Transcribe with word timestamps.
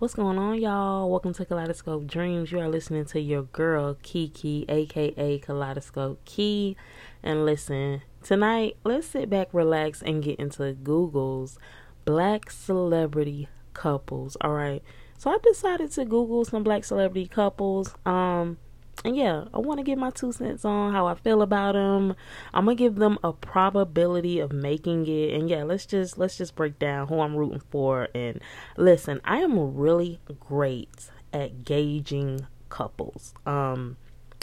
What's 0.00 0.14
going 0.14 0.38
on, 0.38 0.58
y'all? 0.58 1.10
Welcome 1.10 1.34
to 1.34 1.44
Kaleidoscope 1.44 2.06
Dreams. 2.06 2.50
You 2.50 2.60
are 2.60 2.70
listening 2.70 3.04
to 3.04 3.20
your 3.20 3.42
girl, 3.42 3.98
Kiki, 4.02 4.64
aka 4.66 5.38
Kaleidoscope 5.38 6.24
Key. 6.24 6.74
And 7.22 7.44
listen, 7.44 8.00
tonight, 8.22 8.78
let's 8.82 9.06
sit 9.08 9.28
back, 9.28 9.48
relax, 9.52 10.00
and 10.00 10.22
get 10.22 10.40
into 10.40 10.72
Google's 10.72 11.58
black 12.06 12.50
celebrity 12.50 13.48
couples. 13.74 14.38
All 14.40 14.54
right. 14.54 14.82
So 15.18 15.32
I 15.32 15.36
decided 15.42 15.92
to 15.92 16.06
Google 16.06 16.46
some 16.46 16.62
black 16.62 16.84
celebrity 16.84 17.28
couples. 17.28 17.94
Um, 18.06 18.56
and 19.04 19.16
yeah, 19.16 19.44
I 19.54 19.58
want 19.58 19.78
to 19.78 19.84
give 19.84 19.98
my 19.98 20.10
two 20.10 20.32
cents 20.32 20.64
on 20.64 20.92
how 20.92 21.06
I 21.06 21.14
feel 21.14 21.42
about 21.42 21.72
them. 21.72 22.14
I'm 22.52 22.66
gonna 22.66 22.74
give 22.74 22.96
them 22.96 23.18
a 23.24 23.32
probability 23.32 24.40
of 24.40 24.52
making 24.52 25.06
it, 25.06 25.34
and 25.34 25.48
yeah, 25.48 25.64
let's 25.64 25.86
just 25.86 26.18
let's 26.18 26.36
just 26.36 26.54
break 26.54 26.78
down 26.78 27.08
who 27.08 27.20
I'm 27.20 27.36
rooting 27.36 27.62
for. 27.70 28.08
And 28.14 28.40
listen, 28.76 29.20
I 29.24 29.38
am 29.38 29.74
really 29.74 30.20
great 30.38 31.10
at 31.32 31.64
gauging 31.64 32.46
couples. 32.68 33.34
Um, 33.46 33.96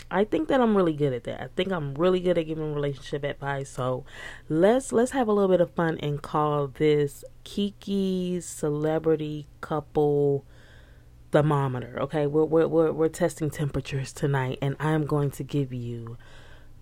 I 0.10 0.24
think 0.24 0.48
that 0.48 0.62
I'm 0.62 0.76
really 0.76 0.94
good 0.94 1.14
at 1.14 1.26
that. 1.26 1.42
I 1.42 1.48
think 1.56 1.72
I'm 1.72 1.94
really 1.96 2.20
good 2.20 2.38
at 2.38 2.48
giving 2.48 2.74
relationship 2.74 3.24
advice. 3.24 3.70
So 3.70 4.06
let's 4.50 4.92
let's 4.92 5.12
have 5.12 5.28
a 5.28 5.34
little 5.34 5.50
bit 5.50 5.62
of 5.62 5.72
fun 5.72 6.00
and 6.00 6.22
call 6.22 6.68
this 6.68 7.24
Kiki's 7.44 8.46
celebrity 8.46 9.48
couple 9.62 10.46
thermometer. 11.32 11.98
Okay, 12.02 12.28
we're 12.28 12.46
we're 12.46 12.68
we're, 12.68 12.92
we're 12.92 13.10
testing 13.10 13.50
temperatures 13.50 14.14
tonight, 14.14 14.60
and 14.62 14.76
I'm 14.80 15.06
going 15.06 15.32
to 15.32 15.44
give 15.44 15.74
you 15.74 16.18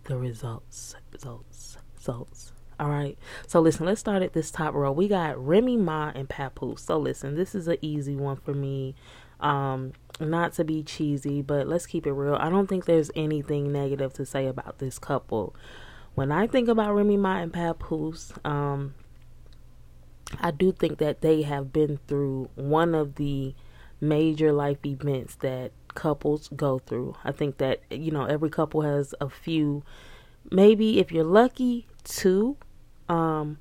the 0.06 0.18
results, 0.18 0.96
results, 1.12 1.78
results. 1.96 2.52
All 2.80 2.90
right. 2.90 3.18
So 3.48 3.60
listen, 3.60 3.86
let's 3.86 4.02
start 4.02 4.22
at 4.22 4.34
this 4.34 4.52
top 4.52 4.74
row. 4.74 4.92
We 4.92 5.08
got 5.08 5.44
Remy 5.44 5.78
Ma 5.78 6.12
and 6.14 6.28
Papoose. 6.28 6.84
So 6.84 6.98
listen, 6.98 7.36
this 7.36 7.56
is 7.56 7.68
an 7.68 7.78
easy 7.82 8.16
one 8.16 8.36
for 8.36 8.54
me. 8.54 8.96
Um, 9.40 9.94
not 10.20 10.54
to 10.54 10.64
be 10.64 10.84
cheesy, 10.84 11.42
but 11.42 11.68
let's 11.68 11.86
keep 11.86 12.06
it 12.06 12.12
real. 12.12 12.36
I 12.36 12.50
don't 12.50 12.68
think 12.68 12.86
there's 12.86 13.12
anything 13.16 13.72
negative 13.72 14.14
to 14.14 14.26
say 14.26 14.48
about 14.48 14.80
this 14.80 15.00
couple. 15.00 15.56
When 16.16 16.32
I 16.32 16.48
think 16.48 16.68
about 16.68 16.94
Remy 16.96 17.18
Ma 17.18 17.38
and 17.38 17.54
Papoose, 17.54 18.34
um, 18.44 18.94
I 20.40 20.52
do 20.52 20.72
think 20.72 20.98
that 21.00 21.22
they 21.22 21.44
have 21.44 21.72
been 21.72 22.00
through 22.08 22.50
one 22.56 22.96
of 22.96 23.16
the 23.16 23.54
major 24.02 24.52
life 24.52 24.86
events 24.86 25.36
that 25.36 25.72
couples 25.94 26.50
go 26.56 26.80
through. 26.80 27.16
I 27.24 27.32
think 27.32 27.58
that, 27.58 27.82
you 27.90 28.12
know, 28.12 28.26
every 28.26 28.50
couple 28.50 28.82
has 28.82 29.16
a 29.20 29.30
few, 29.30 29.84
maybe 30.52 31.00
if 31.00 31.12
you're 31.12 31.24
lucky, 31.24 31.88
two, 32.04 32.58
um, 33.10 33.58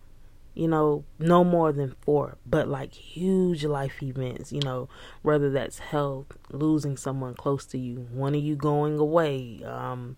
you 0.55 0.69
know, 0.69 1.05
no 1.19 1.43
more 1.43 1.73
than 1.73 1.97
four, 2.01 2.37
but 2.47 2.69
like 2.69 2.95
huge 2.95 3.65
life 3.65 4.03
events, 4.03 4.53
you 4.53 4.61
know, 4.61 4.89
whether 5.23 5.51
that's 5.51 5.79
health, 5.79 6.27
losing 6.51 6.97
someone 6.97 7.35
close 7.35 7.67
to 7.67 7.79
you, 7.79 8.07
one 8.13 8.35
of 8.35 8.43
you 8.43 8.55
going 8.55 8.99
away, 8.99 9.61
um, 9.65 10.17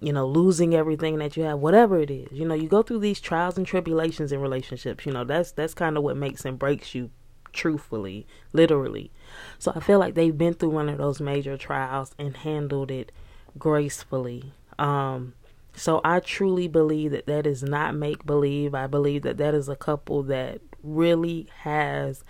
you 0.00 0.12
know, 0.12 0.26
losing 0.26 0.74
everything 0.74 1.18
that 1.18 1.36
you 1.36 1.42
have, 1.44 1.58
whatever 1.58 1.98
it 1.98 2.10
is. 2.10 2.28
You 2.30 2.46
know, 2.46 2.54
you 2.54 2.68
go 2.68 2.82
through 2.82 3.00
these 3.00 3.20
trials 3.20 3.56
and 3.56 3.66
tribulations 3.66 4.30
in 4.30 4.40
relationships. 4.40 5.06
You 5.06 5.12
know, 5.12 5.24
that's 5.24 5.52
that's 5.52 5.74
kind 5.74 5.96
of 5.96 6.02
what 6.02 6.16
makes 6.16 6.44
and 6.44 6.58
breaks 6.58 6.94
you 6.94 7.10
truthfully, 7.56 8.26
literally. 8.52 9.10
So 9.58 9.72
I 9.74 9.80
feel 9.80 9.98
like 9.98 10.14
they've 10.14 10.36
been 10.36 10.54
through 10.54 10.70
one 10.70 10.88
of 10.88 10.98
those 10.98 11.20
major 11.20 11.56
trials 11.56 12.14
and 12.18 12.36
handled 12.36 12.90
it 12.90 13.10
gracefully. 13.58 14.52
Um, 14.78 15.34
so 15.74 16.00
I 16.04 16.20
truly 16.20 16.68
believe 16.68 17.10
that 17.10 17.26
that 17.26 17.46
is 17.46 17.62
not 17.62 17.94
make 17.94 18.24
believe. 18.24 18.74
I 18.74 18.86
believe 18.86 19.22
that 19.22 19.38
that 19.38 19.54
is 19.54 19.68
a 19.68 19.76
couple 19.76 20.22
that 20.24 20.60
really 20.82 21.48
has 21.60 22.22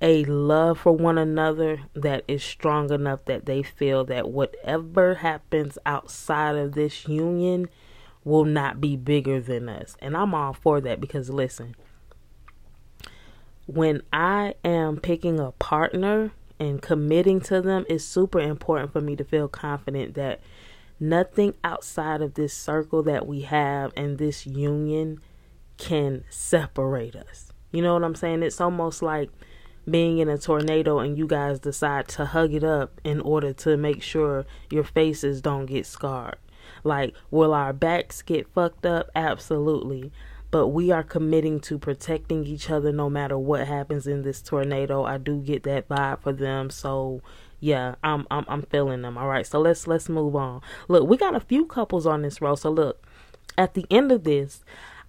a 0.00 0.24
love 0.24 0.80
for 0.80 0.92
one 0.92 1.16
another 1.16 1.82
that 1.94 2.24
is 2.26 2.42
strong 2.42 2.90
enough 2.92 3.24
that 3.26 3.46
they 3.46 3.62
feel 3.62 4.04
that 4.04 4.28
whatever 4.28 5.16
happens 5.16 5.78
outside 5.86 6.56
of 6.56 6.72
this 6.72 7.06
union 7.06 7.68
will 8.24 8.44
not 8.44 8.80
be 8.80 8.96
bigger 8.96 9.40
than 9.40 9.68
us. 9.68 9.96
And 10.00 10.16
I'm 10.16 10.34
all 10.34 10.52
for 10.52 10.80
that 10.80 11.00
because 11.00 11.30
listen, 11.30 11.76
when 13.66 14.02
I 14.12 14.54
am 14.64 14.98
picking 14.98 15.38
a 15.38 15.52
partner 15.52 16.32
and 16.58 16.82
committing 16.82 17.40
to 17.42 17.60
them, 17.60 17.84
it's 17.88 18.04
super 18.04 18.40
important 18.40 18.92
for 18.92 19.00
me 19.00 19.16
to 19.16 19.24
feel 19.24 19.48
confident 19.48 20.14
that 20.14 20.40
nothing 20.98 21.54
outside 21.64 22.22
of 22.22 22.34
this 22.34 22.54
circle 22.54 23.02
that 23.04 23.26
we 23.26 23.42
have 23.42 23.92
and 23.96 24.18
this 24.18 24.46
union 24.46 25.20
can 25.76 26.24
separate 26.30 27.16
us. 27.16 27.52
You 27.72 27.82
know 27.82 27.94
what 27.94 28.04
I'm 28.04 28.14
saying? 28.14 28.42
It's 28.42 28.60
almost 28.60 29.02
like 29.02 29.30
being 29.88 30.18
in 30.18 30.28
a 30.28 30.38
tornado 30.38 31.00
and 31.00 31.18
you 31.18 31.26
guys 31.26 31.58
decide 31.58 32.06
to 32.06 32.26
hug 32.26 32.54
it 32.54 32.62
up 32.62 33.00
in 33.02 33.20
order 33.20 33.52
to 33.52 33.76
make 33.76 34.02
sure 34.02 34.46
your 34.70 34.84
faces 34.84 35.40
don't 35.40 35.66
get 35.66 35.86
scarred. 35.86 36.36
Like, 36.84 37.14
will 37.30 37.52
our 37.52 37.72
backs 37.72 38.22
get 38.22 38.48
fucked 38.52 38.86
up? 38.86 39.10
Absolutely 39.14 40.12
but 40.52 40.68
we 40.68 40.90
are 40.90 41.02
committing 41.02 41.58
to 41.58 41.78
protecting 41.78 42.44
each 42.44 42.70
other 42.70 42.92
no 42.92 43.08
matter 43.08 43.38
what 43.38 43.66
happens 43.66 44.06
in 44.06 44.22
this 44.22 44.42
tornado. 44.42 45.02
I 45.02 45.16
do 45.16 45.38
get 45.38 45.62
that 45.62 45.88
vibe 45.88 46.20
for 46.20 46.32
them, 46.32 46.68
so 46.68 47.22
yeah, 47.58 47.94
I'm 48.04 48.26
I'm 48.30 48.44
I'm 48.46 48.62
feeling 48.62 49.00
them. 49.00 49.16
All 49.16 49.28
right, 49.28 49.46
so 49.46 49.58
let's 49.58 49.86
let's 49.86 50.10
move 50.10 50.36
on. 50.36 50.60
Look, 50.88 51.08
we 51.08 51.16
got 51.16 51.34
a 51.34 51.40
few 51.40 51.64
couples 51.64 52.06
on 52.06 52.20
this 52.20 52.42
row. 52.42 52.54
So 52.54 52.70
look, 52.70 53.02
at 53.56 53.72
the 53.72 53.86
end 53.90 54.12
of 54.12 54.24
this, 54.24 54.62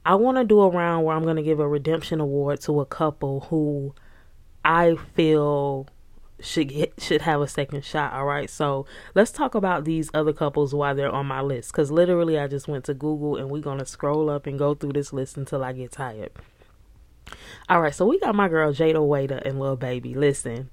I 0.05 0.15
want 0.15 0.37
to 0.37 0.45
do 0.45 0.61
a 0.61 0.69
round 0.69 1.05
where 1.05 1.15
I'm 1.15 1.23
going 1.23 1.35
to 1.35 1.43
give 1.43 1.59
a 1.59 1.67
redemption 1.67 2.21
award 2.21 2.61
to 2.61 2.79
a 2.79 2.85
couple 2.85 3.41
who 3.49 3.93
I 4.63 4.95
feel 5.13 5.87
should 6.43 6.69
get 6.69 7.01
should 7.01 7.21
have 7.21 7.41
a 7.41 7.47
second 7.47 7.83
shot. 7.83 8.13
All 8.13 8.25
right, 8.25 8.49
so 8.49 8.85
let's 9.15 9.31
talk 9.31 9.55
about 9.55 9.85
these 9.85 10.09
other 10.13 10.33
couples 10.33 10.73
while 10.73 10.93
they're 10.95 11.11
on 11.11 11.25
my 11.25 11.41
list. 11.41 11.71
Because 11.71 11.91
literally, 11.91 12.37
I 12.37 12.47
just 12.47 12.67
went 12.67 12.85
to 12.85 12.93
Google 12.93 13.37
and 13.37 13.49
we're 13.49 13.61
gonna 13.61 13.85
scroll 13.85 14.29
up 14.29 14.45
and 14.45 14.59
go 14.59 14.75
through 14.75 14.93
this 14.93 15.13
list 15.13 15.37
until 15.37 15.63
I 15.63 15.73
get 15.73 15.91
tired. 15.91 16.31
All 17.69 17.81
right, 17.81 17.95
so 17.95 18.05
we 18.05 18.19
got 18.19 18.35
my 18.35 18.49
girl 18.49 18.73
Jayda 18.73 18.95
Wayda 18.95 19.41
and 19.45 19.59
Lil 19.59 19.77
Baby. 19.77 20.13
Listen, 20.13 20.69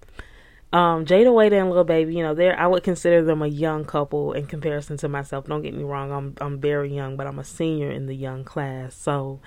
um, 0.73 1.05
Jayda 1.05 1.29
Wayda 1.29 1.61
and 1.61 1.71
Lil 1.71 1.85
Baby, 1.85 2.15
you 2.17 2.23
know, 2.23 2.35
they're 2.35 2.59
I 2.59 2.67
would 2.67 2.83
consider 2.83 3.23
them 3.23 3.43
a 3.43 3.47
young 3.47 3.85
couple 3.85 4.33
in 4.33 4.47
comparison 4.47 4.97
to 4.99 5.09
myself. 5.09 5.47
Don't 5.47 5.63
get 5.63 5.75
me 5.75 5.85
wrong, 5.85 6.13
I'm 6.13 6.35
I'm 6.41 6.61
very 6.61 6.95
young, 6.95 7.17
but 7.17 7.27
I'm 7.27 7.39
a 7.39 7.45
senior 7.45 7.91
in 7.91 8.07
the 8.07 8.15
young 8.15 8.45
class, 8.45 8.95
so 8.95 9.41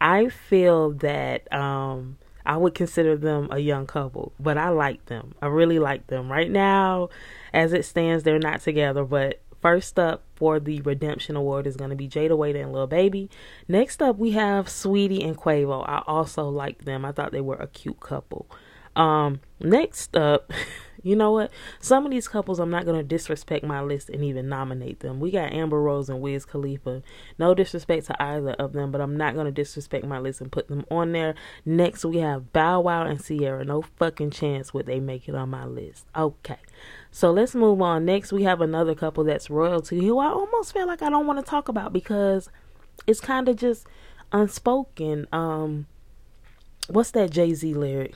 I 0.00 0.28
feel 0.28 0.92
that 0.92 1.52
um 1.52 2.18
I 2.48 2.56
would 2.56 2.74
consider 2.74 3.14
them 3.14 3.48
a 3.50 3.58
young 3.58 3.86
couple, 3.86 4.32
but 4.40 4.56
I 4.56 4.70
like 4.70 5.04
them. 5.06 5.34
I 5.42 5.46
really 5.48 5.78
like 5.78 6.06
them. 6.06 6.32
Right 6.32 6.50
now, 6.50 7.10
as 7.52 7.74
it 7.74 7.84
stands, 7.84 8.24
they're 8.24 8.38
not 8.38 8.62
together, 8.62 9.04
but 9.04 9.42
first 9.60 9.98
up 9.98 10.22
for 10.34 10.58
the 10.58 10.80
Redemption 10.80 11.36
Award 11.36 11.66
is 11.66 11.76
going 11.76 11.90
to 11.90 11.96
be 11.96 12.08
Jayda 12.08 12.30
Wayda 12.30 12.62
and 12.62 12.72
Lil 12.72 12.86
Baby. 12.86 13.28
Next 13.68 14.00
up, 14.00 14.16
we 14.16 14.30
have 14.30 14.66
Saweetie 14.66 15.26
and 15.26 15.36
Quavo. 15.36 15.86
I 15.86 16.02
also 16.06 16.48
like 16.48 16.86
them. 16.86 17.04
I 17.04 17.12
thought 17.12 17.32
they 17.32 17.42
were 17.42 17.56
a 17.56 17.66
cute 17.66 18.00
couple. 18.00 18.46
Um, 18.96 19.40
next 19.60 20.16
up, 20.16 20.50
you 21.02 21.16
know 21.16 21.32
what? 21.32 21.50
Some 21.80 22.04
of 22.04 22.10
these 22.10 22.28
couples, 22.28 22.58
I'm 22.58 22.70
not 22.70 22.84
going 22.84 22.98
to 22.98 23.04
disrespect 23.04 23.64
my 23.64 23.80
list 23.80 24.08
and 24.08 24.24
even 24.24 24.48
nominate 24.48 25.00
them. 25.00 25.20
We 25.20 25.30
got 25.30 25.52
Amber 25.52 25.80
Rose 25.80 26.08
and 26.08 26.20
Wiz 26.20 26.44
Khalifa. 26.44 27.02
No 27.38 27.54
disrespect 27.54 28.06
to 28.06 28.22
either 28.22 28.52
of 28.52 28.72
them, 28.72 28.90
but 28.90 29.00
I'm 29.00 29.16
not 29.16 29.34
going 29.34 29.46
to 29.46 29.52
disrespect 29.52 30.04
my 30.04 30.18
list 30.18 30.40
and 30.40 30.50
put 30.50 30.68
them 30.68 30.84
on 30.90 31.12
there. 31.12 31.34
Next, 31.64 32.04
we 32.04 32.18
have 32.18 32.52
Bow 32.52 32.80
Wow 32.80 33.04
and 33.04 33.22
Ciara. 33.24 33.64
No 33.64 33.82
fucking 33.82 34.30
chance 34.30 34.74
would 34.74 34.86
they 34.86 35.00
make 35.00 35.28
it 35.28 35.34
on 35.34 35.50
my 35.50 35.64
list. 35.64 36.06
Okay. 36.16 36.58
So 37.10 37.30
let's 37.30 37.54
move 37.54 37.80
on. 37.80 38.04
Next, 38.04 38.32
we 38.32 38.42
have 38.42 38.60
another 38.60 38.94
couple 38.94 39.24
that's 39.24 39.50
royalty 39.50 40.04
who 40.04 40.18
I 40.18 40.28
almost 40.28 40.72
feel 40.72 40.86
like 40.86 41.02
I 41.02 41.10
don't 41.10 41.26
want 41.26 41.38
to 41.38 41.48
talk 41.48 41.68
about 41.68 41.92
because 41.92 42.48
it's 43.06 43.20
kind 43.20 43.48
of 43.48 43.56
just 43.56 43.86
unspoken. 44.32 45.26
Um, 45.32 45.86
what's 46.88 47.12
that 47.12 47.30
Jay 47.30 47.54
Z 47.54 47.72
lyric? 47.74 48.14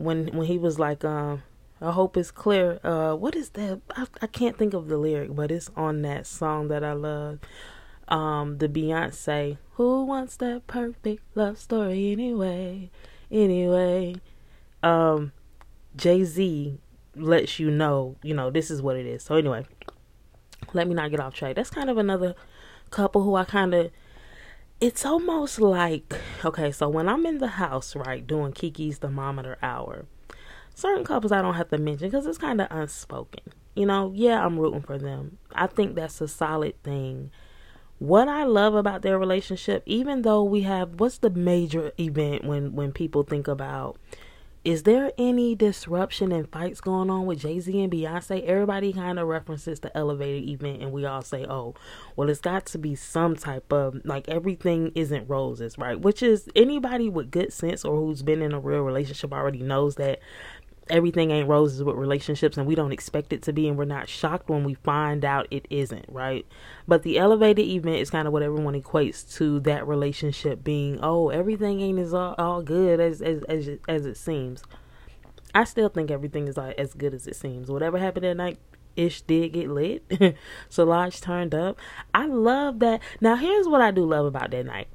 when 0.00 0.28
when 0.28 0.46
he 0.46 0.58
was 0.58 0.78
like, 0.78 1.04
um, 1.04 1.42
I 1.80 1.92
hope 1.92 2.16
it's 2.16 2.30
clear. 2.30 2.78
Uh, 2.84 3.14
what 3.14 3.34
is 3.34 3.50
that? 3.50 3.80
I, 3.96 4.06
I 4.22 4.26
can't 4.26 4.58
think 4.58 4.74
of 4.74 4.88
the 4.88 4.96
lyric, 4.96 5.34
but 5.34 5.50
it's 5.50 5.70
on 5.76 6.02
that 6.02 6.26
song 6.26 6.68
that 6.68 6.84
I 6.84 6.92
love. 6.92 7.38
Um, 8.08 8.58
the 8.58 8.68
Beyonce, 8.68 9.58
who 9.74 10.04
wants 10.04 10.36
that 10.36 10.66
perfect 10.66 11.22
love 11.34 11.58
story 11.58 12.10
anyway? 12.10 12.90
Anyway, 13.30 14.16
um, 14.82 15.32
Jay 15.94 16.24
Z 16.24 16.78
lets 17.14 17.58
you 17.60 17.70
know, 17.70 18.16
you 18.22 18.34
know, 18.34 18.50
this 18.50 18.70
is 18.70 18.82
what 18.82 18.96
it 18.96 19.06
is. 19.06 19.22
So 19.22 19.36
anyway, 19.36 19.64
let 20.72 20.88
me 20.88 20.94
not 20.94 21.10
get 21.10 21.20
off 21.20 21.34
track. 21.34 21.54
That's 21.54 21.70
kind 21.70 21.88
of 21.88 21.98
another 21.98 22.34
couple 22.90 23.22
who 23.22 23.36
I 23.36 23.44
kind 23.44 23.72
of 23.74 23.90
it's 24.80 25.04
almost 25.04 25.60
like 25.60 26.14
okay, 26.44 26.72
so 26.72 26.88
when 26.88 27.08
I'm 27.08 27.26
in 27.26 27.38
the 27.38 27.48
house, 27.48 27.94
right, 27.94 28.26
doing 28.26 28.52
Kiki's 28.52 28.98
thermometer 28.98 29.58
hour, 29.62 30.06
certain 30.80 31.04
couples 31.04 31.32
I 31.32 31.42
don't 31.42 31.54
have 31.54 31.70
to 31.70 31.78
mention 31.78 32.08
because 32.08 32.26
it's 32.26 32.38
kind 32.38 32.60
of 32.60 32.68
unspoken. 32.70 33.42
You 33.74 33.86
know, 33.86 34.12
yeah, 34.14 34.44
I'm 34.44 34.58
rooting 34.58 34.82
for 34.82 34.98
them. 34.98 35.38
I 35.54 35.66
think 35.66 35.94
that's 35.94 36.20
a 36.20 36.28
solid 36.28 36.82
thing. 36.82 37.30
What 37.98 38.28
I 38.28 38.44
love 38.44 38.74
about 38.74 39.02
their 39.02 39.18
relationship, 39.18 39.82
even 39.86 40.22
though 40.22 40.42
we 40.42 40.62
have 40.62 40.98
what's 41.00 41.18
the 41.18 41.30
major 41.30 41.92
event 41.98 42.44
when 42.44 42.74
when 42.74 42.92
people 42.92 43.22
think 43.22 43.46
about 43.46 43.98
is 44.62 44.82
there 44.82 45.10
any 45.16 45.54
disruption 45.54 46.32
and 46.32 46.46
fights 46.46 46.82
going 46.82 47.08
on 47.08 47.24
with 47.24 47.40
Jay 47.40 47.60
Z 47.60 47.82
and 47.82 47.90
Beyonce? 47.90 48.44
Everybody 48.44 48.92
kind 48.92 49.18
of 49.18 49.26
references 49.26 49.80
the 49.80 49.96
elevated 49.96 50.50
event, 50.50 50.82
and 50.82 50.92
we 50.92 51.06
all 51.06 51.22
say, 51.22 51.46
oh, 51.48 51.74
well, 52.14 52.28
it's 52.28 52.42
got 52.42 52.66
to 52.66 52.78
be 52.78 52.94
some 52.94 53.36
type 53.36 53.72
of 53.72 54.04
like 54.04 54.28
everything 54.28 54.92
isn't 54.94 55.30
roses, 55.30 55.78
right? 55.78 55.98
Which 55.98 56.22
is 56.22 56.46
anybody 56.54 57.08
with 57.08 57.30
good 57.30 57.54
sense 57.54 57.86
or 57.86 57.96
who's 57.96 58.22
been 58.22 58.42
in 58.42 58.52
a 58.52 58.60
real 58.60 58.82
relationship 58.82 59.32
already 59.32 59.62
knows 59.62 59.94
that 59.94 60.20
everything 60.88 61.30
ain't 61.30 61.48
roses 61.48 61.82
with 61.82 61.96
relationships 61.96 62.56
and 62.56 62.66
we 62.66 62.74
don't 62.74 62.92
expect 62.92 63.32
it 63.32 63.42
to 63.42 63.52
be 63.52 63.68
and 63.68 63.76
we're 63.76 63.84
not 63.84 64.08
shocked 64.08 64.48
when 64.48 64.64
we 64.64 64.74
find 64.74 65.24
out 65.24 65.46
it 65.50 65.66
isn't 65.70 66.04
right? 66.08 66.46
But 66.88 67.02
the 67.02 67.18
elevated 67.18 67.66
event 67.66 67.96
is 67.96 68.10
kind 68.10 68.26
of 68.26 68.32
what 68.32 68.42
everyone 68.42 68.80
equates 68.80 69.36
to 69.36 69.60
that 69.60 69.86
relationship 69.86 70.64
being 70.64 70.98
oh 71.02 71.28
everything 71.28 71.80
ain't 71.80 71.98
as 71.98 72.14
all, 72.14 72.34
all 72.38 72.62
good 72.62 73.00
as, 73.00 73.22
as 73.22 73.42
as 73.44 73.68
as 73.88 74.06
it 74.06 74.16
seems. 74.16 74.62
I 75.54 75.64
still 75.64 75.88
think 75.88 76.10
everything 76.10 76.48
is 76.48 76.56
like 76.56 76.78
as 76.78 76.94
good 76.94 77.14
as 77.14 77.26
it 77.26 77.36
seems. 77.36 77.70
Whatever 77.70 77.98
happened 77.98 78.24
that 78.24 78.36
night 78.36 78.58
ish 78.96 79.22
did 79.22 79.52
get 79.52 79.68
lit. 79.68 80.36
Solange 80.68 81.20
turned 81.20 81.54
up. 81.54 81.78
I 82.14 82.26
love 82.26 82.80
that. 82.80 83.00
Now 83.20 83.36
here's 83.36 83.68
what 83.68 83.80
i 83.80 83.90
do 83.90 84.04
love 84.04 84.26
about 84.26 84.50
that 84.50 84.66
night 84.66 84.88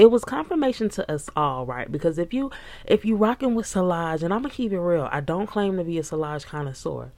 it 0.00 0.10
was 0.10 0.24
confirmation 0.24 0.88
to 0.88 1.12
us 1.12 1.28
all, 1.36 1.66
right? 1.66 1.92
Because 1.92 2.16
if 2.16 2.32
you 2.32 2.50
if 2.86 3.04
you 3.04 3.16
rocking 3.16 3.54
with 3.54 3.66
Solange, 3.66 4.22
and 4.22 4.32
I'm 4.32 4.40
gonna 4.40 4.54
keep 4.54 4.72
it 4.72 4.80
real, 4.80 5.06
I 5.12 5.20
don't 5.20 5.46
claim 5.46 5.76
to 5.76 5.84
be 5.84 5.98
a 5.98 6.02
Solange 6.02 6.46
connoisseur, 6.46 7.12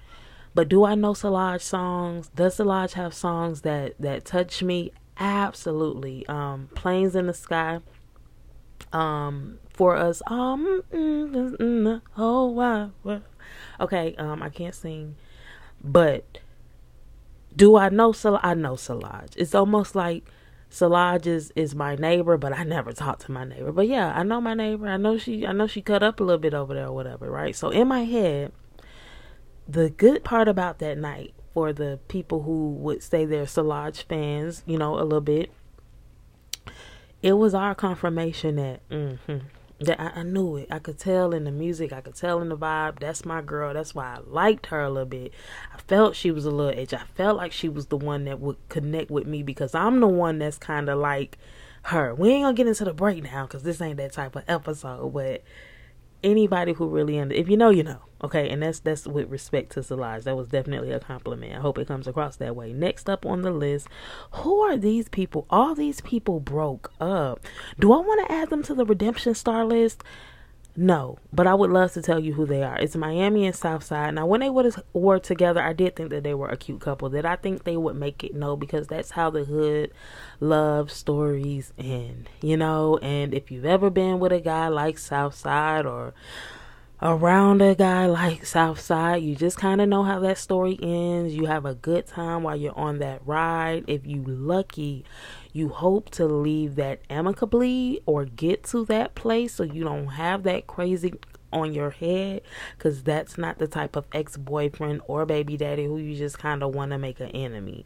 but 0.52 0.68
do 0.68 0.82
I 0.82 0.96
know 0.96 1.14
Solange 1.14 1.60
songs? 1.60 2.28
Does 2.34 2.56
Solange 2.56 2.94
have 2.94 3.14
songs 3.14 3.60
that 3.60 3.94
that 4.00 4.24
touch 4.24 4.64
me? 4.64 4.90
Absolutely. 5.16 6.26
Um, 6.26 6.70
Cranes 6.74 7.14
in 7.14 7.28
the 7.28 7.34
Sky. 7.34 7.78
Um, 8.92 9.60
for 9.72 9.94
us, 9.94 10.20
um, 10.26 10.82
mm, 10.92 11.30
mm, 11.30 11.56
mm, 11.56 12.02
oh 12.18 12.46
wow, 12.48 12.90
okay. 13.78 14.16
Um, 14.16 14.42
I 14.42 14.48
can't 14.48 14.74
sing, 14.74 15.14
but 15.84 16.38
do 17.54 17.76
I 17.76 17.90
know 17.90 18.10
Sol? 18.10 18.40
I 18.42 18.54
know 18.54 18.74
Solange. 18.74 19.36
It's 19.36 19.54
almost 19.54 19.94
like 19.94 20.24
Solange 20.72 21.26
is, 21.26 21.52
is 21.54 21.74
my 21.74 21.96
neighbor, 21.96 22.38
but 22.38 22.54
I 22.54 22.64
never 22.64 22.92
talk 22.92 23.18
to 23.20 23.30
my 23.30 23.44
neighbor. 23.44 23.72
But 23.72 23.88
yeah, 23.88 24.10
I 24.16 24.22
know 24.22 24.40
my 24.40 24.54
neighbor. 24.54 24.88
I 24.88 24.96
know 24.96 25.18
she 25.18 25.46
I 25.46 25.52
know 25.52 25.66
she 25.66 25.82
cut 25.82 26.02
up 26.02 26.18
a 26.18 26.24
little 26.24 26.40
bit 26.40 26.54
over 26.54 26.72
there 26.72 26.86
or 26.86 26.92
whatever, 26.92 27.30
right? 27.30 27.54
So 27.54 27.68
in 27.68 27.88
my 27.88 28.04
head, 28.04 28.52
the 29.68 29.90
good 29.90 30.24
part 30.24 30.48
about 30.48 30.78
that 30.78 30.96
night 30.96 31.34
for 31.52 31.74
the 31.74 32.00
people 32.08 32.44
who 32.44 32.70
would 32.70 33.02
say 33.02 33.26
they're 33.26 33.46
Solange 33.46 34.02
fans, 34.04 34.62
you 34.64 34.78
know, 34.78 34.98
a 34.98 35.04
little 35.04 35.20
bit, 35.20 35.52
it 37.20 37.34
was 37.34 37.52
our 37.52 37.74
confirmation 37.74 38.56
that 38.56 38.88
mm-hmm, 38.88 39.38
that 39.84 40.00
I, 40.00 40.20
I, 40.20 40.22
knew 40.22 40.56
it. 40.56 40.68
I 40.70 40.78
could 40.78 40.98
tell 40.98 41.32
in 41.32 41.44
the 41.44 41.50
music. 41.50 41.92
I 41.92 42.00
could 42.00 42.14
tell 42.14 42.40
in 42.40 42.48
the 42.48 42.56
vibe. 42.56 42.98
That's 42.98 43.24
my 43.24 43.42
girl. 43.42 43.74
That's 43.74 43.94
why 43.94 44.16
I 44.16 44.18
liked 44.26 44.66
her 44.66 44.80
a 44.82 44.90
little 44.90 45.08
bit. 45.08 45.32
I 45.72 45.78
felt 45.78 46.16
she 46.16 46.30
was 46.30 46.44
a 46.44 46.50
little 46.50 46.78
edge. 46.78 46.94
I 46.94 47.04
felt 47.14 47.36
like 47.36 47.52
she 47.52 47.68
was 47.68 47.86
the 47.86 47.96
one 47.96 48.24
that 48.24 48.40
would 48.40 48.56
connect 48.68 49.10
with 49.10 49.26
me 49.26 49.42
because 49.42 49.74
I'm 49.74 50.00
the 50.00 50.08
one 50.08 50.38
that's 50.38 50.58
kind 50.58 50.88
of 50.88 50.98
like 50.98 51.38
her. 51.84 52.14
We 52.14 52.30
ain't 52.30 52.44
gonna 52.44 52.54
get 52.54 52.66
into 52.66 52.84
the 52.84 52.94
breakdown 52.94 53.46
because 53.46 53.62
this 53.62 53.80
ain't 53.80 53.96
that 53.96 54.12
type 54.12 54.36
of 54.36 54.44
episode. 54.48 55.12
But 55.12 55.42
anybody 56.24 56.72
who 56.72 56.88
really 56.88 57.18
under 57.18 57.34
if 57.34 57.48
you 57.48 57.56
know 57.56 57.70
you 57.70 57.82
know 57.82 58.00
okay? 58.24 58.48
And 58.48 58.62
that's 58.62 58.80
that's 58.80 59.06
with 59.06 59.30
respect 59.30 59.72
to 59.72 59.82
Solange 59.82 60.24
that 60.24 60.36
was 60.36 60.48
definitely 60.48 60.92
a 60.92 61.00
compliment. 61.00 61.54
I 61.54 61.60
hope 61.60 61.78
it 61.78 61.88
comes 61.88 62.06
across 62.06 62.36
that 62.36 62.56
way. 62.56 62.72
Next 62.72 63.08
up 63.08 63.26
on 63.26 63.42
the 63.42 63.50
list 63.50 63.88
who 64.32 64.60
are 64.60 64.76
these 64.76 65.08
people? 65.08 65.46
All 65.50 65.74
these 65.74 66.00
people 66.00 66.40
broke 66.40 66.92
up. 67.00 67.40
Do 67.78 67.92
I 67.92 67.98
want 67.98 68.26
to 68.26 68.32
add 68.32 68.50
them 68.50 68.62
to 68.64 68.74
the 68.74 68.84
redemption 68.84 69.34
star 69.34 69.64
list 69.64 70.02
no, 70.74 71.18
but 71.32 71.46
I 71.46 71.54
would 71.54 71.70
love 71.70 71.92
to 71.92 72.02
tell 72.02 72.18
you 72.18 72.32
who 72.32 72.46
they 72.46 72.62
are. 72.62 72.78
It's 72.78 72.96
Miami 72.96 73.44
and 73.44 73.54
Southside. 73.54 74.14
Now, 74.14 74.24
when 74.24 74.40
they 74.40 74.48
were 74.48 75.18
together, 75.18 75.60
I 75.60 75.74
did 75.74 75.96
think 75.96 76.08
that 76.10 76.22
they 76.22 76.32
were 76.32 76.48
a 76.48 76.56
cute 76.56 76.80
couple. 76.80 77.10
That 77.10 77.26
I 77.26 77.36
think 77.36 77.64
they 77.64 77.76
would 77.76 77.96
make 77.96 78.24
it 78.24 78.34
no, 78.34 78.56
because 78.56 78.86
that's 78.86 79.10
how 79.10 79.28
the 79.28 79.44
hood 79.44 79.92
love 80.40 80.90
stories 80.90 81.74
end, 81.78 82.30
you 82.40 82.56
know. 82.56 82.98
And 83.02 83.34
if 83.34 83.50
you've 83.50 83.66
ever 83.66 83.90
been 83.90 84.18
with 84.18 84.32
a 84.32 84.40
guy 84.40 84.68
like 84.68 84.96
Southside 84.96 85.84
or 85.84 86.14
around 87.04 87.60
a 87.60 87.74
guy 87.74 88.06
like 88.06 88.46
Southside, 88.46 89.22
you 89.22 89.34
just 89.34 89.58
kind 89.58 89.80
of 89.80 89.88
know 89.88 90.04
how 90.04 90.20
that 90.20 90.38
story 90.38 90.78
ends. 90.80 91.34
You 91.34 91.46
have 91.46 91.66
a 91.66 91.74
good 91.74 92.06
time 92.06 92.44
while 92.44 92.56
you're 92.56 92.78
on 92.78 92.98
that 93.00 93.26
ride. 93.26 93.84
If 93.88 94.06
you 94.06 94.22
lucky, 94.24 95.04
you 95.52 95.68
hope 95.68 96.10
to 96.10 96.26
leave 96.26 96.76
that 96.76 97.00
amicably 97.10 98.00
or 98.06 98.24
get 98.24 98.64
to 98.64 98.84
that 98.86 99.14
place 99.14 99.54
so 99.54 99.62
you 99.62 99.84
don't 99.84 100.08
have 100.08 100.42
that 100.44 100.66
crazy 100.66 101.12
on 101.52 101.74
your 101.74 101.90
head 101.90 102.40
because 102.76 103.02
that's 103.02 103.36
not 103.36 103.58
the 103.58 103.66
type 103.68 103.94
of 103.94 104.06
ex-boyfriend 104.12 105.02
or 105.06 105.26
baby 105.26 105.56
daddy 105.56 105.84
who 105.84 105.98
you 105.98 106.16
just 106.16 106.38
kind 106.38 106.62
of 106.62 106.74
want 106.74 106.90
to 106.90 106.98
make 106.98 107.20
an 107.20 107.28
enemy. 107.28 107.84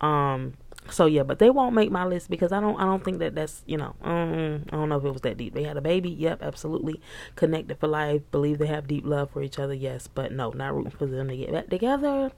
Um 0.00 0.54
so 0.90 1.06
yeah 1.06 1.22
but 1.22 1.38
they 1.38 1.48
won't 1.48 1.76
make 1.76 1.92
my 1.92 2.04
list 2.04 2.28
because 2.28 2.50
i 2.50 2.58
don't 2.58 2.76
i 2.80 2.84
don't 2.84 3.04
think 3.04 3.20
that 3.20 3.36
that's 3.36 3.62
you 3.66 3.76
know 3.76 3.94
um, 4.02 4.64
i 4.68 4.72
don't 4.72 4.88
know 4.88 4.98
if 4.98 5.04
it 5.04 5.12
was 5.12 5.22
that 5.22 5.36
deep. 5.36 5.54
They 5.54 5.62
had 5.62 5.76
a 5.76 5.80
baby 5.80 6.10
yep 6.10 6.42
absolutely. 6.42 7.00
Connected 7.36 7.78
for 7.78 7.86
life 7.86 8.22
believe 8.32 8.58
they 8.58 8.66
have 8.66 8.88
deep 8.88 9.04
love 9.06 9.30
for 9.30 9.42
each 9.42 9.58
other 9.58 9.74
yes 9.74 10.08
but 10.08 10.32
no 10.32 10.50
not 10.50 10.74
rooting 10.74 10.90
for 10.90 11.06
them 11.06 11.28
to 11.28 11.36
get 11.36 11.52
back 11.52 11.68
together 11.68 12.32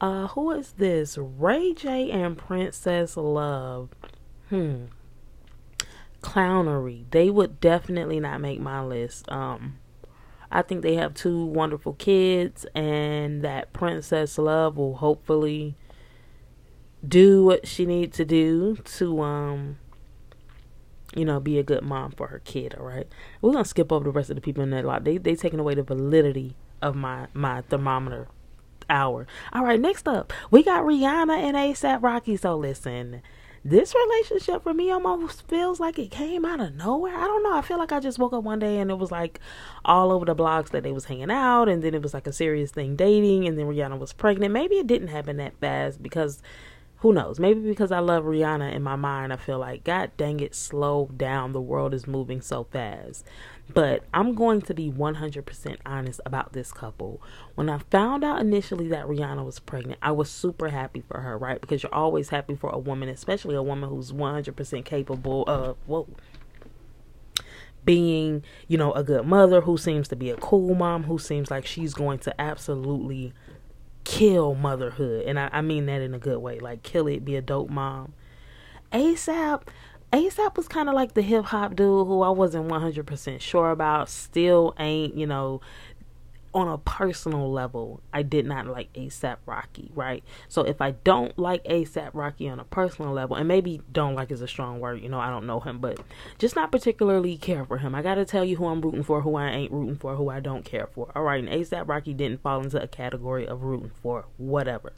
uh, 0.00 0.28
who 0.28 0.50
is 0.52 0.72
this? 0.72 1.18
Ray 1.18 1.74
J 1.74 2.10
and 2.10 2.36
Princess 2.36 3.16
Love. 3.16 3.90
Hmm. 4.48 4.86
Clownery. 6.22 7.04
They 7.10 7.30
would 7.30 7.60
definitely 7.60 8.20
not 8.20 8.40
make 8.40 8.60
my 8.60 8.82
list. 8.82 9.30
Um, 9.30 9.78
I 10.50 10.62
think 10.62 10.82
they 10.82 10.94
have 10.94 11.14
two 11.14 11.44
wonderful 11.44 11.94
kids, 11.94 12.66
and 12.74 13.42
that 13.42 13.72
Princess 13.72 14.36
Love 14.38 14.76
will 14.76 14.96
hopefully 14.96 15.76
do 17.06 17.44
what 17.44 17.66
she 17.66 17.86
needs 17.86 18.16
to 18.16 18.24
do 18.24 18.76
to 18.84 19.22
um 19.22 19.78
you 21.14 21.24
know 21.24 21.40
be 21.40 21.58
a 21.58 21.62
good 21.62 21.82
mom 21.82 22.12
for 22.12 22.26
her 22.26 22.40
kid 22.40 22.74
all 22.78 22.84
right 22.84 23.06
we're 23.40 23.52
gonna 23.52 23.64
skip 23.64 23.90
over 23.90 24.04
the 24.04 24.10
rest 24.10 24.28
of 24.30 24.36
the 24.36 24.42
people 24.42 24.62
in 24.62 24.70
that 24.70 24.84
lot 24.84 25.04
they 25.04 25.16
they 25.16 25.34
taking 25.34 25.58
away 25.58 25.74
the 25.74 25.82
validity 25.82 26.56
of 26.82 26.94
my 26.94 27.26
my 27.32 27.62
thermometer 27.62 28.28
hour. 28.90 29.26
All 29.52 29.64
right, 29.64 29.80
next 29.80 30.06
up, 30.06 30.32
we 30.50 30.62
got 30.62 30.84
Rihanna 30.84 31.38
and 31.38 31.56
ASAP 31.56 32.02
Rocky. 32.02 32.36
So 32.36 32.56
listen, 32.56 33.22
this 33.64 33.94
relationship 33.94 34.62
for 34.62 34.72
me 34.74 34.90
almost 34.90 35.46
feels 35.46 35.80
like 35.80 35.98
it 35.98 36.10
came 36.10 36.44
out 36.44 36.60
of 36.60 36.74
nowhere. 36.74 37.14
I 37.14 37.26
don't 37.26 37.42
know. 37.42 37.56
I 37.56 37.60
feel 37.60 37.78
like 37.78 37.92
I 37.92 38.00
just 38.00 38.18
woke 38.18 38.32
up 38.32 38.42
one 38.42 38.58
day 38.58 38.78
and 38.78 38.90
it 38.90 38.98
was 38.98 39.10
like 39.10 39.38
all 39.84 40.12
over 40.12 40.24
the 40.24 40.34
blogs 40.34 40.70
that 40.70 40.82
they 40.82 40.92
was 40.92 41.04
hanging 41.04 41.30
out, 41.30 41.68
and 41.68 41.82
then 41.82 41.94
it 41.94 42.02
was 42.02 42.14
like 42.14 42.26
a 42.26 42.32
serious 42.32 42.70
thing 42.70 42.96
dating, 42.96 43.46
and 43.46 43.58
then 43.58 43.66
Rihanna 43.66 43.98
was 43.98 44.12
pregnant. 44.12 44.52
Maybe 44.52 44.76
it 44.76 44.86
didn't 44.86 45.08
happen 45.08 45.36
that 45.38 45.58
fast 45.60 46.02
because 46.02 46.42
who 47.00 47.14
knows? 47.14 47.40
Maybe 47.40 47.60
because 47.60 47.92
I 47.92 48.00
love 48.00 48.24
Rihanna 48.24 48.74
in 48.74 48.82
my 48.82 48.96
mind, 48.96 49.32
I 49.32 49.36
feel 49.36 49.58
like, 49.58 49.84
God 49.84 50.10
dang 50.18 50.40
it, 50.40 50.54
slow 50.54 51.08
down. 51.16 51.52
The 51.52 51.60
world 51.60 51.94
is 51.94 52.06
moving 52.06 52.42
so 52.42 52.64
fast. 52.64 53.26
But 53.72 54.04
I'm 54.14 54.34
going 54.34 54.62
to 54.62 54.74
be 54.74 54.90
100% 54.90 55.76
honest 55.84 56.20
about 56.24 56.52
this 56.52 56.72
couple. 56.72 57.20
When 57.54 57.68
I 57.68 57.78
found 57.90 58.24
out 58.24 58.40
initially 58.40 58.88
that 58.88 59.06
Rihanna 59.06 59.44
was 59.44 59.58
pregnant, 59.58 59.98
I 60.02 60.12
was 60.12 60.30
super 60.30 60.70
happy 60.70 61.02
for 61.06 61.20
her, 61.20 61.36
right? 61.36 61.60
Because 61.60 61.82
you're 61.82 61.94
always 61.94 62.30
happy 62.30 62.56
for 62.56 62.70
a 62.70 62.78
woman, 62.78 63.08
especially 63.08 63.54
a 63.54 63.62
woman 63.62 63.90
who's 63.90 64.12
100% 64.12 64.84
capable 64.84 65.44
of, 65.44 65.76
whoa, 65.86 66.08
being, 67.84 68.42
you 68.66 68.78
know, 68.78 68.92
a 68.92 69.04
good 69.04 69.26
mother 69.26 69.60
who 69.60 69.76
seems 69.76 70.08
to 70.08 70.16
be 70.16 70.30
a 70.30 70.36
cool 70.36 70.74
mom, 70.74 71.04
who 71.04 71.18
seems 71.18 71.50
like 71.50 71.66
she's 71.66 71.94
going 71.94 72.18
to 72.20 72.40
absolutely 72.40 73.32
kill 74.04 74.54
motherhood. 74.54 75.26
And 75.26 75.38
I, 75.38 75.50
I 75.52 75.60
mean 75.60 75.86
that 75.86 76.00
in 76.00 76.14
a 76.14 76.18
good 76.18 76.38
way. 76.38 76.58
Like 76.58 76.82
kill 76.82 77.06
it, 77.06 77.24
be 77.24 77.36
a 77.36 77.42
dope 77.42 77.70
mom. 77.70 78.14
ASAP 78.92 79.62
ASAP 80.12 80.56
was 80.56 80.66
kind 80.66 80.88
of 80.88 80.94
like 80.94 81.14
the 81.14 81.22
hip 81.22 81.44
hop 81.46 81.76
dude 81.76 82.06
who 82.06 82.22
I 82.22 82.30
wasn't 82.30 82.68
100% 82.68 83.40
sure 83.40 83.70
about. 83.70 84.08
Still 84.08 84.74
ain't, 84.78 85.16
you 85.16 85.26
know, 85.26 85.60
on 86.52 86.66
a 86.66 86.78
personal 86.78 87.50
level, 87.52 88.00
I 88.12 88.22
did 88.22 88.44
not 88.44 88.66
like 88.66 88.92
ASAP 88.94 89.36
Rocky, 89.46 89.90
right? 89.94 90.24
So 90.48 90.62
if 90.62 90.80
I 90.80 90.92
don't 90.92 91.38
like 91.38 91.62
ASAP 91.64 92.10
Rocky 92.12 92.48
on 92.48 92.58
a 92.58 92.64
personal 92.64 93.12
level, 93.12 93.36
and 93.36 93.46
maybe 93.46 93.82
don't 93.92 94.16
like 94.16 94.32
is 94.32 94.42
a 94.42 94.48
strong 94.48 94.80
word, 94.80 95.00
you 95.00 95.08
know, 95.08 95.20
I 95.20 95.30
don't 95.30 95.46
know 95.46 95.60
him, 95.60 95.78
but 95.78 96.00
just 96.38 96.56
not 96.56 96.72
particularly 96.72 97.36
care 97.36 97.64
for 97.64 97.78
him. 97.78 97.94
I 97.94 98.02
gotta 98.02 98.24
tell 98.24 98.44
you 98.44 98.56
who 98.56 98.66
I'm 98.66 98.80
rooting 98.80 99.04
for, 99.04 99.20
who 99.20 99.36
I 99.36 99.50
ain't 99.50 99.70
rooting 99.70 99.96
for, 99.96 100.16
who 100.16 100.28
I 100.28 100.40
don't 100.40 100.64
care 100.64 100.88
for. 100.88 101.12
All 101.14 101.22
right, 101.22 101.42
and 101.42 101.48
ASAP 101.48 101.88
Rocky 101.88 102.14
didn't 102.14 102.42
fall 102.42 102.60
into 102.60 102.82
a 102.82 102.88
category 102.88 103.46
of 103.46 103.62
rooting 103.62 103.92
for 104.02 104.26
whatever. 104.36 104.92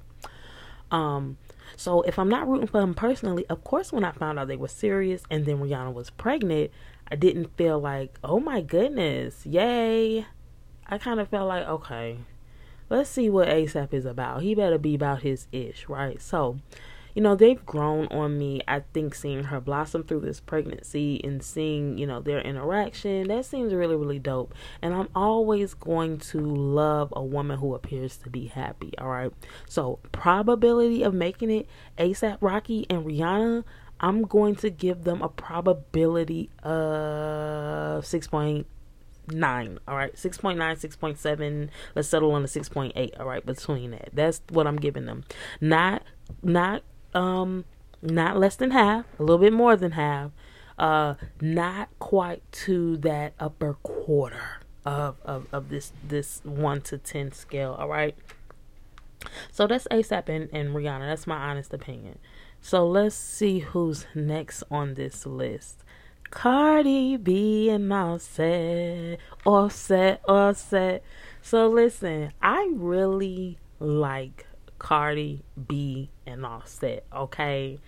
Um, 0.91 1.37
so 1.77 2.03
if 2.03 2.19
I'm 2.19 2.29
not 2.29 2.49
rooting 2.49 2.67
for 2.67 2.81
him 2.81 2.95
personally, 2.95 3.47
of 3.49 3.65
course, 3.65 3.93
when 3.93 4.05
I 4.05 4.13
found 4.13 4.39
out 4.39 4.49
they 4.49 4.57
were 4.57 4.69
serious 4.69 5.23
and 5.31 5.47
then 5.47 5.59
Rihanna 5.59 5.93
was 5.93 6.11
pregnant, 6.11 6.71
I 7.09 7.17
didn't 7.17 7.57
feel 7.57 7.79
like, 7.79 8.19
oh 8.25 8.41
my 8.41 8.61
goodness, 8.61 9.45
yay. 9.47 10.27
I 10.87 10.99
kind 10.99 11.21
of 11.21 11.29
felt 11.29 11.49
like, 11.49 11.67
okay, 11.67 12.19
let's 12.91 13.11
see 13.11 13.31
what 13.31 13.49
ASAP 13.49 13.93
is 13.95 14.05
about. 14.05 14.43
He 14.43 14.55
better 14.55 14.79
be 14.79 14.95
about 14.95 15.23
his 15.23 15.47
ish, 15.53 15.89
right? 15.89 16.21
So, 16.21 16.59
you 17.15 17.23
know, 17.23 17.35
they've 17.35 17.65
grown 17.65 18.07
on 18.07 18.39
me. 18.39 18.63
I 18.67 18.81
think 18.93 19.15
seeing 19.15 19.45
her 19.45 19.61
blossom 19.61 20.05
through 20.05 20.21
this 20.21 20.41
pregnancy 20.41 21.21
and 21.23 21.43
seeing, 21.43 21.99
you 21.99 22.07
know, 22.07 22.21
their 22.21 22.41
interaction, 22.41 23.29
that 23.29 23.45
seems 23.45 23.75
really, 23.75 23.97
really 23.97 24.19
dope. 24.19 24.55
And 24.81 24.95
I'm 24.95 25.09
always 25.15 25.75
going 25.75 26.19
to 26.19 26.41
love 26.41 27.13
a 27.15 27.23
woman 27.23 27.59
who 27.59 27.75
appears 27.75 28.17
to 28.19 28.31
be 28.31 28.47
happy. 28.47 28.93
All 28.99 29.09
right. 29.09 29.33
So, 29.69 29.99
probability 30.13 31.03
of 31.03 31.15
making 31.15 31.51
it 31.51 31.69
ASAP 31.99 32.39
Rocky 32.41 32.87
and 32.89 33.05
Rihanna, 33.05 33.65
I'm 34.01 34.23
going 34.23 34.57
to 34.57 34.71
give 34.71 35.05
them 35.05 35.23
a 35.23 35.29
probability 35.29 36.51
of 36.63 38.05
6.9 38.05 39.79
all 39.87 39.97
right 39.97 40.15
6.9 40.17 40.57
6.7 40.59 41.69
let's 41.95 42.09
settle 42.09 42.33
on 42.33 42.43
a 42.43 42.47
6.8 42.47 43.21
all 43.21 43.27
right 43.27 43.47
between 43.47 43.93
that 43.93 44.09
that's 44.13 44.43
what 44.51 44.67
i'm 44.67 44.77
giving 44.77 45.07
them 45.07 45.23
not 45.61 46.03
not 46.43 46.83
um 47.15 47.65
not 48.01 48.39
less 48.39 48.57
than 48.57 48.71
half 48.71 49.05
a 49.19 49.23
little 49.23 49.39
bit 49.39 49.53
more 49.53 49.77
than 49.77 49.93
half 49.93 50.31
uh 50.79 51.15
not 51.41 51.89
quite 51.99 52.43
to 52.53 52.97
that 52.97 53.33
upper 53.39 53.75
quarter 53.83 54.61
of 54.85 55.17
of, 55.25 55.47
of 55.53 55.69
this 55.69 55.93
this 56.07 56.41
1 56.45 56.81
to 56.83 56.99
10 56.99 57.33
scale 57.33 57.77
all 57.79 57.89
right 57.89 58.17
so 59.53 59.67
that's 59.67 59.87
asap 59.89 60.29
and, 60.29 60.49
and 60.53 60.75
rihanna 60.75 61.09
that's 61.09 61.27
my 61.27 61.37
honest 61.37 61.73
opinion 61.73 62.19
so 62.65 62.87
let's 62.87 63.17
see 63.17 63.59
who's 63.59 64.07
next 64.15 64.63
on 64.71 64.95
this 64.95 65.27
list. 65.27 65.83
Cardi 66.31 67.17
B 67.17 67.69
and 67.69 67.93
Offset, 67.93 69.19
Offset, 69.45 70.21
Offset. 70.29 71.03
So 71.43 71.69
listen, 71.69 72.33
I 72.41 72.71
really 72.73 73.59
like 73.81 74.47
Cardi 74.79 75.43
B 75.67 76.12
and 76.27 76.45
Offset. 76.45 77.05
Okay, 77.15 77.79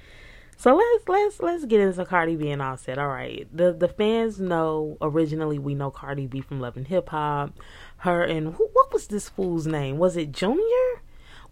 so 0.56 0.74
let's 0.74 1.08
let's 1.08 1.40
let's 1.40 1.64
get 1.64 1.80
into 1.80 2.04
Cardi 2.04 2.36
B 2.36 2.50
and 2.50 2.62
Offset. 2.62 2.98
All 2.98 3.08
right, 3.08 3.46
the 3.52 3.72
the 3.72 3.88
fans 3.88 4.40
know 4.40 4.96
originally 5.00 5.58
we 5.58 5.74
know 5.74 5.90
Cardi 5.90 6.26
B 6.26 6.40
from 6.40 6.60
Love 6.60 6.76
and 6.76 6.86
Hip 6.88 7.08
Hop. 7.10 7.52
Her 7.98 8.22
and 8.22 8.54
who, 8.54 8.68
what 8.72 8.92
was 8.92 9.06
this 9.06 9.28
fool's 9.28 9.66
name? 9.66 9.98
Was 9.98 10.16
it 10.16 10.32
Junior? 10.32 11.02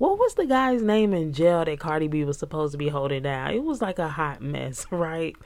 what 0.03 0.19
was 0.19 0.35
the 0.35 0.47
guy's 0.47 0.83
name 0.83 1.13
in 1.13 1.33
jail 1.33 1.65
that 1.65 1.79
Cardi 1.79 2.09
B 2.09 2.25
was 2.25 2.37
supposed 2.37 2.73
to 2.73 2.79
be 2.79 2.89
holding 2.89 3.23
down? 3.23 3.53
It 3.53 3.63
was 3.63 3.81
like 3.81 4.01
a 4.01 4.09
hot 4.09 4.43
mess, 4.43 4.85
right? 4.91 5.37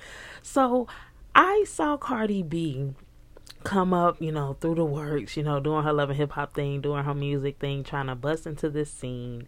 So 0.40 0.88
I 1.34 1.64
saw 1.68 1.98
Cardi 1.98 2.42
B 2.42 2.94
come 3.64 3.92
up, 3.92 4.16
you 4.22 4.32
know, 4.32 4.56
through 4.58 4.76
the 4.76 4.84
works, 4.86 5.36
you 5.36 5.42
know, 5.42 5.60
doing 5.60 5.84
her 5.84 5.92
love 5.92 6.08
and 6.08 6.16
hip 6.16 6.32
hop 6.32 6.54
thing, 6.54 6.80
doing 6.80 7.04
her 7.04 7.12
music 7.12 7.58
thing, 7.58 7.84
trying 7.84 8.06
to 8.06 8.14
bust 8.14 8.46
into 8.46 8.70
this 8.70 8.90
scene. 8.90 9.46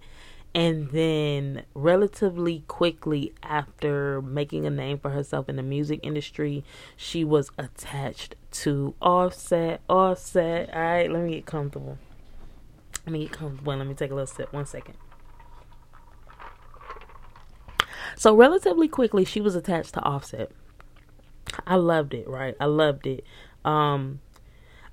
And 0.59 0.91
then, 0.91 1.63
relatively 1.73 2.65
quickly 2.67 3.33
after 3.45 4.21
making 4.21 4.67
a 4.67 4.71
name 4.71 4.99
for 4.99 5.11
herself 5.11 5.49
in 5.49 5.55
the 5.55 5.63
music 5.63 6.01
industry, 6.03 6.65
she 6.97 7.23
was 7.23 7.53
attached 7.57 8.35
to 8.51 8.97
Offset. 9.01 9.83
Offset. 9.89 10.69
All 10.75 10.81
right, 10.81 11.09
let 11.09 11.23
me 11.23 11.31
get 11.35 11.47
comfortable. 11.47 11.97
Let 13.07 13.13
me 13.13 13.21
get 13.21 13.31
comfortable. 13.31 13.77
Let 13.77 13.87
me 13.87 13.95
take 13.95 14.11
a 14.11 14.15
little 14.15 14.27
sip. 14.27 14.53
One 14.53 14.67
second. 14.67 14.97
So 18.17 18.35
relatively 18.35 18.89
quickly, 18.89 19.25
she 19.25 19.41
was 19.41 19.55
attached 19.55 19.95
to 19.95 20.03
Offset. 20.03 20.51
I 21.69 21.77
loved 21.77 22.15
it. 22.15 22.27
Right, 22.27 22.57
I 22.59 22.65
loved 22.65 23.07
it. 23.07 23.25
Um, 23.65 24.19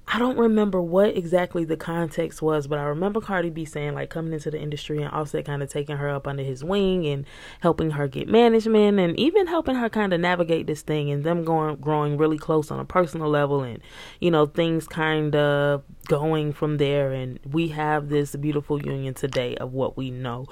I 0.07 0.19
don't 0.19 0.37
remember 0.37 0.81
what 0.81 1.17
exactly 1.17 1.65
the 1.65 1.77
context 1.77 2.39
was, 2.39 2.67
but 2.67 2.77
I 2.77 2.83
remember 2.83 3.19
Cardi 3.19 3.49
B 3.49 3.65
saying 3.65 3.95
like 3.95 4.11
coming 4.11 4.33
into 4.33 4.51
the 4.51 4.59
industry 4.59 5.01
and 5.01 5.11
Offset 5.11 5.45
kind 5.45 5.63
of 5.63 5.69
taking 5.69 5.97
her 5.97 6.09
up 6.09 6.27
under 6.27 6.43
his 6.43 6.63
wing 6.63 7.07
and 7.07 7.25
helping 7.61 7.91
her 7.91 8.07
get 8.07 8.27
management 8.27 8.99
and 8.99 9.19
even 9.19 9.47
helping 9.47 9.75
her 9.75 9.89
kind 9.89 10.13
of 10.13 10.19
navigate 10.19 10.67
this 10.67 10.83
thing 10.83 11.09
and 11.09 11.23
them 11.23 11.43
going 11.43 11.77
growing 11.77 12.17
really 12.17 12.37
close 12.37 12.69
on 12.69 12.79
a 12.79 12.85
personal 12.85 13.29
level 13.29 13.63
and 13.63 13.79
you 14.19 14.29
know 14.29 14.45
things 14.45 14.87
kind 14.87 15.35
of 15.35 15.83
going 16.07 16.53
from 16.53 16.77
there 16.77 17.11
and 17.11 17.39
we 17.51 17.69
have 17.69 18.09
this 18.09 18.35
beautiful 18.35 18.79
union 18.79 19.15
today 19.15 19.55
of 19.55 19.73
what 19.73 19.97
we 19.97 20.11
know 20.11 20.45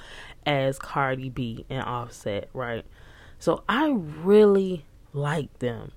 as 0.47 0.79
Cardi 0.79 1.29
B 1.29 1.63
and 1.69 1.83
Offset, 1.83 2.49
right? 2.53 2.85
So 3.37 3.63
I 3.69 3.91
really 3.91 4.85
like 5.13 5.59
them. 5.59 5.91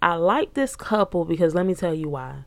I 0.00 0.14
like 0.14 0.54
this 0.54 0.76
couple 0.76 1.24
because 1.24 1.54
let 1.54 1.66
me 1.66 1.74
tell 1.74 1.92
you 1.92 2.08
why 2.08 2.44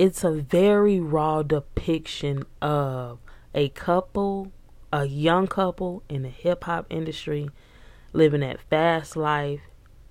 it's 0.00 0.24
a 0.24 0.30
very 0.30 0.98
raw 0.98 1.42
depiction 1.42 2.42
of 2.62 3.18
a 3.54 3.68
couple, 3.68 4.50
a 4.90 5.04
young 5.04 5.46
couple 5.46 6.02
in 6.08 6.22
the 6.22 6.30
hip 6.30 6.64
hop 6.64 6.86
industry 6.88 7.50
living 8.14 8.40
that 8.40 8.58
fast 8.70 9.14
life 9.14 9.60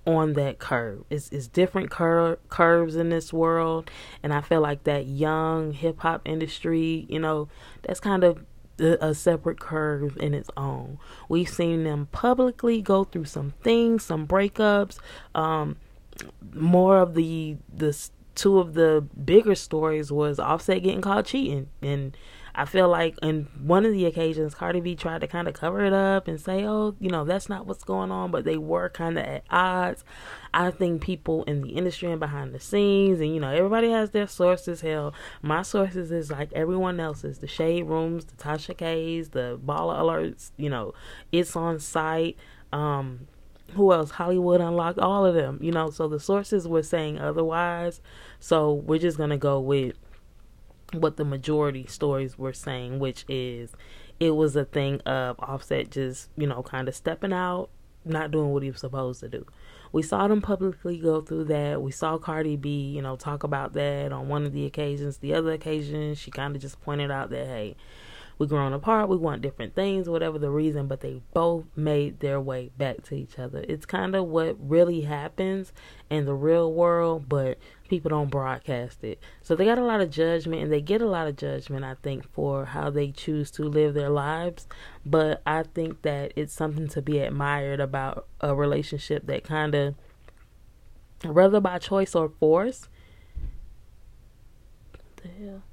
on 0.06 0.34
that 0.34 0.60
curve. 0.60 1.06
It's, 1.10 1.30
it's 1.30 1.48
different 1.48 1.90
cur- 1.90 2.38
curves 2.50 2.96
in 2.96 3.10
this 3.10 3.34
world, 3.34 3.90
and 4.22 4.32
I 4.32 4.42
feel 4.42 4.62
like 4.62 4.84
that 4.84 5.08
young 5.08 5.72
hip 5.72 6.02
hop 6.02 6.22
industry, 6.24 7.08
you 7.10 7.18
know, 7.18 7.48
that's 7.82 8.00
kind 8.00 8.24
of 8.24 8.46
a 8.78 9.16
separate 9.16 9.60
curve 9.60 10.18
in 10.18 10.36
its 10.36 10.52
own. 10.56 11.00
We've 11.28 11.50
seen 11.50 11.84
them 11.84 12.10
publicly 12.12 12.84
go 12.84 13.06
through 13.06 13.26
some 13.26 13.56
things, 13.64 14.06
some 14.06 14.28
breakups, 14.28 15.00
um, 15.34 15.78
more 16.54 17.00
of 17.00 17.16
the 17.16 17.58
the 17.74 18.10
two 18.40 18.60
of 18.60 18.74
the 18.74 19.06
bigger 19.26 19.54
stories 19.54 20.14
was 20.14 20.40
Offset 20.40 20.82
getting 20.82 21.02
caught 21.02 21.26
cheating, 21.26 21.68
and 21.82 22.16
I 22.56 22.64
feel 22.64 22.88
like 22.88 23.18
in 23.22 23.48
one 23.62 23.86
of 23.86 23.92
the 23.92 24.06
occasions, 24.06 24.56
Cardi 24.56 24.80
B 24.80 24.96
tried 24.96 25.22
to 25.22 25.28
kind 25.28 25.50
of 25.50 25.54
cover 25.54 25.84
it 25.84 25.92
up 25.92 26.28
and 26.28 26.40
say, 26.40 26.66
"Oh, 26.66 26.96
you 27.02 27.10
know, 27.10 27.26
that's 27.26 27.50
not 27.50 27.66
what's 27.66 27.84
going 27.84 28.12
on," 28.12 28.32
but 28.32 28.46
they 28.46 28.58
were 28.58 28.88
kind 28.90 29.20
of 29.20 29.26
at 29.26 29.44
odds. 29.50 30.06
I 30.54 30.72
think 30.72 31.02
people 31.02 31.44
in 31.44 31.62
the 31.62 31.72
industry 31.72 32.10
and 32.12 32.20
behind 32.20 32.56
the 32.56 32.62
scenes, 32.62 33.20
and 33.20 33.34
you 33.34 33.42
know, 33.42 33.52
everybody 33.52 33.90
has 33.92 34.12
their 34.12 34.28
sources. 34.28 34.82
Hell, 34.82 35.14
my 35.42 35.62
sources 35.62 36.10
is 36.10 36.32
like 36.32 36.54
everyone 36.54 37.00
else's: 37.00 37.40
the 37.40 37.48
shade 37.48 37.84
rooms, 37.84 38.24
the 38.24 38.36
Tasha 38.36 38.78
K's, 38.78 39.30
the 39.30 39.60
baller 39.66 40.00
alerts. 40.00 40.52
You 40.56 40.70
know, 40.70 40.94
it's 41.34 41.58
on 41.58 41.80
site. 41.80 42.38
Um, 42.72 43.28
who 43.74 43.92
else? 43.94 44.12
Hollywood 44.12 44.62
Unlocked, 44.62 45.00
all 45.00 45.26
of 45.26 45.36
them, 45.36 45.60
you 45.62 45.72
know. 45.72 45.90
So 45.90 46.08
the 46.08 46.20
sources 46.20 46.68
were 46.68 46.84
saying 46.84 47.20
otherwise. 47.20 48.02
So 48.40 48.74
we're 48.74 49.00
just 49.00 49.18
gonna 49.18 49.38
go 49.38 49.60
with 49.60 49.96
what 50.94 51.18
the 51.18 51.26
majority 51.26 51.86
stories 51.88 52.38
were 52.38 52.54
saying, 52.54 53.00
which 53.00 53.26
is 53.28 53.72
it 54.20 54.32
was 54.32 54.56
a 54.56 54.66
thing 54.66 55.00
of 55.02 55.40
Offset 55.40 55.92
just, 55.92 56.30
you 56.36 56.48
know, 56.48 56.64
kind 56.64 56.88
of 56.88 56.96
stepping 56.96 57.34
out, 57.34 57.70
not 58.06 58.32
doing 58.32 58.50
what 58.50 58.64
he 58.64 58.72
was 58.72 58.80
supposed 58.80 59.20
to 59.22 59.30
do. 59.30 59.46
We 59.92 60.04
saw 60.04 60.28
them 60.28 60.42
publicly 60.42 60.98
go 60.98 61.22
through 61.22 61.46
that. 61.46 61.82
We 61.82 61.92
saw 61.92 62.18
Cardi 62.18 62.56
B, 62.56 62.70
you 62.70 63.02
know, 63.02 63.16
talk 63.16 63.44
about 63.44 63.74
that 63.74 64.12
on 64.12 64.28
one 64.28 64.46
of 64.46 64.54
the 64.54 64.66
occasions. 64.66 65.18
The 65.18 65.34
other 65.34 65.52
occasion, 65.52 66.14
she 66.16 66.32
kind 66.32 66.56
of 66.56 66.62
just 66.62 66.80
pointed 66.82 67.10
out 67.10 67.30
that, 67.32 67.48
hey, 67.48 67.76
we 68.40 68.48
grown 68.48 68.72
apart, 68.72 69.10
we 69.10 69.18
want 69.18 69.42
different 69.42 69.76
things, 69.76 70.08
whatever 70.08 70.40
the 70.40 70.50
reason, 70.50 70.88
but 70.88 71.02
they 71.02 71.22
both 71.34 71.66
made 71.76 72.22
their 72.22 72.40
way 72.40 72.72
back 72.78 73.04
to 73.04 73.16
each 73.16 73.38
other. 73.38 73.66
It's 73.68 73.86
kind 73.86 74.16
of 74.16 74.28
what 74.28 74.56
really 74.58 75.02
happens 75.02 75.74
in 76.10 76.24
the 76.24 76.34
real 76.34 76.72
world, 76.72 77.28
but 77.28 77.58
people 77.90 78.08
don't 78.08 78.32
broadcast 78.32 79.04
it. 79.04 79.22
So 79.42 79.56
they 79.56 79.66
got 79.66 79.78
a 79.78 79.84
lot 79.84 80.00
of 80.00 80.10
judgment 80.10 80.64
and 80.64 80.72
they 80.72 80.80
get 80.80 81.02
a 81.02 81.06
lot 81.06 81.28
of 81.28 81.36
judgment, 81.36 81.84
I 81.84 81.96
think, 82.02 82.32
for 82.32 82.64
how 82.64 82.90
they 82.90 83.12
choose 83.12 83.52
to 83.52 83.64
live 83.64 83.94
their 83.94 84.10
lives. 84.10 84.68
But 85.06 85.42
I 85.46 85.64
think 85.64 86.04
that 86.04 86.32
it's 86.38 86.54
something 86.54 86.88
to 86.90 87.02
be 87.02 87.20
admired 87.20 87.82
about 87.82 88.26
a 88.40 88.56
relationship 88.56 89.28
that 89.28 89.44
kind 89.44 89.76
of, 89.76 89.96
whether 91.26 91.60
by 91.60 91.78
choice 91.78 92.16
or 92.16 92.30
force, 92.40 92.88
the 95.18 95.28
hell? 95.28 95.64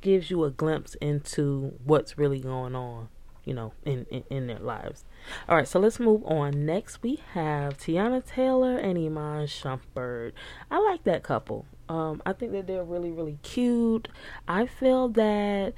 Gives 0.00 0.30
you 0.30 0.44
a 0.44 0.50
glimpse 0.50 0.94
into 0.96 1.74
what's 1.84 2.16
really 2.18 2.38
going 2.38 2.74
on, 2.74 3.08
you 3.44 3.54
know, 3.54 3.72
in, 3.84 4.06
in, 4.10 4.24
in 4.30 4.46
their 4.46 4.58
lives. 4.58 5.04
All 5.48 5.56
right, 5.56 5.66
so 5.66 5.80
let's 5.80 5.98
move 5.98 6.22
on. 6.24 6.64
Next, 6.64 7.02
we 7.02 7.20
have 7.32 7.78
Teyana 7.78 8.24
Taylor 8.24 8.76
and 8.76 8.98
Iman 8.98 9.46
Shumpert. 9.46 10.32
I 10.70 10.78
like 10.78 11.04
that 11.04 11.22
couple. 11.22 11.66
Um, 11.88 12.22
I 12.26 12.32
think 12.32 12.52
that 12.52 12.66
they're 12.66 12.84
really, 12.84 13.10
really 13.10 13.38
cute. 13.42 14.08
I 14.46 14.66
feel 14.66 15.08
that 15.10 15.74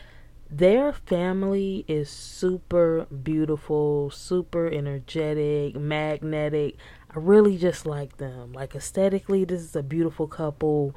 their 0.50 0.92
family 0.92 1.84
is 1.86 2.08
super 2.08 3.06
beautiful, 3.22 4.10
super 4.10 4.66
energetic, 4.66 5.76
magnetic. 5.76 6.76
Really 7.18 7.56
just 7.56 7.86
like 7.86 8.16
them. 8.18 8.52
Like 8.52 8.74
aesthetically, 8.74 9.44
this 9.44 9.60
is 9.60 9.76
a 9.76 9.82
beautiful 9.82 10.26
couple. 10.26 10.94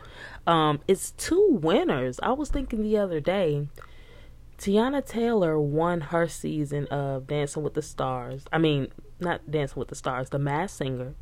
Um, 0.47 0.79
it's 0.87 1.11
two 1.11 1.59
winners. 1.61 2.19
I 2.21 2.31
was 2.31 2.49
thinking 2.49 2.81
the 2.81 2.97
other 2.97 3.19
day, 3.19 3.67
Teyana 4.57 5.05
Taylor 5.05 5.59
won 5.59 6.01
her 6.01 6.27
season 6.27 6.85
of 6.87 7.27
Dancing 7.27 7.63
with 7.63 7.73
the 7.73 7.81
Stars. 7.81 8.45
I 8.51 8.57
mean, 8.57 8.89
not 9.19 9.49
Dancing 9.49 9.79
with 9.79 9.89
the 9.89 9.95
Stars, 9.95 10.29
The 10.29 10.39
Masked 10.39 10.77
Singer. 10.77 11.15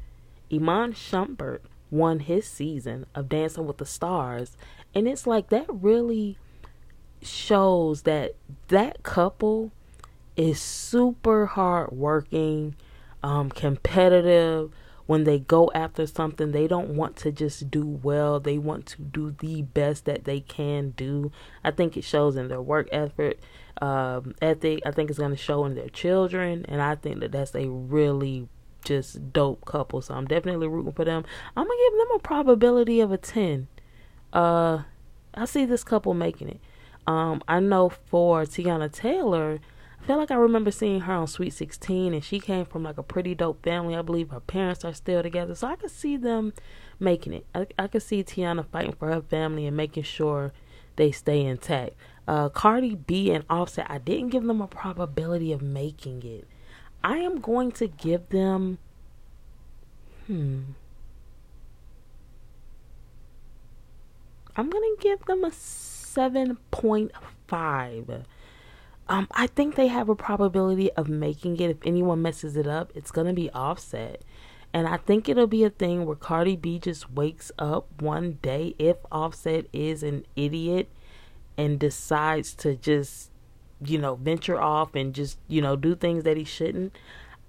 Iman 0.52 0.94
Shumpert 0.94 1.60
won 1.92 2.20
his 2.20 2.46
season 2.46 3.06
of 3.16 3.30
Dancing 3.30 3.66
with 3.66 3.78
the 3.78 3.86
Stars, 3.86 4.58
and 4.94 5.08
it's 5.08 5.26
like 5.28 5.50
that 5.50 5.68
really 5.70 6.38
shows 7.22 8.04
that 8.04 8.36
that 8.70 9.04
couple 9.04 9.72
is 10.36 10.62
super 10.62 11.48
hard 11.48 11.92
working 11.92 12.76
um, 13.24 13.50
competitive. 13.50 14.72
When 15.10 15.24
they 15.24 15.40
go 15.40 15.72
after 15.74 16.06
something, 16.06 16.52
they 16.52 16.68
don't 16.68 16.90
want 16.90 17.16
to 17.18 17.32
just 17.32 17.72
do 17.72 17.84
well. 17.84 18.40
They 18.40 18.60
want 18.60 18.86
to 18.86 19.02
do 19.02 19.32
the 19.32 19.64
best 19.64 20.06
that 20.06 20.26
they 20.26 20.40
can 20.40 20.92
do. 20.92 21.32
I 21.64 21.72
think 21.72 21.98
it 21.98 22.04
shows 22.04 22.36
in 22.36 22.48
their 22.48 22.62
work 22.62 22.88
effort, 22.92 23.40
um, 23.82 24.36
ethic. 24.40 24.84
I 24.86 24.92
think 24.92 25.10
it's 25.10 25.18
going 25.18 25.32
to 25.32 25.36
show 25.36 25.66
in 25.66 25.74
their 25.74 25.90
children, 25.90 26.64
and 26.70 26.80
I 26.80 26.94
think 26.94 27.22
that 27.22 27.32
that's 27.32 27.56
a 27.56 27.68
really 27.68 28.50
just 28.84 29.34
dope 29.34 29.66
couple. 29.66 30.04
So 30.04 30.14
I'm 30.14 30.28
definitely 30.28 30.68
rooting 30.68 30.94
for 30.94 31.06
them. 31.06 31.26
I'm 31.58 31.66
gonna 31.66 31.80
give 31.90 31.98
them 31.98 32.16
a 32.16 32.20
probability 32.20 33.00
of 33.02 33.12
a 33.12 33.18
ten. 33.18 33.68
Uh, 34.32 34.84
I 35.34 35.46
see 35.46 35.66
this 35.66 35.84
couple 35.84 36.14
making 36.14 36.50
it. 36.50 36.60
Um, 37.08 37.42
I 37.48 37.60
know 37.60 37.90
for 37.90 38.44
Teyana 38.44 38.92
Taylor, 38.92 39.60
I 40.02 40.06
feel 40.06 40.18
like 40.18 40.32
I 40.32 40.36
remember 40.36 40.72
seeing 40.72 41.02
her 41.02 41.14
on 41.14 41.28
Sweet 41.28 41.54
16, 41.54 42.14
and 42.14 42.24
she 42.24 42.40
came 42.40 42.66
from 42.66 42.84
like 42.84 42.98
a 42.98 43.04
pretty 43.04 43.36
dope 43.36 43.64
family. 43.64 43.96
I 43.96 44.02
believe 44.02 44.30
her 44.30 44.40
parents 44.40 44.86
are 44.86 44.94
still 44.94 45.22
together, 45.22 45.54
so 45.56 45.68
I 45.68 45.76
could 45.76 45.92
see 45.92 46.16
them 46.18 46.54
making 47.00 47.34
it. 47.34 47.46
I, 47.54 47.68
I 47.78 47.88
could 47.88 48.02
see 48.02 48.24
Teyana 48.24 48.66
fighting 48.66 48.94
for 48.94 49.10
her 49.10 49.22
family 49.22 49.68
and 49.68 49.78
making 49.78 50.04
sure 50.04 50.54
they 50.96 51.12
stay 51.12 51.46
intact. 51.46 51.96
Uh, 52.28 52.50
Cardi 52.50 52.96
B 52.96 53.32
and 53.32 53.46
Offset, 53.50 53.88
I 53.90 53.98
didn't 53.98 54.30
give 54.30 54.44
them 54.44 54.62
a 54.62 54.68
probability 54.68 55.52
of 55.52 55.62
making 55.62 56.24
it. 56.24 56.48
I 57.04 57.18
am 57.18 57.40
going 57.40 57.72
to 57.74 57.88
give 57.88 58.30
them. 58.30 58.78
Hmm. 60.28 60.62
I'm 64.56 64.70
going 64.70 64.96
to 64.96 65.02
give 65.02 65.26
them 65.26 65.44
a 65.44 65.50
7.5. 65.50 68.24
Um, 69.10 69.28
I 69.32 69.48
think 69.48 69.76
they 69.76 69.88
have 69.88 70.08
a 70.08 70.16
probability 70.16 70.92
of 70.94 71.10
making 71.10 71.60
it. 71.60 71.72
If 71.72 71.78
anyone 71.84 72.22
messes 72.22 72.56
it 72.56 72.68
up, 72.68 72.92
it's 72.96 73.12
to 73.12 73.34
be 73.34 73.50
offset. 73.50 74.22
And 74.72 74.88
I 74.88 74.98
think 74.98 75.28
it'll 75.28 75.48
be 75.48 75.64
a 75.64 75.70
thing 75.70 76.06
where 76.06 76.16
Cardi 76.16 76.56
B 76.56 76.78
just 76.78 77.12
wakes 77.12 77.52
up 77.58 78.02
one 78.02 78.38
day 78.42 78.76
if 78.78 78.98
Offset 79.12 79.66
is 79.74 80.04
an 80.04 80.26
idiot 80.36 80.90
and 81.58 81.80
decides 81.80 82.54
to 82.56 82.76
just, 82.76 83.32
you 83.84 83.98
know, 83.98 84.16
venture 84.16 84.62
off 84.62 84.94
and 84.94 85.14
just, 85.14 85.40
you 85.48 85.62
know, 85.62 85.76
do 85.76 85.96
things 85.96 86.24
that 86.24 86.38
he 86.38 86.44
shouldn't. 86.44 86.96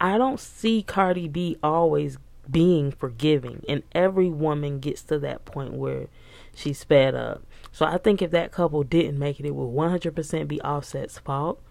I 0.01 0.17
don't 0.17 0.41
see 0.41 0.83
Cardi 0.83 1.29
B 1.29 1.59
always 1.63 2.17
being 2.51 2.91
forgiving. 2.91 3.65
And 3.69 3.83
every 3.93 4.31
woman 4.31 4.81
gets 4.81 5.03
to 5.03 5.19
that 5.19 5.45
point 5.45 5.75
where 5.75 6.07
she's 6.55 6.85
fed 6.85 7.15
up. 7.15 7.45
So 7.73 7.87
I 7.87 7.99
think 7.99 8.21
if 8.21 8.31
that 8.33 8.53
couple 8.53 8.83
didn't 8.83 9.19
make 9.19 9.41
it, 9.41 9.47
it 9.47 9.55
would 9.55 9.73
100% 9.73 10.49
be 10.49 10.61
Offset's 10.61 11.19
fault. 11.19 11.63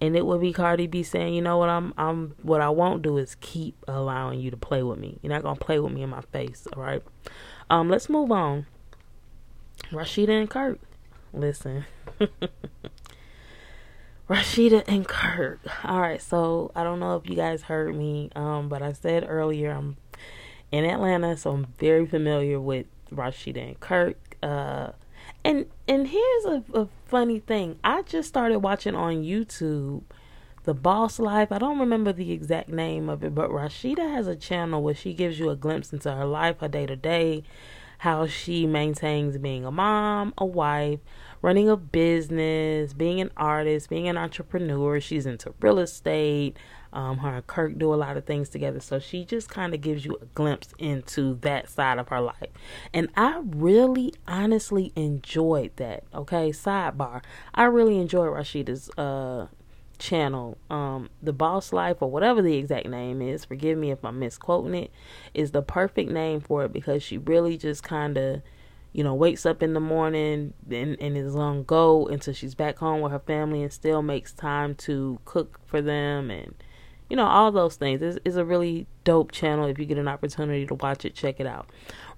And 0.00 0.16
it 0.16 0.26
would 0.26 0.40
be 0.40 0.52
Cardi 0.52 0.86
B 0.86 1.02
saying, 1.02 1.34
you 1.34 1.42
know 1.42 1.56
what, 1.58 1.68
I'm, 1.68 1.94
I'm, 1.96 2.34
what 2.42 2.60
I 2.60 2.68
won't 2.68 3.02
do 3.02 3.16
is 3.16 3.36
keep 3.40 3.76
allowing 3.86 4.40
you 4.40 4.50
to 4.50 4.56
play 4.56 4.82
with 4.82 4.98
me. 4.98 5.18
You're 5.22 5.32
not 5.32 5.42
gonna 5.42 5.58
play 5.58 5.78
with 5.78 5.92
me 5.92 6.02
in 6.02 6.10
my 6.10 6.20
face, 6.32 6.66
all 6.76 6.82
right? 6.82 7.02
Um, 7.70 7.88
let's 7.88 8.08
move 8.08 8.32
on. 8.32 8.66
Rasheeda 9.90 10.40
and 10.40 10.50
Kirk, 10.50 10.80
listen. 11.32 11.84
Rasheeda 14.28 14.84
and 14.88 15.06
Kirk. 15.06 15.60
All 15.84 16.00
right, 16.00 16.20
so 16.20 16.72
I 16.74 16.82
don't 16.82 16.98
know 16.98 17.16
if 17.16 17.28
you 17.28 17.36
guys 17.36 17.62
heard 17.62 17.94
me, 17.94 18.30
um, 18.34 18.68
but 18.68 18.82
I 18.82 18.92
said 18.92 19.24
earlier 19.28 19.70
I'm 19.70 19.96
in 20.72 20.84
Atlanta, 20.84 21.36
so 21.36 21.52
I'm 21.52 21.66
very 21.78 22.06
familiar 22.06 22.58
with 22.58 22.86
Rasheeda 23.12 23.68
and 23.68 23.80
Kirk. 23.80 24.36
Uh, 24.42 24.90
and 25.44 25.66
and 25.86 26.08
here's 26.08 26.44
a, 26.46 26.64
a 26.72 26.88
funny 27.06 27.38
thing. 27.38 27.78
I 27.84 28.02
just 28.02 28.28
started 28.28 28.60
watching 28.60 28.94
on 28.94 29.22
YouTube 29.22 30.02
the 30.64 30.74
Boss 30.74 31.18
Life. 31.18 31.52
I 31.52 31.58
don't 31.58 31.78
remember 31.78 32.12
the 32.12 32.32
exact 32.32 32.70
name 32.70 33.08
of 33.08 33.22
it, 33.22 33.34
but 33.34 33.50
Rasheeda 33.50 34.10
has 34.14 34.26
a 34.26 34.34
channel 34.34 34.82
where 34.82 34.94
she 34.94 35.12
gives 35.12 35.38
you 35.38 35.50
a 35.50 35.56
glimpse 35.56 35.92
into 35.92 36.10
her 36.10 36.24
life, 36.24 36.60
her 36.60 36.68
day 36.68 36.86
to 36.86 36.96
day, 36.96 37.44
how 37.98 38.26
she 38.26 38.66
maintains 38.66 39.36
being 39.36 39.64
a 39.64 39.70
mom, 39.70 40.32
a 40.38 40.46
wife, 40.46 41.00
running 41.42 41.68
a 41.68 41.76
business, 41.76 42.94
being 42.94 43.20
an 43.20 43.30
artist, 43.36 43.90
being 43.90 44.08
an 44.08 44.16
entrepreneur. 44.16 45.00
She's 45.00 45.26
into 45.26 45.54
real 45.60 45.78
estate, 45.78 46.56
um, 46.94 47.18
her 47.18 47.34
and 47.36 47.46
Kirk 47.46 47.76
do 47.76 47.92
a 47.92 47.96
lot 47.96 48.16
of 48.16 48.24
things 48.24 48.48
together. 48.48 48.80
So 48.80 48.98
she 48.98 49.24
just 49.24 49.50
kind 49.50 49.74
of 49.74 49.80
gives 49.80 50.04
you 50.04 50.16
a 50.22 50.26
glimpse 50.26 50.68
into 50.78 51.34
that 51.42 51.68
side 51.68 51.98
of 51.98 52.08
her 52.08 52.20
life. 52.20 52.50
And 52.94 53.08
I 53.16 53.42
really 53.44 54.14
honestly 54.28 54.92
enjoyed 54.94 55.72
that. 55.76 56.04
Okay, 56.14 56.50
sidebar. 56.50 57.22
I 57.52 57.64
really 57.64 57.98
enjoyed 57.98 58.30
Rasheeda's 58.30 58.90
uh 58.96 59.48
channel. 59.98 60.56
Um 60.70 61.10
The 61.22 61.32
Boss 61.32 61.72
Life 61.72 61.98
or 62.00 62.10
whatever 62.10 62.40
the 62.40 62.56
exact 62.56 62.86
name 62.86 63.20
is, 63.20 63.44
forgive 63.44 63.76
me 63.76 63.90
if 63.90 64.04
I'm 64.04 64.20
misquoting 64.20 64.74
it, 64.74 64.92
is 65.34 65.50
the 65.50 65.62
perfect 65.62 66.10
name 66.10 66.40
for 66.40 66.64
it 66.64 66.72
because 66.72 67.02
she 67.02 67.18
really 67.18 67.58
just 67.58 67.82
kind 67.82 68.16
of 68.16 68.42
you 68.92 69.02
know, 69.02 69.12
wakes 69.12 69.44
up 69.44 69.60
in 69.60 69.74
the 69.74 69.80
morning 69.80 70.54
and, 70.70 70.96
and 71.00 71.16
is 71.16 71.34
on 71.34 71.64
go 71.64 72.06
until 72.06 72.32
she's 72.32 72.54
back 72.54 72.78
home 72.78 73.00
with 73.00 73.10
her 73.10 73.18
family 73.18 73.60
and 73.60 73.72
still 73.72 74.02
makes 74.02 74.32
time 74.32 74.76
to 74.76 75.18
cook 75.24 75.58
for 75.66 75.82
them 75.82 76.30
and 76.30 76.54
you 77.10 77.16
know, 77.16 77.26
all 77.26 77.52
those 77.52 77.76
things. 77.76 78.00
It's, 78.24 78.36
a 78.36 78.44
really 78.44 78.86
dope 79.04 79.30
channel. 79.30 79.66
If 79.66 79.78
you 79.78 79.84
get 79.84 79.98
an 79.98 80.08
opportunity 80.08 80.66
to 80.66 80.74
watch 80.74 81.04
it, 81.04 81.14
check 81.14 81.38
it 81.38 81.46
out. 81.46 81.68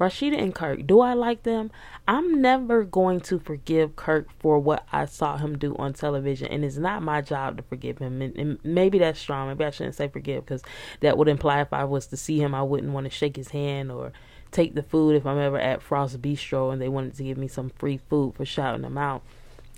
Rasheeda 0.01 0.41
and 0.41 0.55
Kirk, 0.55 0.87
do 0.87 1.01
I 1.01 1.15
like 1.15 1.43
them? 1.43 1.71
I'm 2.07 2.41
never 2.41 2.85
going 2.85 3.21
to 3.23 3.39
forgive 3.39 3.97
Kirk 3.97 4.29
for 4.39 4.59
what 4.59 4.87
I 4.93 5.07
saw 5.07 5.39
him 5.39 5.59
do 5.59 5.75
on 5.77 5.93
television, 5.93 6.49
and 6.49 6.65
it's 6.65 6.77
not 6.77 7.03
my 7.03 7.21
job 7.21 7.57
to 7.57 7.63
forgive 7.65 7.99
him. 7.99 8.23
And, 8.23 8.37
and 8.37 8.59
maybe 8.63 8.99
that's 8.99 9.19
strong. 9.19 9.49
Maybe 9.49 9.65
I 9.65 9.71
shouldn't 9.71 9.97
say 9.97 10.09
forgive 10.09 10.45
because 10.45 10.63
that 11.01 11.19
would 11.19 11.29
imply 11.29 11.61
if 11.61 11.73
I 11.73 11.85
was 11.85 12.07
to 12.09 12.17
see 12.17 12.39
him, 12.39 12.55
I 12.55 12.63
wouldn't 12.63 12.93
want 12.93 13.05
to 13.05 13.11
shake 13.11 13.37
his 13.37 13.49
hand 13.49 13.91
or 13.91 14.13
take 14.53 14.75
the 14.75 14.83
food 14.83 15.17
if 15.17 15.27
I'm 15.27 15.39
ever 15.39 15.59
at 15.59 15.83
Frost 15.83 16.23
Bistro 16.23 16.73
and 16.73 16.81
they 16.81 16.89
wanted 16.89 17.17
to 17.17 17.25
give 17.25 17.37
me 17.37 17.49
some 17.49 17.71
free 17.71 17.99
food 18.09 18.35
for 18.37 18.45
shouting 18.45 18.83
them 18.83 18.97
out. 18.97 19.23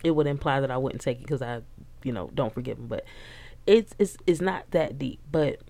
It 0.04 0.12
would 0.12 0.26
imply 0.26 0.60
that 0.60 0.70
I 0.70 0.76
wouldn't 0.76 1.00
take 1.00 1.18
it 1.18 1.22
because 1.22 1.42
I, 1.42 1.62
you 2.04 2.12
know, 2.12 2.30
don't 2.34 2.52
forgive 2.52 2.78
him. 2.78 2.86
But 2.86 3.04
it's 3.68 3.94
it's 3.98 4.16
it's 4.26 4.40
not 4.40 4.70
that 4.70 4.98
deep, 4.98 5.20
but 5.30 5.60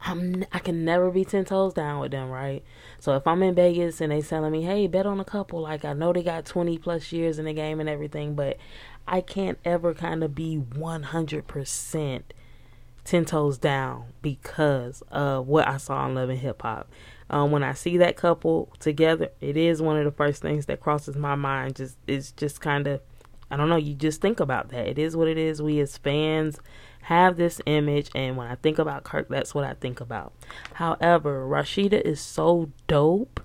I'm 0.00 0.44
I 0.52 0.58
can 0.58 0.84
never 0.84 1.10
be 1.10 1.24
ten 1.24 1.44
toes 1.44 1.74
down 1.74 2.00
with 2.00 2.10
them, 2.10 2.30
right? 2.30 2.64
So 2.98 3.14
if 3.16 3.26
I'm 3.26 3.42
in 3.42 3.54
Vegas 3.54 4.00
and 4.00 4.10
they 4.10 4.22
telling 4.22 4.50
me, 4.50 4.62
"Hey, 4.62 4.86
bet 4.86 5.04
on 5.04 5.20
a 5.20 5.24
couple," 5.24 5.60
like 5.60 5.84
I 5.84 5.92
know 5.92 6.12
they 6.12 6.22
got 6.22 6.46
twenty 6.46 6.78
plus 6.78 7.12
years 7.12 7.38
in 7.38 7.44
the 7.44 7.52
game 7.52 7.80
and 7.80 7.88
everything, 7.88 8.34
but 8.34 8.56
I 9.06 9.20
can't 9.20 9.58
ever 9.64 9.92
kind 9.92 10.24
of 10.24 10.34
be 10.34 10.56
one 10.56 11.02
hundred 11.04 11.46
percent 11.46 12.32
ten 13.04 13.26
toes 13.26 13.58
down 13.58 14.06
because 14.22 15.02
of 15.10 15.46
what 15.46 15.68
I 15.68 15.76
saw 15.76 15.98
on 15.98 16.14
Love 16.14 16.30
and 16.30 16.38
Hip 16.38 16.62
Hop. 16.62 16.88
Um, 17.28 17.50
when 17.50 17.62
I 17.62 17.74
see 17.74 17.98
that 17.98 18.16
couple 18.16 18.72
together, 18.78 19.28
it 19.40 19.56
is 19.58 19.82
one 19.82 19.98
of 19.98 20.04
the 20.06 20.12
first 20.12 20.40
things 20.40 20.64
that 20.66 20.80
crosses 20.80 21.14
my 21.16 21.34
mind. 21.34 21.76
Just 21.76 21.98
it's 22.06 22.32
just 22.32 22.62
kind 22.62 22.86
of 22.86 23.02
I 23.50 23.56
don't 23.56 23.68
know, 23.68 23.76
you 23.76 23.94
just 23.94 24.20
think 24.20 24.40
about 24.40 24.70
that. 24.70 24.88
It 24.88 24.98
is 24.98 25.16
what 25.16 25.28
it 25.28 25.38
is. 25.38 25.62
We 25.62 25.78
as 25.80 25.96
fans 25.96 26.58
have 27.06 27.36
this 27.36 27.60
image, 27.66 28.10
and 28.16 28.36
when 28.36 28.48
I 28.48 28.56
think 28.56 28.80
about 28.80 29.04
Kirk, 29.04 29.28
that's 29.28 29.54
what 29.54 29.64
I 29.64 29.74
think 29.74 30.00
about. 30.00 30.32
However, 30.74 31.46
Rasheeda 31.46 32.00
is 32.00 32.20
so 32.20 32.72
dope. 32.88 33.38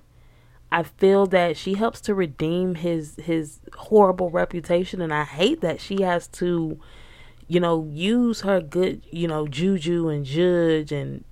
I 0.72 0.82
feel 0.82 1.26
that 1.26 1.56
she 1.56 1.74
helps 1.74 2.00
to 2.02 2.14
redeem 2.14 2.74
his 2.74 3.14
his 3.22 3.60
horrible 3.76 4.30
reputation, 4.30 5.00
and 5.00 5.14
I 5.14 5.22
hate 5.22 5.60
that 5.60 5.80
she 5.80 6.02
has 6.02 6.26
to, 6.28 6.80
you 7.46 7.60
know, 7.60 7.86
use 7.88 8.40
her 8.40 8.60
good, 8.60 9.02
you 9.12 9.28
know, 9.28 9.46
juju 9.46 10.08
and 10.08 10.24
judge, 10.24 10.90
and 10.90 11.22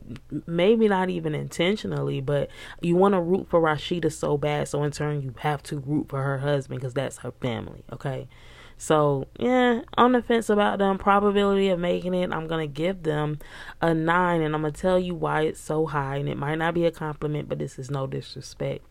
maybe 0.46 0.86
not 0.86 1.10
even 1.10 1.34
intentionally, 1.34 2.20
but 2.20 2.48
you 2.80 2.94
want 2.94 3.14
to 3.14 3.20
root 3.20 3.48
for 3.50 3.60
Rasheeda 3.60 4.12
so 4.12 4.38
bad, 4.38 4.68
so 4.68 4.84
in 4.84 4.92
turn 4.92 5.20
you 5.20 5.34
have 5.38 5.64
to 5.64 5.80
root 5.80 6.08
for 6.08 6.22
her 6.22 6.38
husband 6.38 6.78
because 6.80 6.94
that's 6.94 7.18
her 7.18 7.32
family. 7.32 7.82
Okay, 7.92 8.28
so, 8.82 9.28
yeah, 9.38 9.82
on 9.98 10.12
the 10.12 10.22
fence 10.22 10.48
about 10.48 10.78
them. 10.78 10.96
Probability 10.96 11.68
of 11.68 11.78
making 11.78 12.14
it, 12.14 12.32
I'm 12.32 12.46
going 12.46 12.66
to 12.66 12.74
give 12.74 13.02
them 13.02 13.38
a 13.82 13.92
9, 13.92 14.40
and 14.40 14.54
I'm 14.54 14.62
going 14.62 14.72
to 14.72 14.80
tell 14.80 14.98
you 14.98 15.14
why 15.14 15.42
it's 15.42 15.60
so 15.60 15.84
high. 15.84 16.16
And 16.16 16.30
it 16.30 16.38
might 16.38 16.54
not 16.54 16.72
be 16.72 16.86
a 16.86 16.90
compliment, 16.90 17.46
but 17.46 17.58
this 17.58 17.78
is 17.78 17.90
no 17.90 18.06
disrespect. 18.06 18.82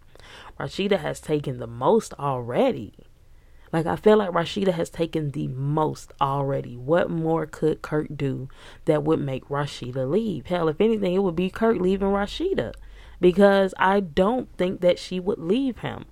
Rasheeda 0.59 0.99
has 0.99 1.19
taken 1.19 1.57
the 1.57 1.65
most 1.65 2.13
already. 2.19 2.93
Like, 3.73 3.87
I 3.87 3.95
feel 3.95 4.17
like 4.17 4.29
Rasheeda 4.29 4.73
has 4.73 4.91
taken 4.91 5.31
the 5.31 5.47
most 5.47 6.13
already. 6.21 6.77
What 6.77 7.09
more 7.09 7.47
could 7.47 7.81
Kirk 7.81 8.09
do 8.15 8.47
that 8.85 9.03
would 9.03 9.19
make 9.19 9.45
Rasheeda 9.45 10.07
leave? 10.07 10.45
Hell, 10.45 10.69
if 10.69 10.79
anything, 10.79 11.15
it 11.15 11.23
would 11.23 11.35
be 11.35 11.49
Kirk 11.49 11.77
leaving 11.79 12.09
Rasheeda 12.09 12.75
because 13.19 13.73
I 13.79 14.01
don't 14.01 14.55
think 14.55 14.81
that 14.81 14.99
she 14.99 15.19
would 15.19 15.39
leave 15.39 15.79
him. 15.79 16.05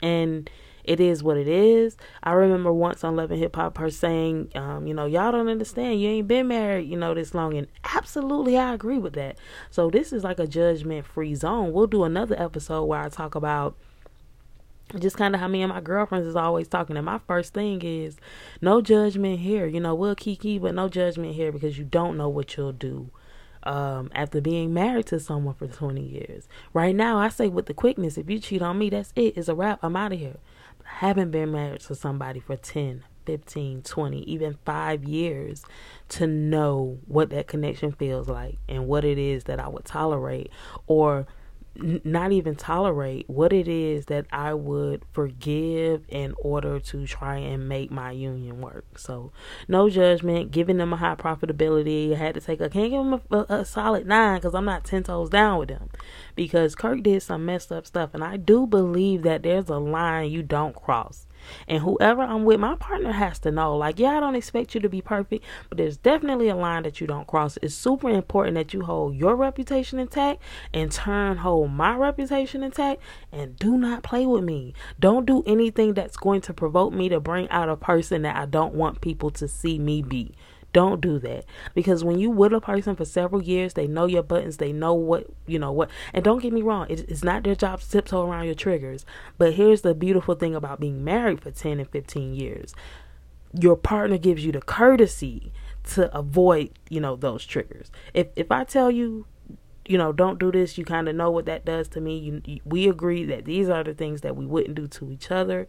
And 0.00 0.48
it 0.88 1.00
is 1.00 1.22
what 1.22 1.36
it 1.36 1.46
is. 1.46 1.98
I 2.22 2.32
remember 2.32 2.72
once 2.72 3.04
on 3.04 3.14
Love 3.14 3.30
and 3.30 3.38
Hip 3.38 3.54
Hop 3.56 3.76
her 3.76 3.90
saying, 3.90 4.50
um, 4.54 4.86
you 4.86 4.94
know, 4.94 5.04
y'all 5.04 5.30
don't 5.30 5.48
understand. 5.48 6.00
You 6.00 6.08
ain't 6.08 6.28
been 6.28 6.48
married, 6.48 6.88
you 6.88 6.96
know, 6.96 7.12
this 7.12 7.34
long. 7.34 7.54
And 7.58 7.66
absolutely, 7.94 8.56
I 8.56 8.72
agree 8.72 8.96
with 8.96 9.12
that. 9.12 9.36
So 9.70 9.90
this 9.90 10.14
is 10.14 10.24
like 10.24 10.38
a 10.38 10.46
judgment 10.46 11.04
free 11.04 11.34
zone. 11.34 11.72
We'll 11.72 11.88
do 11.88 12.04
another 12.04 12.40
episode 12.40 12.86
where 12.86 13.00
I 13.00 13.10
talk 13.10 13.34
about 13.34 13.76
just 14.98 15.18
kind 15.18 15.34
of 15.34 15.42
how 15.42 15.48
me 15.48 15.60
and 15.60 15.70
my 15.70 15.82
girlfriends 15.82 16.26
is 16.26 16.36
always 16.36 16.68
talking. 16.68 16.96
And 16.96 17.04
my 17.04 17.18
first 17.18 17.52
thing 17.52 17.82
is 17.82 18.16
no 18.62 18.80
judgment 18.80 19.40
here. 19.40 19.66
You 19.66 19.80
know, 19.80 19.94
we'll 19.94 20.14
kiki, 20.14 20.58
but 20.58 20.74
no 20.74 20.88
judgment 20.88 21.34
here 21.34 21.52
because 21.52 21.76
you 21.76 21.84
don't 21.84 22.16
know 22.16 22.30
what 22.30 22.56
you'll 22.56 22.72
do 22.72 23.10
um, 23.62 24.10
after 24.14 24.40
being 24.40 24.72
married 24.72 25.04
to 25.08 25.20
someone 25.20 25.54
for 25.54 25.66
20 25.66 26.00
years. 26.00 26.48
Right 26.72 26.96
now, 26.96 27.18
I 27.18 27.28
say 27.28 27.48
with 27.48 27.66
the 27.66 27.74
quickness, 27.74 28.16
if 28.16 28.30
you 28.30 28.38
cheat 28.38 28.62
on 28.62 28.78
me, 28.78 28.88
that's 28.88 29.12
it. 29.14 29.36
It's 29.36 29.48
a 29.48 29.54
wrap. 29.54 29.80
I'm 29.82 29.96
out 29.96 30.14
of 30.14 30.18
here. 30.18 30.38
Haven't 30.96 31.30
been 31.30 31.52
married 31.52 31.80
to 31.82 31.94
somebody 31.94 32.40
for 32.40 32.56
10, 32.56 33.04
15, 33.24 33.82
20, 33.82 34.18
even 34.20 34.58
five 34.64 35.04
years 35.04 35.64
to 36.08 36.26
know 36.26 36.98
what 37.06 37.30
that 37.30 37.46
connection 37.46 37.92
feels 37.92 38.28
like 38.28 38.58
and 38.68 38.88
what 38.88 39.04
it 39.04 39.18
is 39.18 39.44
that 39.44 39.60
I 39.60 39.68
would 39.68 39.84
tolerate 39.84 40.50
or 40.86 41.26
not 41.78 42.32
even 42.32 42.56
tolerate 42.56 43.28
what 43.28 43.52
it 43.52 43.68
is 43.68 44.06
that 44.06 44.26
I 44.32 44.54
would 44.54 45.04
forgive 45.12 46.04
in 46.08 46.34
order 46.38 46.80
to 46.80 47.06
try 47.06 47.36
and 47.36 47.68
make 47.68 47.90
my 47.90 48.10
union 48.10 48.60
work. 48.60 48.98
So, 48.98 49.32
no 49.68 49.88
judgment, 49.88 50.50
giving 50.50 50.78
them 50.78 50.92
a 50.92 50.96
high 50.96 51.14
profitability. 51.14 52.12
I 52.12 52.16
had 52.16 52.34
to 52.34 52.40
take, 52.40 52.60
I 52.60 52.68
can't 52.68 52.90
give 52.90 53.04
them 53.04 53.20
a, 53.30 53.36
a, 53.36 53.60
a 53.60 53.64
solid 53.64 54.06
nine 54.06 54.38
because 54.38 54.54
I'm 54.54 54.64
not 54.64 54.84
10 54.84 55.04
toes 55.04 55.30
down 55.30 55.58
with 55.58 55.68
them. 55.68 55.88
Because 56.34 56.74
Kirk 56.74 57.02
did 57.02 57.22
some 57.22 57.44
messed 57.46 57.70
up 57.70 57.86
stuff. 57.86 58.10
And 58.12 58.24
I 58.24 58.36
do 58.36 58.66
believe 58.66 59.22
that 59.22 59.42
there's 59.42 59.68
a 59.68 59.78
line 59.78 60.30
you 60.30 60.42
don't 60.42 60.74
cross. 60.74 61.27
And 61.66 61.82
whoever 61.82 62.22
I'm 62.22 62.44
with, 62.44 62.60
my 62.60 62.74
partner 62.76 63.12
has 63.12 63.38
to 63.40 63.50
know. 63.50 63.76
Like, 63.76 63.98
yeah, 63.98 64.16
I 64.16 64.20
don't 64.20 64.34
expect 64.34 64.74
you 64.74 64.80
to 64.80 64.88
be 64.88 65.00
perfect, 65.00 65.44
but 65.68 65.78
there's 65.78 65.96
definitely 65.96 66.48
a 66.48 66.56
line 66.56 66.82
that 66.84 67.00
you 67.00 67.06
don't 67.06 67.26
cross. 67.26 67.58
It's 67.62 67.74
super 67.74 68.08
important 68.10 68.54
that 68.56 68.72
you 68.74 68.82
hold 68.82 69.14
your 69.16 69.36
reputation 69.36 69.98
intact 69.98 70.42
and 70.72 70.90
turn 70.90 71.38
hold 71.38 71.70
my 71.72 71.94
reputation 71.96 72.62
intact 72.62 73.00
and 73.32 73.56
do 73.56 73.76
not 73.76 74.02
play 74.02 74.26
with 74.26 74.44
me. 74.44 74.74
Don't 74.98 75.26
do 75.26 75.42
anything 75.46 75.94
that's 75.94 76.16
going 76.16 76.40
to 76.42 76.54
provoke 76.54 76.92
me 76.92 77.08
to 77.08 77.20
bring 77.20 77.48
out 77.50 77.68
a 77.68 77.76
person 77.76 78.22
that 78.22 78.36
I 78.36 78.46
don't 78.46 78.74
want 78.74 79.00
people 79.00 79.30
to 79.30 79.48
see 79.48 79.78
me 79.78 80.02
be. 80.02 80.34
Don't 80.72 81.00
do 81.00 81.18
that 81.20 81.46
because 81.74 82.04
when 82.04 82.18
you 82.18 82.30
with 82.30 82.52
a 82.52 82.60
person 82.60 82.94
for 82.94 83.06
several 83.06 83.42
years, 83.42 83.72
they 83.72 83.86
know 83.86 84.04
your 84.04 84.22
buttons, 84.22 84.58
they 84.58 84.72
know 84.72 84.92
what 84.92 85.26
you 85.46 85.58
know 85.58 85.72
what. 85.72 85.90
And 86.12 86.22
don't 86.22 86.42
get 86.42 86.52
me 86.52 86.60
wrong, 86.60 86.86
it's 86.90 87.24
not 87.24 87.42
their 87.44 87.54
job 87.54 87.80
to 87.80 87.90
tiptoe 87.90 88.26
around 88.26 88.44
your 88.44 88.54
triggers. 88.54 89.06
But 89.38 89.54
here's 89.54 89.80
the 89.80 89.94
beautiful 89.94 90.34
thing 90.34 90.54
about 90.54 90.80
being 90.80 91.02
married 91.02 91.40
for 91.40 91.50
ten 91.50 91.80
and 91.80 91.88
fifteen 91.88 92.34
years: 92.34 92.74
your 93.58 93.76
partner 93.76 94.18
gives 94.18 94.44
you 94.44 94.52
the 94.52 94.60
courtesy 94.60 95.52
to 95.94 96.14
avoid 96.14 96.70
you 96.90 97.00
know 97.00 97.16
those 97.16 97.46
triggers. 97.46 97.90
If 98.12 98.28
if 98.36 98.52
I 98.52 98.64
tell 98.64 98.90
you 98.90 99.24
you 99.88 99.96
know, 99.96 100.12
don't 100.12 100.38
do 100.38 100.52
this. 100.52 100.76
You 100.76 100.84
kind 100.84 101.08
of 101.08 101.16
know 101.16 101.30
what 101.30 101.46
that 101.46 101.64
does 101.64 101.88
to 101.88 102.00
me. 102.00 102.18
You, 102.18 102.42
you, 102.44 102.60
we 102.64 102.88
agree 102.88 103.24
that 103.24 103.46
these 103.46 103.70
are 103.70 103.82
the 103.82 103.94
things 103.94 104.20
that 104.20 104.36
we 104.36 104.44
wouldn't 104.44 104.74
do 104.74 104.86
to 104.86 105.10
each 105.10 105.30
other. 105.30 105.66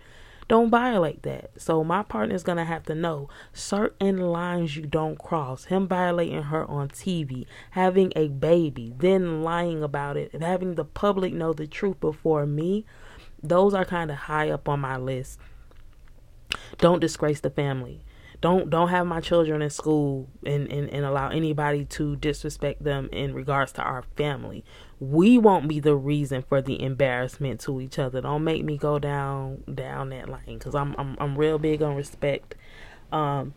Don't 0.49 0.71
violate 0.71 1.21
that. 1.23 1.51
So 1.57 1.83
my 1.83 2.01
partner's 2.01 2.41
gonna 2.41 2.65
have 2.65 2.83
to 2.85 2.95
know 2.95 3.29
certain 3.53 4.17
lines 4.17 4.75
you 4.75 4.87
don't 4.87 5.17
cross. 5.17 5.65
Him 5.65 5.87
violating 5.87 6.41
her 6.41 6.65
on 6.65 6.89
TV, 6.89 7.45
having 7.71 8.11
a 8.15 8.29
baby, 8.29 8.91
then 8.97 9.43
lying 9.43 9.83
about 9.83 10.17
it, 10.17 10.31
and 10.33 10.43
having 10.43 10.73
the 10.73 10.83
public 10.83 11.33
know 11.33 11.53
the 11.53 11.67
truth 11.67 11.99
before 11.99 12.47
me. 12.47 12.83
Those 13.41 13.75
are 13.75 13.85
kind 13.85 14.09
of 14.09 14.17
high 14.17 14.49
up 14.49 14.67
on 14.67 14.79
my 14.79 14.97
list. 14.97 15.39
Don't 16.79 16.99
disgrace 16.99 17.39
the 17.39 17.51
family 17.51 18.03
don't 18.41 18.69
don't 18.69 18.87
have 18.87 19.05
my 19.05 19.19
children 19.19 19.61
in 19.61 19.69
school 19.69 20.29
and, 20.45 20.71
and, 20.71 20.89
and 20.89 21.05
allow 21.05 21.29
anybody 21.29 21.83
to 21.85 22.15
disrespect 22.15 22.83
them 22.83 23.09
in 23.11 23.33
regards 23.33 23.73
to 23.73 23.81
our 23.81 24.03
family. 24.15 24.63
We 24.99 25.37
won't 25.37 25.67
be 25.67 25.79
the 25.79 25.95
reason 25.95 26.41
for 26.41 26.61
the 26.61 26.81
embarrassment 26.81 27.61
to 27.61 27.79
each 27.79 27.97
other. 27.97 28.21
Don't 28.21 28.43
make 28.43 28.65
me 28.65 28.77
go 28.77 28.99
down 28.99 29.63
down 29.73 30.09
that 30.09 30.29
lane 30.29 30.57
because 30.57 30.75
I'm 30.75 30.95
I'm 30.97 31.15
I'm 31.19 31.37
real 31.37 31.57
big 31.57 31.81
on 31.81 31.95
respect. 31.95 32.55
Um, 33.11 33.53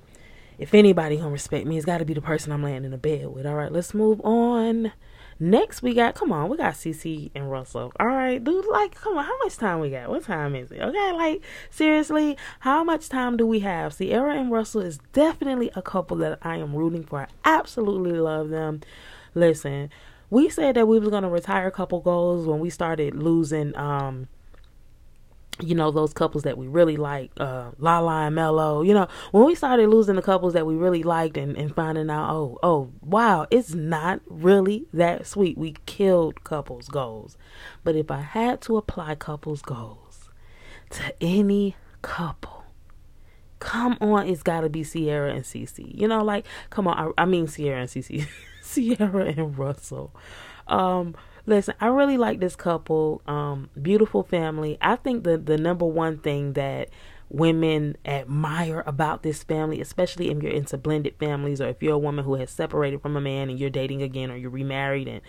if 0.59 0.75
anybody 0.75 1.17
gonna 1.17 1.31
respect 1.31 1.67
me, 1.67 1.77
it's 1.77 1.87
got 1.87 1.99
to 1.99 2.05
be 2.05 2.15
the 2.15 2.21
person 2.21 2.53
I'm 2.53 2.63
laying 2.63 2.85
in 2.85 2.93
the 2.93 2.99
bed 2.99 3.27
with. 3.27 3.47
All 3.47 3.55
right, 3.55 3.73
let's 3.73 3.95
move 3.95 4.21
on. 4.23 4.93
Next, 5.41 5.83
we 5.83 5.93
got, 5.93 6.15
come 6.15 6.31
on, 6.31 6.49
we 6.49 6.57
got 6.57 6.75
CC 6.75 7.33
and 7.35 7.51
Russell. 7.51 7.93
All 7.99 8.07
right, 8.07 8.43
dude, 8.43 8.65
like, 8.71 8.95
come 8.95 9.19
on, 9.19 9.25
how 9.25 9.37
much 9.39 9.57
time 9.57 9.81
we 9.81 9.91
got? 9.91 10.09
What 10.09 10.23
time 10.23 10.55
is 10.55 10.71
it? 10.71 10.81
Okay, 10.81 11.13
like, 11.13 11.43
seriously, 11.69 12.37
how 12.61 12.85
much 12.85 13.09
time 13.09 13.37
do 13.37 13.45
we 13.45 13.59
have? 13.59 13.99
Ciara 13.99 14.39
and 14.39 14.53
Russell 14.53 14.83
is 14.83 14.99
definitely 15.13 15.73
a 15.75 15.83
couple 15.83 16.17
that 16.19 16.39
I 16.43 16.59
am 16.59 16.77
rooting 16.77 17.03
for. 17.03 17.23
I 17.23 17.27
absolutely 17.45 18.21
love 18.21 18.51
them. 18.51 18.83
Listen, 19.35 19.91
we 20.33 20.49
said 20.49 20.77
that 20.77 20.89
we 20.89 20.99
was 20.99 21.11
going 21.11 21.25
to 21.25 21.29
retire 21.29 21.67
a 21.67 21.71
couple 21.71 22.01
goals 22.01 22.47
when 22.47 22.59
we 22.59 22.71
started 22.71 23.15
losing, 23.15 23.77
um, 23.77 24.29
you 25.61 25.75
know 25.75 25.91
those 25.91 26.15
couples 26.15 26.45
that 26.45 26.57
we 26.57 26.67
really 26.67 26.97
like 26.97 27.31
uh 27.37 27.71
lala 27.77 28.23
and 28.23 28.35
Melo 28.35 28.81
you 28.81 28.95
know 28.95 29.07
when 29.33 29.45
we 29.45 29.55
started 29.55 29.87
losing 29.87 30.17
the 30.17 30.23
couples 30.23 30.55
that 30.55 30.67
we 30.67 30.75
really 30.75 31.03
liked 31.03 31.37
and, 31.37 31.55
and 31.59 31.75
finding 31.75 32.09
out 32.09 32.33
oh 32.33 32.59
oh 32.63 32.91
wow 33.03 33.47
it's 33.51 33.75
not 33.75 34.21
really 34.27 34.87
that 34.95 35.27
sweet. 35.27 35.59
We 35.59 35.77
killed 35.85 36.43
couples 36.43 36.89
goals. 36.89 37.37
But 37.85 37.97
if 37.97 38.11
i 38.11 38.23
had 38.23 38.63
to 38.63 38.79
apply 38.79 39.17
couples 39.17 39.61
goals 39.61 40.31
to 40.93 41.15
any 41.21 41.77
couple 42.01 42.62
come 43.63 43.97
on 44.01 44.27
it's 44.29 44.43
got 44.43 44.63
to 44.63 44.69
be 44.69 44.83
Ciara 44.83 45.33
and 45.33 45.45
cc 45.45 45.79
you 45.95 46.09
know 46.09 46.25
like 46.25 46.45
come 46.71 46.89
on 46.89 47.15
i, 47.17 47.23
I 47.23 47.25
mean 47.27 47.47
Ciara 47.47 47.83
and 47.83 47.89
cc 47.89 48.27
Ciara 48.99 49.27
and 49.27 49.57
russell 49.57 50.13
um 50.67 51.15
Listen, 51.45 51.75
I 51.81 51.89
really 51.89 52.19
like 52.19 52.39
this 52.39 52.55
couple. 52.55 53.21
Um, 53.27 53.69
beautiful 53.81 54.23
family. 54.23 54.79
I 54.81 54.97
think 54.97 55.25
the 55.25 55.37
the 55.37 55.59
number 55.59 55.85
one 55.85 56.19
thing 56.19 56.53
that 56.53 56.89
women 57.33 57.97
admire 58.05 58.83
about 58.87 59.23
this 59.23 59.43
family, 59.43 59.81
especially 59.81 60.31
if 60.31 60.43
you're 60.43 60.53
into 60.53 60.77
blended 60.77 61.15
families 61.19 61.63
or 61.63 61.69
if 61.69 61.83
you're 61.83 61.95
a 61.95 61.99
woman 61.99 62.27
who 62.27 62.35
has 62.35 62.51
separated 62.51 63.01
from 63.01 63.17
a 63.17 63.21
man 63.23 63.49
and 63.49 63.59
you're 63.59 63.71
dating 63.71 64.03
again 64.03 64.31
or 64.31 64.37
you're 64.37 64.51
remarried 64.51 65.09
and 65.09 65.23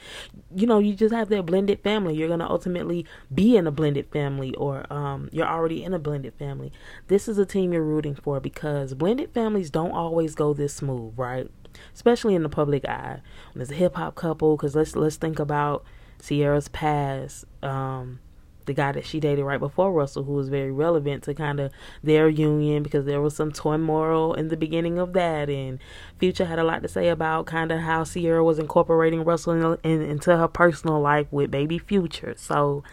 you 0.53 0.67
know, 0.67 0.79
you 0.79 0.95
just 0.95 1.13
have 1.13 1.29
that 1.29 1.45
blended 1.45 1.81
family. 1.81 2.13
You're 2.13 2.27
gonna 2.27 2.49
ultimately 2.49 3.05
be 3.33 3.55
in 3.55 3.65
a 3.65 3.71
blended 3.71 4.07
family 4.11 4.53
or 4.55 4.85
um, 4.91 5.29
you're 5.31 5.47
already 5.47 5.81
in 5.81 5.93
a 5.93 5.99
blended 5.99 6.33
family. 6.33 6.73
This 7.07 7.29
is 7.29 7.37
a 7.37 7.45
team 7.45 7.71
you're 7.71 7.81
rooting 7.81 8.15
for 8.15 8.41
because 8.41 8.93
blended 8.93 9.33
families 9.33 9.69
don't 9.69 9.91
always 9.91 10.35
go 10.35 10.53
this 10.53 10.73
smooth, 10.73 11.13
right? 11.15 11.49
Especially 11.93 12.35
in 12.35 12.43
the 12.43 12.49
public 12.49 12.83
eye. 12.83 13.21
When 13.53 13.59
there's 13.59 13.71
a 13.71 13.75
hip 13.75 13.95
hop 13.95 14.15
couple, 14.15 14.57
because 14.57 14.75
let's 14.75 14.93
let's 14.95 15.15
think 15.15 15.39
about 15.39 15.85
Ciara's 16.21 16.67
past, 16.67 17.45
um, 17.63 18.19
the 18.65 18.73
guy 18.73 18.91
that 18.91 19.05
she 19.05 19.19
dated 19.19 19.45
right 19.45 19.59
before 19.59 19.91
Russell, 19.91 20.23
who 20.23 20.33
was 20.33 20.49
very 20.49 20.71
relevant 20.71 21.23
to 21.23 21.33
kind 21.33 21.59
of 21.59 21.71
their 22.01 22.29
union 22.29 22.83
because 22.83 23.05
there 23.05 23.21
was 23.21 23.35
some 23.35 23.51
turmoil 23.51 24.33
in 24.33 24.47
the 24.49 24.57
beginning 24.57 24.97
of 24.97 25.13
that. 25.13 25.49
And 25.49 25.79
Future 26.17 26.45
had 26.45 26.59
a 26.59 26.63
lot 26.63 26.81
to 26.83 26.87
say 26.87 27.09
about 27.09 27.45
kind 27.45 27.71
of 27.71 27.81
how 27.81 28.03
Ciara 28.03 28.43
was 28.43 28.59
incorporating 28.59 29.23
Russell 29.23 29.53
in, 29.53 29.91
in, 29.91 30.01
into 30.01 30.37
her 30.37 30.47
personal 30.47 30.99
life 30.99 31.27
with 31.31 31.51
baby 31.51 31.77
Future. 31.77 32.33
So 32.37 32.83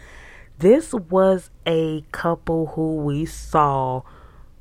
this 0.59 0.93
was 0.93 1.49
a 1.65 2.03
couple 2.11 2.67
who 2.67 2.97
we 2.97 3.25
saw 3.25 4.03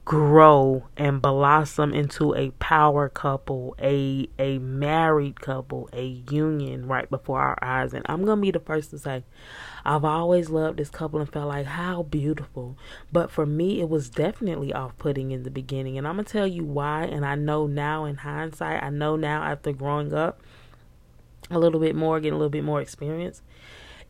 grow 0.04 0.88
and 0.96 1.20
blossom 1.20 1.92
into 1.92 2.34
a 2.34 2.50
power 2.52 3.08
couple, 3.08 3.76
a 3.80 4.28
a 4.38 4.58
married 4.58 5.40
couple, 5.40 5.88
a 5.92 6.04
union 6.30 6.86
right 6.86 7.08
before 7.10 7.40
our 7.40 7.58
eyes. 7.62 7.92
And 7.92 8.04
I'm 8.08 8.24
gonna 8.24 8.40
be 8.40 8.50
the 8.50 8.60
first 8.60 8.90
to 8.90 8.98
say, 8.98 9.24
I've 9.84 10.04
always 10.04 10.50
loved 10.50 10.78
this 10.78 10.90
couple 10.90 11.20
and 11.20 11.32
felt 11.32 11.48
like 11.48 11.66
how 11.66 12.02
beautiful. 12.02 12.76
But 13.12 13.30
for 13.30 13.46
me, 13.46 13.80
it 13.80 13.88
was 13.88 14.10
definitely 14.10 14.72
off 14.72 14.96
putting 14.98 15.30
in 15.30 15.42
the 15.42 15.50
beginning. 15.50 15.98
And 15.98 16.08
I'm 16.08 16.16
gonna 16.16 16.24
tell 16.24 16.46
you 16.46 16.64
why. 16.64 17.04
And 17.04 17.24
I 17.24 17.34
know 17.34 17.66
now 17.66 18.04
in 18.04 18.16
hindsight, 18.16 18.82
I 18.82 18.90
know 18.90 19.16
now 19.16 19.42
after 19.42 19.72
growing 19.72 20.12
up 20.12 20.40
a 21.50 21.58
little 21.58 21.80
bit 21.80 21.94
more, 21.94 22.20
getting 22.20 22.34
a 22.34 22.38
little 22.38 22.50
bit 22.50 22.64
more 22.64 22.80
experience. 22.80 23.42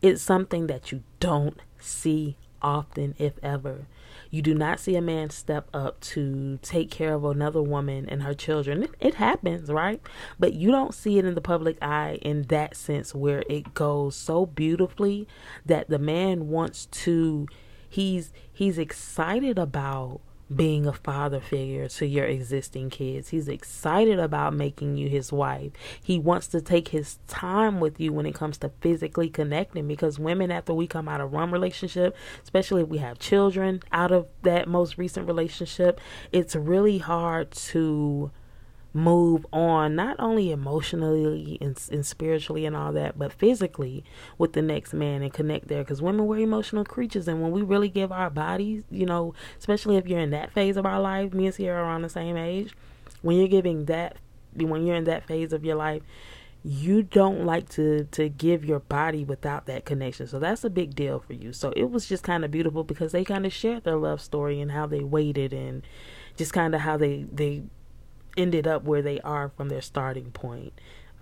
It's 0.01 0.21
something 0.21 0.67
that 0.67 0.91
you 0.91 1.03
don't 1.19 1.59
see 1.79 2.37
often, 2.61 3.15
if 3.17 3.33
ever. 3.43 3.85
You 4.31 4.41
do 4.41 4.55
not 4.55 4.79
see 4.79 4.95
a 4.95 5.01
man 5.01 5.29
step 5.29 5.67
up 5.73 5.99
to 5.99 6.57
take 6.61 6.89
care 6.89 7.13
of 7.13 7.25
another 7.25 7.61
woman 7.61 8.07
and 8.09 8.23
her 8.23 8.33
children. 8.33 8.87
It, 8.99 9.15
happens, 9.15 9.69
right? 9.69 10.01
But 10.39 10.53
you 10.53 10.71
don't 10.71 10.93
see 10.93 11.19
it 11.19 11.25
in 11.25 11.35
the 11.35 11.41
public 11.41 11.77
eye 11.81 12.17
in 12.21 12.43
that 12.43 12.77
sense 12.77 13.13
where 13.13 13.43
it 13.49 13.73
goes 13.73 14.15
so 14.15 14.45
beautifully 14.45 15.27
that 15.65 15.89
the 15.89 15.99
man 15.99 16.47
wants 16.47 16.85
to 16.87 17.45
he's 17.89 18.31
he's 18.51 18.77
excited 18.77 19.59
about 19.59 20.21
being 20.55 20.85
a 20.85 20.93
father 20.93 21.39
figure 21.39 21.87
to 21.87 22.05
your 22.05 22.25
existing 22.25 22.89
kids. 22.89 23.29
He's 23.29 23.47
excited 23.47 24.19
about 24.19 24.53
making 24.53 24.97
you 24.97 25.07
his 25.07 25.31
wife. 25.31 25.71
He 26.03 26.19
wants 26.19 26.47
to 26.47 26.61
take 26.61 26.89
his 26.89 27.19
time 27.27 27.79
with 27.79 27.99
you 27.99 28.11
when 28.11 28.25
it 28.25 28.35
comes 28.35 28.57
to 28.59 28.71
physically 28.81 29.29
connecting 29.29 29.87
because 29.87 30.19
women, 30.19 30.51
after 30.51 30.73
we 30.73 30.87
come 30.87 31.07
out 31.07 31.21
of 31.21 31.31
one 31.31 31.51
relationship, 31.51 32.15
especially 32.43 32.81
if 32.81 32.89
we 32.89 32.97
have 32.97 33.19
children 33.19 33.81
out 33.91 34.11
of 34.11 34.27
that 34.41 34.67
most 34.67 34.97
recent 34.97 35.27
relationship, 35.27 35.99
it's 36.31 36.55
really 36.55 36.97
hard 36.97 37.51
to 37.51 38.31
move 38.93 39.45
on 39.53 39.95
not 39.95 40.17
only 40.19 40.51
emotionally 40.51 41.57
and, 41.61 41.81
and, 41.91 42.05
spiritually 42.05 42.65
and 42.65 42.75
all 42.75 42.91
that 42.91 43.17
but 43.17 43.31
physically 43.31 44.03
with 44.37 44.51
the 44.53 44.61
next 44.61 44.93
man 44.93 45.21
and 45.21 45.33
connect 45.33 45.69
there 45.69 45.81
because 45.81 46.01
women 46.01 46.25
were 46.25 46.37
emotional 46.37 46.83
creatures 46.83 47.27
and 47.27 47.41
when 47.41 47.51
we 47.51 47.61
really 47.61 47.87
give 47.87 48.11
our 48.11 48.29
bodies 48.29 48.83
you 48.91 49.05
know 49.05 49.33
especially 49.57 49.95
if 49.95 50.07
you're 50.07 50.19
in 50.19 50.31
that 50.31 50.51
phase 50.51 50.75
of 50.75 50.85
our 50.85 50.99
life 50.99 51.33
me 51.33 51.45
and 51.45 51.55
ciara 51.55 51.83
are 51.83 51.89
on 51.89 52.01
the 52.01 52.09
same 52.09 52.35
age 52.35 52.75
when 53.21 53.37
you're 53.37 53.47
giving 53.47 53.85
that 53.85 54.17
when 54.55 54.85
you're 54.85 54.97
in 54.97 55.05
that 55.05 55.25
phase 55.25 55.53
of 55.53 55.63
your 55.63 55.75
life 55.75 56.01
you 56.63 57.01
don't 57.01 57.45
like 57.45 57.67
to 57.69 58.03
to 58.11 58.29
give 58.29 58.63
your 58.63 58.79
body 58.79 59.23
without 59.23 59.65
that 59.65 59.83
connection. 59.83 60.27
So 60.27 60.37
that's 60.37 60.63
a 60.63 60.69
big 60.69 60.93
deal 60.93 61.19
for 61.19 61.33
you. 61.33 61.53
So 61.53 61.71
it 61.75 61.85
was 61.85 62.07
just 62.07 62.23
kind 62.23 62.45
of 62.45 62.51
beautiful 62.51 62.83
because 62.83 63.11
they 63.11 63.23
kind 63.23 63.45
of 63.45 63.53
shared 63.53 63.83
their 63.83 63.95
love 63.95 64.21
story 64.21 64.61
and 64.61 64.71
how 64.71 64.85
they 64.85 65.03
waited 65.03 65.53
and 65.53 65.81
just 66.37 66.53
kind 66.53 66.75
of 66.75 66.81
how 66.81 66.97
they 66.97 67.25
they 67.31 67.63
ended 68.37 68.67
up 68.67 68.83
where 68.83 69.01
they 69.01 69.19
are 69.21 69.49
from 69.49 69.69
their 69.69 69.81
starting 69.81 70.31
point. 70.31 70.73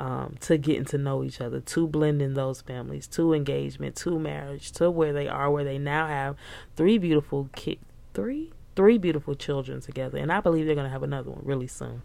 Um, 0.02 0.38
to 0.40 0.58
getting 0.58 0.86
to 0.86 0.98
know 0.98 1.26
each 1.26 1.42
other, 1.42 1.60
to 1.60 1.86
blending 1.86 2.34
those 2.34 2.62
families, 2.62 3.06
to 3.08 3.34
engagement, 3.34 3.98
to 3.98 4.18
marriage, 4.18 4.72
to 4.74 4.90
where 4.90 5.12
they 5.12 5.28
are, 5.28 5.52
where 5.52 5.66
they 5.66 5.78
now 5.78 6.08
have 6.08 6.38
three 6.78 6.98
beautiful 6.98 7.50
kids, 7.54 7.82
three, 8.14 8.54
three 8.78 8.98
beautiful 8.98 9.36
children 9.36 9.82
together, 9.82 10.18
and 10.18 10.32
I 10.32 10.40
believe 10.40 10.68
they're 10.68 10.76
gonna 10.76 10.88
have 10.88 11.04
another 11.04 11.32
one 11.32 11.42
really 11.44 11.68
soon. 11.68 12.02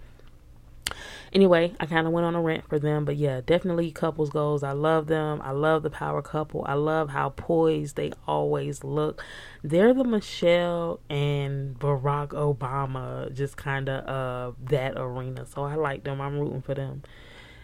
Anyway, 1.35 1.73
I 1.81 1.87
kind 1.87 2.07
of 2.07 2.13
went 2.13 2.25
on 2.25 2.37
a 2.37 2.41
rant 2.41 2.69
for 2.69 2.79
them, 2.79 3.05
but 3.05 3.17
yeah, 3.17 3.41
definitely 3.45 3.91
couples 3.91 4.31
goals. 4.31 4.63
I 4.63 4.71
love 4.71 5.09
them. 5.09 5.43
I 5.43 5.51
love 5.51 5.83
the 5.83 5.91
power 5.91 6.23
couple. 6.23 6.65
I 6.65 6.75
love 6.75 7.11
how 7.11 7.31
poised 7.31 7.97
they 7.97 8.13
always 8.29 8.85
look. 8.85 9.21
They're 9.65 9.93
the 9.93 10.05
Michelle 10.05 11.01
and 11.11 11.77
Barack 11.77 12.29
Obama, 12.29 13.35
just 13.35 13.57
kind 13.57 13.89
of 13.89 14.07
uh 14.07 14.53
that 14.71 14.93
arena. 14.97 15.45
So 15.45 15.65
I 15.65 15.75
like 15.75 16.05
them. 16.05 16.21
I'm 16.21 16.39
rooting 16.39 16.63
for 16.63 16.75
them. 16.75 17.03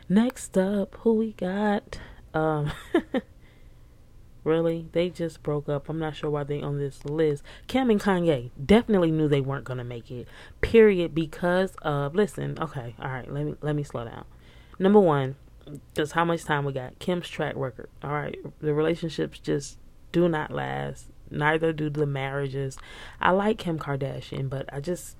Next 0.08 0.58
up, 0.58 0.96
who 1.02 1.14
we 1.14 1.32
got? 1.32 2.00
Um 2.34 2.72
Really? 4.50 4.88
They 4.90 5.10
just 5.10 5.44
broke 5.44 5.68
up. 5.68 5.88
I'm 5.88 6.00
not 6.00 6.16
sure 6.16 6.28
why 6.28 6.42
they 6.42 6.60
on 6.60 6.76
this 6.76 7.04
list. 7.04 7.44
Kim 7.68 7.88
and 7.88 8.00
Kanye 8.00 8.50
definitely 8.66 9.12
knew 9.12 9.28
they 9.28 9.40
weren't 9.40 9.64
gonna 9.64 9.84
make 9.84 10.10
it. 10.10 10.26
Period. 10.60 11.14
Because 11.14 11.76
of 11.82 12.16
listen, 12.16 12.58
okay, 12.60 12.96
all 13.00 13.12
right, 13.12 13.32
let 13.32 13.44
me 13.44 13.54
let 13.60 13.76
me 13.76 13.84
slow 13.84 14.04
down. 14.04 14.24
Number 14.76 14.98
one, 14.98 15.36
just 15.94 16.14
how 16.14 16.24
much 16.24 16.42
time 16.42 16.64
we 16.64 16.72
got. 16.72 16.98
Kim's 16.98 17.28
track 17.28 17.54
record. 17.54 17.88
All 18.02 18.10
right. 18.10 18.36
The 18.60 18.74
relationships 18.74 19.38
just 19.38 19.78
do 20.10 20.28
not 20.28 20.50
last. 20.50 21.06
Neither 21.30 21.72
do 21.72 21.88
the 21.88 22.04
marriages. 22.04 22.76
I 23.20 23.30
like 23.30 23.58
Kim 23.58 23.78
Kardashian, 23.78 24.50
but 24.50 24.68
I 24.72 24.80
just 24.80 25.16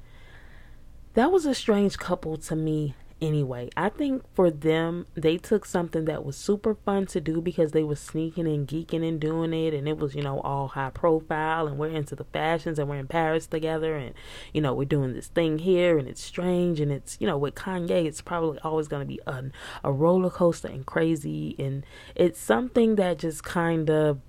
that 1.15 1.31
was 1.31 1.47
a 1.47 1.55
strange 1.55 1.99
couple 1.99 2.37
to 2.37 2.57
me 2.57 2.97
anyway. 3.21 3.71
I 3.77 3.89
think 3.89 4.23
for 4.35 4.51
them, 4.51 5.07
they 5.15 5.37
took 5.37 5.65
something 5.65 6.05
that 6.07 6.25
was 6.25 6.37
super 6.37 6.75
fun 6.75 7.07
to 7.07 7.21
do 7.21 7.41
because 7.41 7.73
they 7.73 7.83
were 7.83 7.97
sneaking 7.97 8.47
and 8.47 8.67
geeking 8.67 9.07
and 9.07 9.21
doing 9.21 9.53
it, 9.53 9.75
and 9.75 9.89
it 9.89 9.99
was, 9.99 10.15
you 10.15 10.23
know, 10.23 10.41
all 10.41 10.69
high 10.69 10.91
profile, 10.91 11.67
and 11.67 11.79
we're 11.79 11.89
into 11.91 12.17
the 12.17 12.25
fashions, 12.25 12.79
and 12.79 12.89
we're 12.89 12.97
in 12.97 13.07
Paris 13.07 13.47
together, 13.47 13.97
and, 13.97 14.15
you 14.53 14.61
know, 14.61 14.75
we're 14.75 14.85
doing 14.85 15.13
this 15.13 15.29
thing 15.29 15.59
here, 15.59 15.99
and 15.99 16.09
it's 16.09 16.23
strange, 16.23 16.81
and 16.81 16.91
it's, 16.91 17.17
you 17.21 17.27
know, 17.27 17.39
with 17.39 17.55
Kanye, 17.55 18.05
it's 18.07 18.21
probably 18.21 18.59
always 18.61 18.89
going 18.89 19.03
to 19.03 19.07
be 19.07 19.21
a, 19.27 19.45
a 19.85 19.93
roller 19.93 20.31
coaster 20.31 20.69
and 20.69 20.87
crazy, 20.87 21.55
and 21.59 21.85
it's 22.15 22.41
something 22.41 22.97
that 22.97 23.19
just 23.19 23.45
kind 23.45 23.91
of 23.91 24.21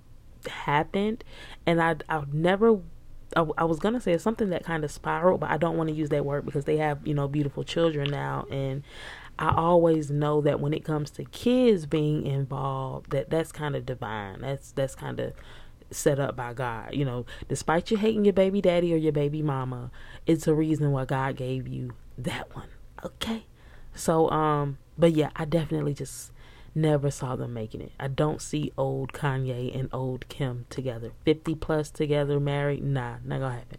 happened, 0.48 1.24
and 1.66 1.82
I, 1.82 1.96
I've 2.10 2.34
never 2.34 2.80
I, 3.36 3.46
I 3.58 3.63
was 3.63 3.80
gonna 3.80 4.02
say 4.02 4.17
something 4.17 4.50
that 4.50 4.63
kind 4.63 4.84
of 4.84 4.91
spiraled, 4.91 5.41
but 5.41 5.50
I 5.50 5.58
don't 5.58 5.78
want 5.78 5.89
to 5.89 5.96
use 5.96 6.10
that 6.10 6.26
word 6.26 6.46
because 6.46 6.65
they 6.65 6.78
have 6.78 7.06
you 7.06 7.13
know 7.13 7.28
beautiful 7.28 7.63
children 7.63 8.10
now, 8.10 8.46
and 8.52 8.84
I 9.39 9.54
always 9.56 10.12
know 10.12 10.41
that 10.41 10.60
when 10.60 10.74
it 10.74 10.84
comes 10.84 11.10
to 11.12 11.24
kids 11.26 11.86
being 11.86 12.26
involved, 12.26 13.12
that 13.12 13.30
that's 13.30 13.52
kind 13.52 13.76
of 13.76 13.86
divine. 13.86 14.41
That's 14.41 14.72
that's 14.72 14.96
kind 14.96 15.20
of 15.20 15.34
set 15.89 16.20
up 16.20 16.36
by 16.36 16.54
God. 16.54 16.94
You 16.94 17.06
know, 17.06 17.26
despite 17.48 17.91
you 17.91 17.98
hating 17.98 18.26
your 18.26 18.34
baby 18.34 18.62
daddy 18.62 18.94
or 18.94 18.98
your 18.98 19.12
baby 19.12 19.41
mama, 19.41 19.91
it's 20.26 20.48
a 20.48 20.54
reason 20.54 20.91
why 20.91 21.06
God 21.06 21.36
gave 21.36 21.67
you 21.67 21.94
that 22.17 22.56
one. 22.56 22.70
Okay, 23.04 23.46
so 23.96 24.30
um, 24.30 24.78
but 24.98 25.13
yeah, 25.13 25.32
I 25.36 25.46
definitely 25.46 25.94
just 25.94 26.31
never 26.74 27.12
saw 27.12 27.36
them 27.36 27.54
making 27.54 27.82
it. 27.82 27.92
I 28.00 28.08
don't 28.08 28.42
see 28.42 28.72
old 28.78 29.14
Kanye 29.14 29.78
and 29.78 29.90
old 29.92 30.28
Kim 30.30 30.66
together. 30.70 31.12
50 31.26 31.56
plus 31.56 31.90
together, 31.90 32.40
married. 32.40 32.84
Nah, 32.84 33.18
not 33.24 33.40
gonna 33.40 33.56
happen. 33.56 33.78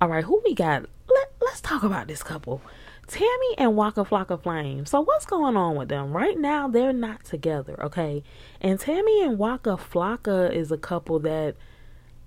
All 0.00 0.08
right, 0.08 0.24
who 0.24 0.40
we 0.44 0.54
got? 0.54 0.82
Let, 1.08 1.32
let's 1.40 1.60
talk 1.60 1.82
about 1.82 2.08
this 2.08 2.22
couple. 2.22 2.62
Tammy 3.08 3.54
and 3.56 3.74
Waka 3.74 4.04
Flocka 4.04 4.40
Flame. 4.40 4.84
So 4.84 5.00
what's 5.00 5.24
going 5.24 5.56
on 5.56 5.76
with 5.76 5.88
them? 5.88 6.12
Right 6.12 6.38
now 6.38 6.68
they're 6.68 6.92
not 6.92 7.24
together, 7.24 7.82
okay? 7.82 8.22
And 8.60 8.78
Tammy 8.78 9.22
and 9.22 9.38
Waka 9.38 9.78
Flocka 9.78 10.52
is 10.52 10.70
a 10.70 10.76
couple 10.76 11.18
that 11.20 11.56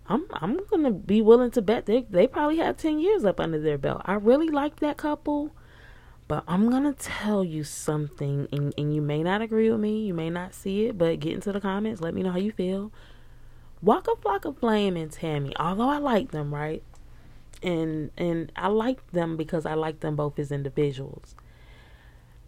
I'm 0.08 0.26
I'm 0.34 0.60
gonna 0.66 0.92
be 0.92 1.22
willing 1.22 1.52
to 1.52 1.62
bet 1.62 1.86
they 1.86 2.06
they 2.10 2.28
probably 2.28 2.58
have 2.58 2.78
ten 2.78 3.00
years 3.00 3.24
up 3.24 3.40
under 3.40 3.60
their 3.60 3.78
belt. 3.78 4.02
I 4.06 4.14
really 4.14 4.50
like 4.50 4.80
that 4.80 4.98
couple. 4.98 5.52
But 6.32 6.46
I'm 6.48 6.70
going 6.70 6.84
to 6.84 6.94
tell 6.94 7.44
you 7.44 7.66
something, 7.66 8.48
and, 8.54 8.74
and 8.78 8.96
you 8.96 9.02
may 9.02 9.22
not 9.22 9.42
agree 9.42 9.70
with 9.70 9.82
me, 9.82 10.06
you 10.06 10.14
may 10.14 10.30
not 10.30 10.54
see 10.54 10.86
it, 10.86 10.98
but 10.98 11.20
get 11.20 11.34
into 11.34 11.52
the 11.52 11.60
comments, 11.60 12.00
let 12.00 12.14
me 12.14 12.24
know 12.24 12.32
how 12.32 12.38
you 12.38 12.54
feel. 12.54 12.90
Waka 13.82 14.12
Flocka 14.24 14.58
Flame 14.58 14.96
and 14.96 15.12
Tammy, 15.12 15.52
although 15.60 15.90
I 15.90 15.98
like 15.98 16.32
them, 16.32 16.56
right? 16.56 16.84
And 17.62 18.12
and 18.18 18.50
I 18.56 18.70
like 18.70 19.12
them 19.12 19.36
because 19.36 19.66
I 19.66 19.74
like 19.74 20.00
them 20.00 20.16
both 20.16 20.40
as 20.40 20.54
individuals. 20.54 21.36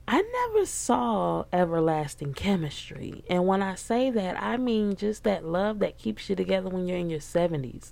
I 0.07 0.21
never 0.21 0.65
saw 0.65 1.43
everlasting 1.51 2.35
chemistry. 2.35 3.25
And 3.29 3.47
when 3.47 3.61
I 3.61 3.75
say 3.75 4.09
that, 4.11 4.41
I 4.41 4.55
mean 4.55 4.95
just 4.95 5.25
that 5.25 5.43
love 5.43 5.79
that 5.79 5.97
keeps 5.97 6.29
you 6.29 6.37
together 6.37 6.69
when 6.69 6.87
you're 6.87 6.97
in 6.97 7.09
your 7.09 7.19
70s. 7.19 7.91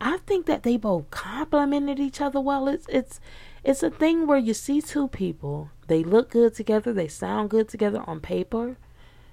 I 0.00 0.18
think 0.18 0.46
that 0.46 0.62
they 0.62 0.76
both 0.76 1.10
complemented 1.10 1.98
each 2.00 2.20
other 2.20 2.40
well. 2.40 2.68
It's 2.68 2.86
it's 2.88 3.20
it's 3.66 3.82
a 3.82 3.90
thing 3.90 4.28
where 4.28 4.38
you 4.38 4.54
see 4.54 4.80
two 4.80 5.08
people, 5.08 5.70
they 5.88 6.04
look 6.04 6.30
good 6.30 6.54
together, 6.54 6.92
they 6.92 7.08
sound 7.08 7.50
good 7.50 7.68
together 7.68 8.00
on 8.06 8.20
paper. 8.20 8.76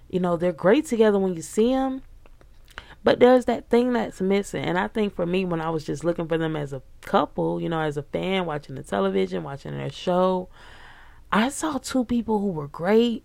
You 0.09 0.19
know, 0.19 0.37
they're 0.37 0.51
great 0.51 0.87
together 0.87 1.19
when 1.19 1.35
you 1.35 1.43
see 1.43 1.71
them. 1.71 2.01
But 3.03 3.19
there's 3.19 3.45
that 3.45 3.69
thing 3.69 3.93
that's 3.93 4.21
missing. 4.21 4.63
And 4.65 4.79
I 4.79 4.87
think 4.87 5.15
for 5.15 5.27
me, 5.27 5.45
when 5.45 5.61
I 5.61 5.69
was 5.69 5.85
just 5.85 6.03
looking 6.03 6.27
for 6.27 6.39
them 6.39 6.55
as 6.55 6.73
a 6.73 6.81
couple, 7.01 7.61
you 7.61 7.69
know, 7.69 7.81
as 7.81 7.95
a 7.95 8.01
fan, 8.01 8.47
watching 8.47 8.73
the 8.73 8.81
television, 8.81 9.43
watching 9.43 9.77
their 9.77 9.91
show, 9.91 10.49
I 11.31 11.49
saw 11.49 11.77
two 11.77 12.03
people 12.03 12.39
who 12.39 12.47
were 12.47 12.67
great, 12.67 13.23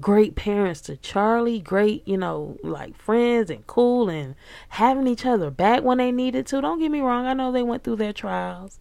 great 0.00 0.34
parents 0.34 0.80
to 0.82 0.96
Charlie, 0.96 1.60
great, 1.60 2.08
you 2.08 2.16
know, 2.16 2.58
like 2.64 2.96
friends 2.96 3.50
and 3.50 3.64
cool 3.68 4.08
and 4.08 4.34
having 4.70 5.06
each 5.06 5.24
other 5.24 5.48
back 5.48 5.84
when 5.84 5.98
they 5.98 6.10
needed 6.10 6.46
to. 6.48 6.60
Don't 6.60 6.80
get 6.80 6.90
me 6.90 7.00
wrong, 7.00 7.26
I 7.26 7.34
know 7.34 7.52
they 7.52 7.62
went 7.62 7.84
through 7.84 7.96
their 7.96 8.12
trials 8.12 8.80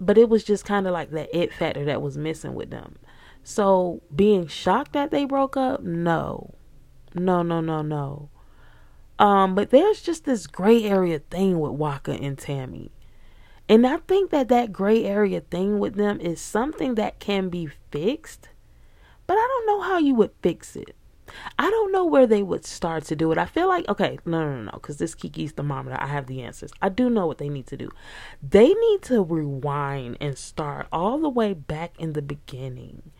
but 0.00 0.18
it 0.18 0.28
was 0.28 0.44
just 0.44 0.64
kind 0.64 0.86
of 0.86 0.92
like 0.92 1.10
that 1.10 1.28
it 1.36 1.52
factor 1.52 1.84
that 1.84 2.02
was 2.02 2.16
missing 2.16 2.54
with 2.54 2.70
them. 2.70 2.96
So 3.42 4.02
being 4.14 4.46
shocked 4.46 4.92
that 4.92 5.10
they 5.10 5.24
broke 5.24 5.56
up, 5.56 5.82
no, 5.82 6.54
no, 7.14 7.42
no, 7.42 7.60
no, 7.60 7.82
no. 7.82 8.30
Um, 9.18 9.54
but 9.54 9.70
there's 9.70 10.02
just 10.02 10.24
this 10.24 10.46
gray 10.46 10.84
area 10.84 11.18
thing 11.18 11.58
with 11.58 11.72
Waka 11.72 12.12
and 12.12 12.38
Tammy. 12.38 12.92
And 13.68 13.86
I 13.86 13.98
think 13.98 14.30
that 14.30 14.48
that 14.48 14.72
gray 14.72 15.04
area 15.04 15.40
thing 15.40 15.78
with 15.78 15.94
them 15.96 16.20
is 16.20 16.40
something 16.40 16.94
that 16.94 17.18
can 17.18 17.48
be 17.48 17.68
fixed, 17.90 18.48
but 19.26 19.34
I 19.34 19.46
don't 19.46 19.66
know 19.66 19.80
how 19.82 19.98
you 19.98 20.14
would 20.14 20.30
fix 20.40 20.76
it. 20.76 20.94
I 21.58 21.70
don't 21.70 21.92
know 21.92 22.04
where 22.04 22.26
they 22.26 22.42
would 22.42 22.64
start 22.64 23.04
to 23.06 23.16
do 23.16 23.30
it. 23.32 23.38
I 23.38 23.46
feel 23.46 23.68
like, 23.68 23.88
okay, 23.88 24.18
no, 24.24 24.44
no, 24.44 24.62
no, 24.62 24.70
because 24.72 24.98
this 24.98 25.14
Kiki's 25.14 25.52
thermometer, 25.52 25.96
I 26.00 26.06
have 26.06 26.26
the 26.26 26.42
answers. 26.42 26.72
I 26.80 26.88
do 26.88 27.10
know 27.10 27.26
what 27.26 27.38
they 27.38 27.48
need 27.48 27.66
to 27.68 27.76
do. 27.76 27.90
They 28.42 28.72
need 28.72 29.02
to 29.02 29.22
rewind 29.22 30.18
and 30.20 30.36
start 30.36 30.86
all 30.92 31.18
the 31.18 31.28
way 31.28 31.54
back 31.54 31.92
in 31.98 32.12
the 32.12 32.22
beginning. 32.22 33.10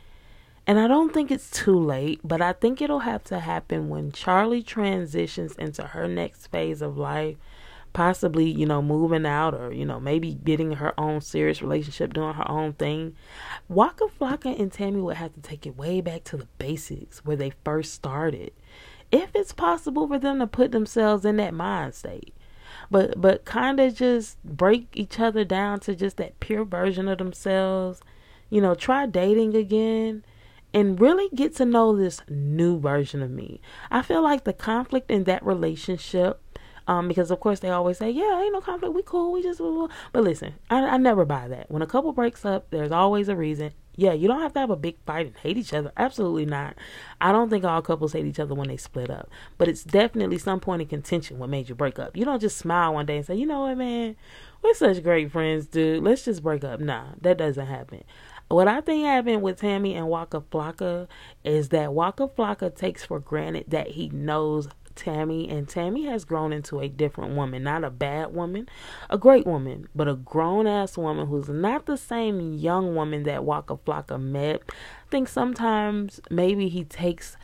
And 0.66 0.78
I 0.78 0.86
don't 0.86 1.14
think 1.14 1.30
it's 1.30 1.50
too 1.50 1.78
late, 1.78 2.20
but 2.22 2.42
I 2.42 2.52
think 2.52 2.82
it'll 2.82 2.98
have 2.98 3.24
to 3.24 3.40
happen 3.40 3.88
when 3.88 4.12
Charlie 4.12 4.62
transitions 4.62 5.54
into 5.56 5.82
her 5.82 6.06
next 6.06 6.48
phase 6.48 6.82
of 6.82 6.98
life 6.98 7.36
possibly, 7.98 8.48
you 8.48 8.64
know, 8.64 8.80
moving 8.80 9.26
out 9.26 9.54
or, 9.54 9.72
you 9.72 9.84
know, 9.84 9.98
maybe 9.98 10.32
getting 10.32 10.74
her 10.74 10.94
own 10.96 11.20
serious 11.20 11.60
relationship, 11.60 12.14
doing 12.14 12.32
her 12.32 12.48
own 12.48 12.72
thing. 12.74 13.16
Waka 13.68 14.04
Flocka 14.06 14.56
and 14.56 14.70
Tammy 14.70 15.00
would 15.00 15.16
have 15.16 15.34
to 15.34 15.40
take 15.40 15.66
it 15.66 15.76
way 15.76 16.00
back 16.00 16.22
to 16.22 16.36
the 16.36 16.46
basics 16.58 17.24
where 17.24 17.34
they 17.34 17.50
first 17.64 17.92
started. 17.92 18.52
If 19.10 19.30
it's 19.34 19.52
possible 19.52 20.06
for 20.06 20.16
them 20.16 20.38
to 20.38 20.46
put 20.46 20.70
themselves 20.70 21.24
in 21.24 21.38
that 21.38 21.52
mind 21.52 21.96
state. 21.96 22.32
But 22.88 23.20
but 23.20 23.44
kind 23.44 23.80
of 23.80 23.96
just 23.96 24.40
break 24.44 24.86
each 24.94 25.18
other 25.18 25.42
down 25.42 25.80
to 25.80 25.96
just 25.96 26.18
that 26.18 26.38
pure 26.38 26.64
version 26.64 27.08
of 27.08 27.18
themselves. 27.18 28.00
You 28.48 28.60
know, 28.60 28.76
try 28.76 29.06
dating 29.06 29.56
again 29.56 30.24
and 30.72 31.00
really 31.00 31.28
get 31.34 31.56
to 31.56 31.64
know 31.64 31.96
this 31.96 32.22
new 32.28 32.78
version 32.78 33.22
of 33.22 33.30
me. 33.32 33.60
I 33.90 34.02
feel 34.02 34.22
like 34.22 34.44
the 34.44 34.52
conflict 34.52 35.10
in 35.10 35.24
that 35.24 35.44
relationship 35.44 36.40
um, 36.88 37.06
because 37.06 37.30
of 37.30 37.38
course 37.38 37.60
they 37.60 37.68
always 37.68 37.98
say, 37.98 38.10
yeah, 38.10 38.40
ain't 38.40 38.54
no 38.54 38.62
conflict, 38.62 38.94
we 38.94 39.02
cool, 39.02 39.30
we 39.30 39.42
just. 39.42 39.60
But 39.60 40.24
listen, 40.24 40.54
I, 40.70 40.80
I 40.80 40.96
never 40.96 41.26
buy 41.26 41.46
that. 41.48 41.70
When 41.70 41.82
a 41.82 41.86
couple 41.86 42.12
breaks 42.12 42.44
up, 42.46 42.70
there's 42.70 42.90
always 42.90 43.28
a 43.28 43.36
reason. 43.36 43.72
Yeah, 43.94 44.12
you 44.12 44.26
don't 44.28 44.40
have 44.40 44.54
to 44.54 44.60
have 44.60 44.70
a 44.70 44.76
big 44.76 44.96
fight 45.04 45.26
and 45.26 45.36
hate 45.36 45.58
each 45.58 45.74
other. 45.74 45.92
Absolutely 45.96 46.46
not. 46.46 46.76
I 47.20 47.32
don't 47.32 47.50
think 47.50 47.64
all 47.64 47.82
couples 47.82 48.12
hate 48.12 48.26
each 48.26 48.38
other 48.38 48.54
when 48.54 48.68
they 48.68 48.76
split 48.76 49.10
up. 49.10 49.28
But 49.58 49.68
it's 49.68 49.82
definitely 49.82 50.38
some 50.38 50.60
point 50.60 50.82
of 50.82 50.88
contention 50.88 51.38
what 51.38 51.50
made 51.50 51.68
you 51.68 51.74
break 51.74 51.98
up. 51.98 52.16
You 52.16 52.24
don't 52.24 52.40
just 52.40 52.58
smile 52.58 52.94
one 52.94 53.06
day 53.06 53.16
and 53.16 53.26
say, 53.26 53.34
you 53.34 53.44
know 53.44 53.62
what, 53.62 53.76
man, 53.76 54.14
we're 54.62 54.74
such 54.74 55.02
great 55.02 55.32
friends, 55.32 55.66
dude. 55.66 56.04
Let's 56.04 56.24
just 56.24 56.44
break 56.44 56.62
up. 56.62 56.78
Nah, 56.78 57.06
that 57.20 57.38
doesn't 57.38 57.66
happen. 57.66 58.04
What 58.46 58.68
I 58.68 58.80
think 58.80 59.04
happened 59.04 59.42
with 59.42 59.60
Tammy 59.60 59.94
and 59.94 60.08
Waka 60.08 60.40
Flocka 60.40 61.08
is 61.44 61.68
that 61.70 61.92
Waka 61.92 62.28
Flocka 62.28 62.74
takes 62.74 63.04
for 63.04 63.18
granted 63.18 63.64
that 63.68 63.88
he 63.88 64.08
knows 64.10 64.68
Tammy, 64.98 65.48
and 65.48 65.68
Tammy 65.68 66.04
has 66.06 66.24
grown 66.24 66.52
into 66.52 66.80
a 66.80 66.88
different 66.88 67.34
woman. 67.34 67.62
Not 67.62 67.84
a 67.84 67.90
bad 67.90 68.34
woman, 68.34 68.68
a 69.08 69.16
great 69.16 69.46
woman, 69.46 69.88
but 69.94 70.08
a 70.08 70.14
grown 70.14 70.66
ass 70.66 70.98
woman 70.98 71.28
who's 71.28 71.48
not 71.48 71.86
the 71.86 71.96
same 71.96 72.52
young 72.54 72.94
woman 72.94 73.22
that 73.22 73.44
Waka 73.44 73.76
Flocka 73.76 74.20
met. 74.20 74.62
I 74.68 75.10
think 75.10 75.28
sometimes 75.28 76.20
maybe 76.30 76.68
he 76.68 76.84
takes 76.84 77.36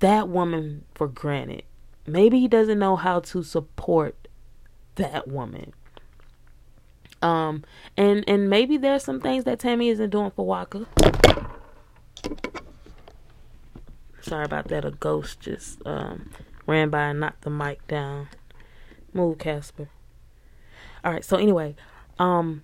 that 0.00 0.28
woman 0.28 0.84
for 0.94 1.06
granted. 1.06 1.62
Maybe 2.06 2.40
he 2.40 2.48
doesn't 2.48 2.80
know 2.80 2.96
how 2.96 3.20
to 3.20 3.44
support 3.44 4.28
that 4.96 5.28
woman. 5.28 5.72
Um, 7.22 7.62
and 7.96 8.24
and 8.26 8.50
maybe 8.50 8.76
there's 8.76 9.04
some 9.04 9.20
things 9.20 9.44
that 9.44 9.60
Tammy 9.60 9.88
isn't 9.90 10.10
doing 10.10 10.32
for 10.32 10.44
Waka. 10.44 10.86
Sorry 14.20 14.44
about 14.44 14.68
that. 14.68 14.84
A 14.84 14.90
ghost 14.90 15.40
just 15.40 15.80
um 15.86 16.30
ran 16.66 16.90
by 16.90 17.04
and 17.04 17.20
knocked 17.20 17.42
the 17.42 17.50
mic 17.50 17.86
down. 17.86 18.28
Move, 19.12 19.38
Casper. 19.38 19.88
All 21.04 21.12
right. 21.12 21.24
So 21.24 21.36
anyway, 21.36 21.74
um, 22.18 22.62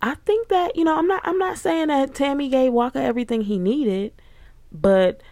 I 0.00 0.14
think 0.14 0.48
that 0.48 0.76
you 0.76 0.84
know 0.84 0.96
I'm 0.96 1.08
not 1.08 1.22
I'm 1.24 1.38
not 1.38 1.58
saying 1.58 1.88
that 1.88 2.14
Tammy 2.14 2.48
gave 2.48 2.72
Walker 2.72 3.00
everything 3.00 3.42
he 3.42 3.58
needed, 3.58 4.12
but 4.70 5.22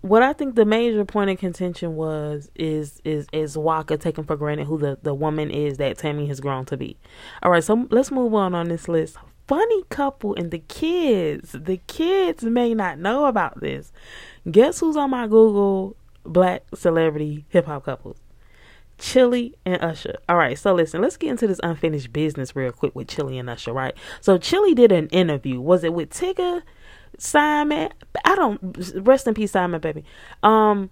what 0.00 0.22
I 0.22 0.32
think 0.32 0.54
the 0.54 0.64
major 0.64 1.04
point 1.04 1.30
of 1.30 1.38
contention 1.38 1.96
was 1.96 2.50
is 2.54 3.00
is 3.04 3.26
is 3.32 3.58
Walker 3.58 3.96
taking 3.96 4.24
for 4.24 4.36
granted 4.36 4.66
who 4.66 4.78
the 4.78 4.98
the 5.02 5.14
woman 5.14 5.50
is 5.50 5.78
that 5.78 5.98
Tammy 5.98 6.26
has 6.26 6.40
grown 6.40 6.64
to 6.66 6.76
be. 6.76 6.96
All 7.42 7.50
right, 7.50 7.62
so 7.62 7.86
let's 7.90 8.10
move 8.10 8.34
on 8.34 8.54
on 8.54 8.68
this 8.68 8.88
list. 8.88 9.16
Funny 9.46 9.82
couple 9.84 10.34
and 10.34 10.50
the 10.50 10.58
kids. 10.58 11.52
The 11.52 11.78
kids 11.86 12.44
may 12.44 12.74
not 12.74 12.98
know 12.98 13.26
about 13.26 13.60
this. 13.60 13.92
Guess 14.50 14.80
who's 14.80 14.96
on 14.96 15.10
my 15.10 15.26
Google 15.26 15.96
black 16.32 16.62
celebrity 16.74 17.44
hip 17.48 17.66
hop 17.66 17.84
couples. 17.84 18.18
Chilli 18.98 19.54
and 19.64 19.80
Usher. 19.82 20.18
All 20.28 20.36
right, 20.36 20.58
so 20.58 20.74
listen, 20.74 21.00
let's 21.00 21.16
get 21.16 21.30
into 21.30 21.46
this 21.46 21.60
unfinished 21.62 22.12
business 22.12 22.54
real 22.56 22.72
quick 22.72 22.94
with 22.94 23.06
Chilli 23.06 23.38
and 23.38 23.48
Usher, 23.48 23.72
right? 23.72 23.94
So 24.20 24.38
Chilli 24.38 24.74
did 24.74 24.92
an 24.92 25.06
interview. 25.08 25.60
Was 25.60 25.84
it 25.84 25.94
with 25.94 26.10
Tigger, 26.10 26.62
Simon? 27.16 27.90
I 28.24 28.34
don't 28.34 28.92
rest 28.96 29.26
in 29.26 29.34
peace, 29.34 29.52
Simon, 29.52 29.80
baby. 29.80 30.04
Um, 30.42 30.90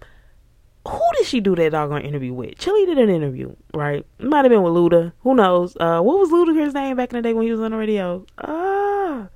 who 0.87 1.01
did 1.17 1.27
she 1.27 1.41
do 1.41 1.53
that 1.55 1.73
doggone 1.73 2.03
interview 2.03 2.33
with? 2.33 2.55
Chilli 2.57 2.85
did 2.85 2.97
an 2.97 3.09
interview, 3.09 3.53
right? 3.73 4.05
Might 4.19 4.45
have 4.45 4.51
been 4.51 4.63
with 4.63 4.73
Luda. 4.73 5.11
Who 5.21 5.35
knows? 5.35 5.75
Uh, 5.77 5.99
what 5.99 6.17
was 6.17 6.29
Ludacris' 6.29 6.73
name 6.73 6.95
back 6.95 7.11
in 7.11 7.17
the 7.17 7.21
day 7.21 7.33
when 7.33 7.45
he 7.45 7.51
was 7.51 7.59
on 7.59 7.71
the 7.71 7.77
radio? 7.77 8.25
Ah, 8.37 9.27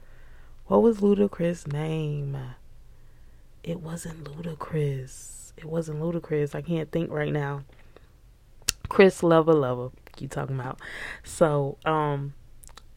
what 0.67 0.81
was 0.81 0.99
Ludacris' 0.99 1.71
name? 1.71 2.37
It 3.63 3.81
wasn't 3.81 4.23
Ludacris 4.23 5.40
it 5.57 5.65
wasn't 5.65 5.99
Ludacris. 5.99 6.55
I 6.55 6.61
can't 6.61 6.91
think 6.91 7.11
right 7.11 7.31
now. 7.31 7.63
Chris 8.89 9.21
Lova 9.21 9.53
Lova, 9.53 9.91
you 10.19 10.27
talking 10.27 10.59
about. 10.59 10.79
So, 11.23 11.77
um, 11.85 12.33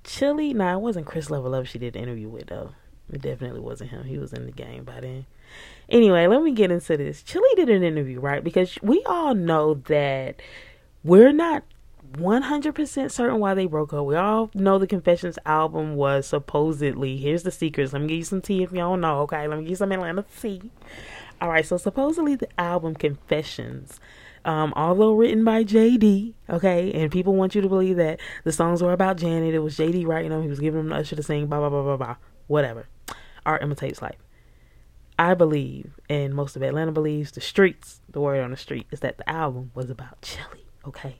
Chilli, 0.02 0.54
nah, 0.54 0.74
it 0.74 0.80
wasn't 0.80 1.06
Chris 1.06 1.28
Lova 1.28 1.48
Lova 1.48 1.66
she 1.66 1.78
did 1.78 1.94
the 1.94 2.00
interview 2.00 2.28
with 2.28 2.48
though. 2.48 2.72
It 3.12 3.22
definitely 3.22 3.60
wasn't 3.60 3.90
him. 3.90 4.04
He 4.04 4.18
was 4.18 4.32
in 4.32 4.46
the 4.46 4.52
game 4.52 4.84
by 4.84 5.00
then. 5.00 5.26
Anyway, 5.88 6.26
let 6.26 6.42
me 6.42 6.52
get 6.52 6.70
into 6.70 6.96
this. 6.96 7.22
Chilli 7.22 7.54
did 7.56 7.68
an 7.68 7.82
interview, 7.82 8.18
right? 8.18 8.42
Because 8.42 8.76
we 8.82 9.02
all 9.04 9.34
know 9.34 9.74
that 9.86 10.40
we're 11.04 11.32
not 11.32 11.62
100% 12.12 13.10
certain 13.10 13.40
why 13.40 13.54
they 13.54 13.66
broke 13.66 13.92
up. 13.92 14.06
We 14.06 14.16
all 14.16 14.50
know 14.54 14.78
the 14.78 14.86
Confessions 14.86 15.38
album 15.44 15.96
was 15.96 16.26
supposedly, 16.26 17.16
here's 17.16 17.42
the 17.42 17.50
secrets. 17.50 17.92
Let 17.92 18.02
me 18.02 18.08
give 18.08 18.18
you 18.18 18.24
some 18.24 18.40
tea 18.40 18.62
if 18.62 18.72
don't 18.72 19.00
know, 19.00 19.20
okay? 19.20 19.46
Let 19.46 19.58
me 19.58 19.64
give 19.64 19.70
you 19.70 19.76
some 19.76 19.92
Atlanta 19.92 20.24
tea. 20.40 20.70
All 21.40 21.48
right, 21.48 21.66
so 21.66 21.76
supposedly 21.76 22.36
the 22.36 22.48
album 22.58 22.94
Confessions, 22.94 24.00
um, 24.44 24.72
although 24.76 25.14
written 25.14 25.44
by 25.44 25.64
JD, 25.64 26.34
okay, 26.48 26.92
and 26.92 27.10
people 27.10 27.34
want 27.34 27.54
you 27.54 27.60
to 27.60 27.68
believe 27.68 27.96
that 27.96 28.20
the 28.44 28.52
songs 28.52 28.82
were 28.82 28.92
about 28.92 29.16
Janet, 29.16 29.54
it 29.54 29.58
was 29.58 29.76
JD 29.76 30.06
writing 30.06 30.30
them, 30.30 30.42
he 30.42 30.48
was 30.48 30.60
giving 30.60 30.80
them 30.80 30.90
to 30.90 30.96
Usher 30.96 31.16
to 31.16 31.22
sing, 31.22 31.46
blah, 31.46 31.58
blah, 31.58 31.68
blah, 31.68 31.82
blah, 31.82 31.96
blah, 31.96 32.16
whatever. 32.46 32.88
Art 33.44 33.62
imitates 33.62 34.00
life. 34.00 34.18
I 35.18 35.34
believe, 35.34 36.00
and 36.08 36.34
most 36.34 36.56
of 36.56 36.62
Atlanta 36.62 36.92
believes, 36.92 37.32
the 37.32 37.40
streets, 37.40 38.00
the 38.08 38.20
word 38.20 38.42
on 38.42 38.50
the 38.50 38.56
street, 38.56 38.86
is 38.90 39.00
that 39.00 39.18
the 39.18 39.28
album 39.28 39.70
was 39.74 39.90
about 39.90 40.22
Chilli, 40.22 40.62
okay? 40.86 41.16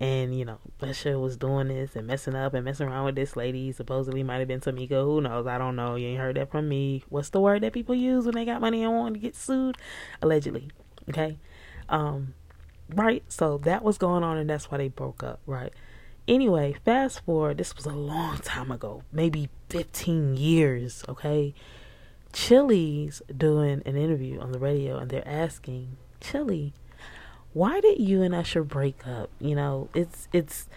And, 0.00 0.38
you 0.38 0.44
know, 0.44 0.58
Usher 0.80 1.18
was 1.18 1.36
doing 1.36 1.68
this 1.68 1.96
and 1.96 2.06
messing 2.06 2.36
up 2.36 2.54
and 2.54 2.64
messing 2.64 2.86
around 2.86 3.06
with 3.06 3.16
this 3.16 3.34
lady. 3.36 3.72
Supposedly 3.72 4.22
might 4.22 4.38
have 4.38 4.46
been 4.46 4.60
Tamika. 4.60 5.02
Who 5.02 5.20
knows? 5.20 5.48
I 5.48 5.58
don't 5.58 5.74
know. 5.74 5.96
You 5.96 6.06
ain't 6.06 6.20
heard 6.20 6.36
that 6.36 6.52
from 6.52 6.68
me. 6.68 7.02
What's 7.08 7.30
the 7.30 7.40
word 7.40 7.64
that 7.64 7.72
people 7.72 7.96
use 7.96 8.24
when 8.24 8.36
they 8.36 8.44
got 8.44 8.60
money 8.60 8.84
and 8.84 8.94
want 8.94 9.14
to 9.14 9.20
get 9.20 9.34
sued? 9.34 9.76
Allegedly. 10.22 10.70
Okay. 11.08 11.38
Um, 11.88 12.34
right? 12.94 13.24
So 13.28 13.58
that 13.58 13.82
was 13.82 13.98
going 13.98 14.22
on 14.22 14.38
and 14.38 14.48
that's 14.48 14.70
why 14.70 14.78
they 14.78 14.88
broke 14.88 15.24
up, 15.24 15.40
right? 15.46 15.72
Anyway, 16.28 16.76
fast 16.84 17.24
forward, 17.24 17.58
this 17.58 17.74
was 17.74 17.86
a 17.86 17.90
long 17.90 18.38
time 18.38 18.70
ago, 18.70 19.02
maybe 19.10 19.48
15 19.70 20.36
years, 20.36 21.02
okay? 21.08 21.54
Chilli's 22.32 23.22
doing 23.34 23.82
an 23.86 23.96
interview 23.96 24.38
on 24.38 24.52
the 24.52 24.58
radio 24.58 24.98
and 24.98 25.10
they're 25.10 25.26
asking, 25.26 25.96
Chilli, 26.20 26.72
why 27.52 27.80
did 27.80 28.00
you 28.00 28.22
and 28.22 28.34
Usher 28.34 28.62
break 28.62 29.06
up? 29.06 29.30
You 29.40 29.54
know, 29.54 29.88
it's 29.94 30.28
it's 30.32 30.68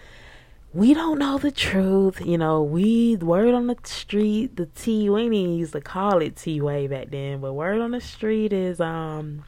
we 0.73 0.93
don't 0.93 1.19
know 1.19 1.37
the 1.37 1.51
truth. 1.51 2.21
You 2.25 2.37
know, 2.37 2.63
we 2.63 3.17
word 3.17 3.53
on 3.53 3.67
the 3.67 3.77
street, 3.83 4.55
the 4.55 4.67
T 4.67 5.09
we 5.09 5.23
didn't 5.23 5.57
used 5.57 5.73
to 5.73 5.81
call 5.81 6.21
it 6.21 6.37
T 6.37 6.61
way 6.61 6.87
back 6.87 7.11
then, 7.11 7.41
but 7.41 7.53
word 7.53 7.81
on 7.81 7.91
the 7.91 8.01
street 8.01 8.53
is 8.53 8.79
um 8.79 9.43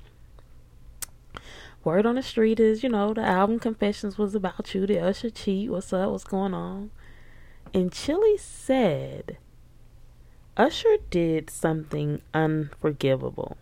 word 1.83 2.05
on 2.05 2.15
the 2.15 2.23
street 2.23 2.59
is, 2.59 2.83
you 2.83 2.89
know, 2.89 3.13
the 3.13 3.21
album 3.21 3.59
Confessions 3.59 4.17
was 4.17 4.36
about 4.36 4.73
you, 4.73 4.86
the 4.86 4.99
Usher 4.99 5.29
cheat, 5.29 5.69
what's 5.69 5.91
up, 5.93 6.12
what's 6.12 6.23
going 6.23 6.53
on? 6.53 6.91
And 7.73 7.91
Chilli 7.91 8.39
said 8.39 9.38
Usher 10.55 10.97
did 11.09 11.49
something 11.49 12.21
unforgivable. 12.33 13.57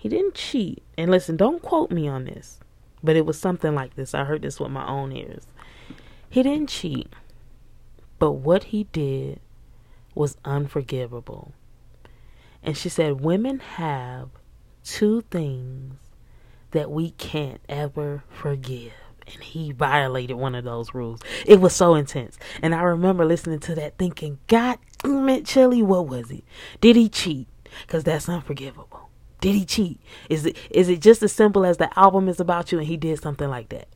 He 0.00 0.08
didn't 0.08 0.34
cheat. 0.34 0.82
And 0.96 1.10
listen, 1.10 1.36
don't 1.36 1.60
quote 1.60 1.90
me 1.90 2.08
on 2.08 2.24
this, 2.24 2.58
but 3.04 3.16
it 3.16 3.26
was 3.26 3.38
something 3.38 3.74
like 3.74 3.96
this. 3.96 4.14
I 4.14 4.24
heard 4.24 4.40
this 4.40 4.58
with 4.58 4.70
my 4.70 4.88
own 4.88 5.12
ears. 5.12 5.46
He 6.30 6.42
didn't 6.42 6.70
cheat, 6.70 7.12
but 8.18 8.32
what 8.32 8.64
he 8.64 8.84
did 8.84 9.40
was 10.14 10.38
unforgivable. 10.42 11.52
And 12.62 12.78
she 12.78 12.88
said, 12.88 13.20
Women 13.20 13.58
have 13.58 14.30
two 14.84 15.20
things 15.30 15.96
that 16.70 16.90
we 16.90 17.10
can't 17.10 17.60
ever 17.68 18.24
forgive. 18.30 18.92
And 19.26 19.44
he 19.44 19.70
violated 19.72 20.36
one 20.36 20.54
of 20.54 20.64
those 20.64 20.94
rules. 20.94 21.20
It 21.46 21.60
was 21.60 21.74
so 21.74 21.94
intense. 21.94 22.38
And 22.62 22.74
I 22.74 22.80
remember 22.82 23.26
listening 23.26 23.60
to 23.60 23.74
that 23.74 23.98
thinking, 23.98 24.38
God 24.46 24.78
damn 25.02 25.28
it, 25.28 25.44
Chilli, 25.44 25.82
what 25.82 26.08
was 26.08 26.30
it? 26.30 26.44
Did 26.80 26.96
he 26.96 27.10
cheat? 27.10 27.48
Because 27.86 28.02
that's 28.04 28.30
unforgivable. 28.30 28.89
Did 29.40 29.54
he 29.54 29.64
cheat? 29.64 30.00
Is 30.28 30.46
it 30.46 30.56
is 30.70 30.88
it 30.88 31.00
just 31.00 31.22
as 31.22 31.32
simple 31.32 31.64
as 31.64 31.78
the 31.78 31.96
album 31.98 32.28
is 32.28 32.40
about 32.40 32.72
you 32.72 32.78
and 32.78 32.86
he 32.86 32.96
did 32.96 33.20
something 33.20 33.48
like 33.48 33.70
that? 33.70 33.88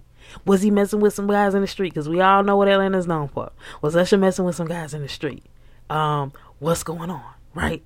Was 0.44 0.62
he 0.62 0.70
messing 0.70 1.00
with 1.00 1.14
some 1.14 1.26
guys 1.26 1.54
in 1.54 1.60
the 1.60 1.66
street? 1.66 1.92
Because 1.92 2.08
we 2.08 2.20
all 2.20 2.42
know 2.42 2.56
what 2.56 2.68
Atlanta's 2.68 3.06
known 3.06 3.28
for. 3.28 3.52
Was 3.82 3.94
Usher 3.94 4.16
messing 4.16 4.44
with 4.44 4.56
some 4.56 4.66
guys 4.66 4.94
in 4.94 5.02
the 5.02 5.08
street? 5.08 5.44
Um, 5.90 6.32
what's 6.58 6.82
going 6.82 7.10
on, 7.10 7.34
right? 7.54 7.82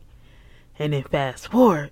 And 0.79 0.93
then 0.93 1.03
fast 1.03 1.49
forward, 1.49 1.91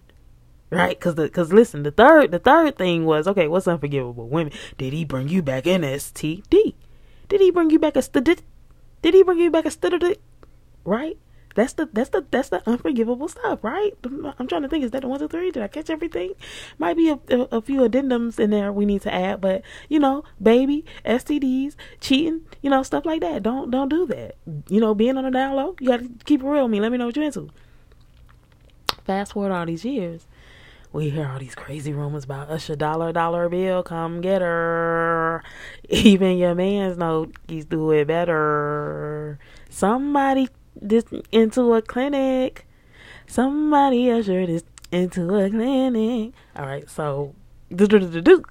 right? 0.71 0.97
Because 0.99 1.15
because 1.15 1.53
listen, 1.53 1.83
the 1.83 1.91
third 1.91 2.31
the 2.31 2.39
third 2.39 2.79
thing 2.79 3.05
was 3.05 3.27
okay. 3.27 3.49
What's 3.49 3.67
unforgivable? 3.67 4.29
Women. 4.29 4.53
Did 4.79 4.93
he 4.93 5.05
bring 5.05 5.29
you 5.29 5.43
back 5.43 5.67
an 5.67 5.83
STD? 5.83 6.75
Did 7.29 7.41
he 7.41 7.51
bring 7.51 7.71
you 7.71 7.81
back 7.81 7.97
a 7.97 8.03
st- 8.03 8.25
did, 8.25 8.43
did 9.03 9.15
he 9.15 9.25
bring 9.25 9.39
you 9.39 9.51
back 9.51 9.67
a 9.67 9.71
STD? 9.71 10.19
Right? 10.85 11.19
That's 11.57 11.73
the 11.73 11.89
that's 11.91 12.11
the 12.11 12.25
that's 12.31 12.51
the 12.51 12.63
unforgivable 12.69 13.29
stuff, 13.29 13.65
right? 13.65 13.93
I'm 14.39 14.47
trying 14.47 14.61
to 14.61 14.69
think. 14.69 14.85
Is 14.85 14.91
that 14.91 15.01
the 15.01 15.09
one, 15.09 15.19
two, 15.19 15.27
three? 15.27 15.51
Did 15.51 15.63
I 15.63 15.69
catch 15.69 15.89
everything? 15.89 16.35
Might 16.79 16.99
be 16.99 17.09
a, 17.09 17.19
a, 17.31 17.41
a 17.57 17.63
few 17.63 17.81
addendums 17.81 18.39
in 18.39 18.51
there 18.51 18.71
we 18.71 18.85
need 18.85 19.01
to 19.03 19.13
add, 19.13 19.41
but 19.41 19.63
you 19.89 19.99
know, 19.99 20.23
baby, 20.41 20.85
STDs, 21.07 21.75
cheating, 21.99 22.43
you 22.61 22.69
know, 22.69 22.83
stuff 22.83 23.07
like 23.07 23.23
that. 23.23 23.43
Don't 23.43 23.71
don't 23.71 23.89
do 23.89 24.07
that. 24.07 24.37
You 24.69 24.81
know, 24.81 24.95
being 24.95 25.17
on 25.17 25.25
the 25.25 25.31
down 25.31 25.57
low, 25.57 25.75
you 25.81 25.89
got 25.89 26.01
to 26.01 26.11
keep 26.27 26.43
it 26.43 26.47
real 26.47 26.65
with 26.65 26.73
me. 26.73 26.81
Let 26.81 26.93
me 26.93 26.99
know 26.99 27.07
what 27.07 27.17
you're 27.17 27.25
into. 27.25 27.49
Fast 29.07 29.33
forward 29.33 29.53
all 29.53 29.65
these 29.65 29.85
years, 29.85 30.27
we 30.93 31.09
hear 31.09 31.27
all 31.27 31.39
these 31.39 31.55
crazy 31.55 31.95
rumors 31.95 32.25
about 32.25 32.51
Usher 32.51 32.77
dollar 32.77 33.13
dollar 33.13 33.49
bill, 33.49 33.83
come 33.83 34.21
get 34.21 34.43
her. 34.43 35.43
Even 35.89 36.37
your 36.37 36.55
man's 36.55 36.99
know 36.99 37.31
he's 37.49 37.65
doing 37.65 38.07
better. 38.07 39.39
Somebody 39.71 40.49
this 40.81 41.05
into 41.33 41.75
a 41.75 41.83
clinic. 41.83 42.67
Somebody 43.27 44.11
ushered 44.11 44.49
this 44.49 44.65
into 44.93 45.35
a 45.35 45.51
clinic. 45.51 46.33
All 46.55 46.67
right, 46.67 46.89
so 46.89 47.35
do 47.75 47.87
do 47.87 47.99
do. 47.99 48.43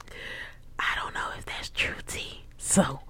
I 0.80 0.96
don't 0.96 1.14
know 1.14 1.30
if 1.38 1.46
that's 1.46 1.70
true, 1.70 1.96
T. 2.08 2.44
So 2.58 3.02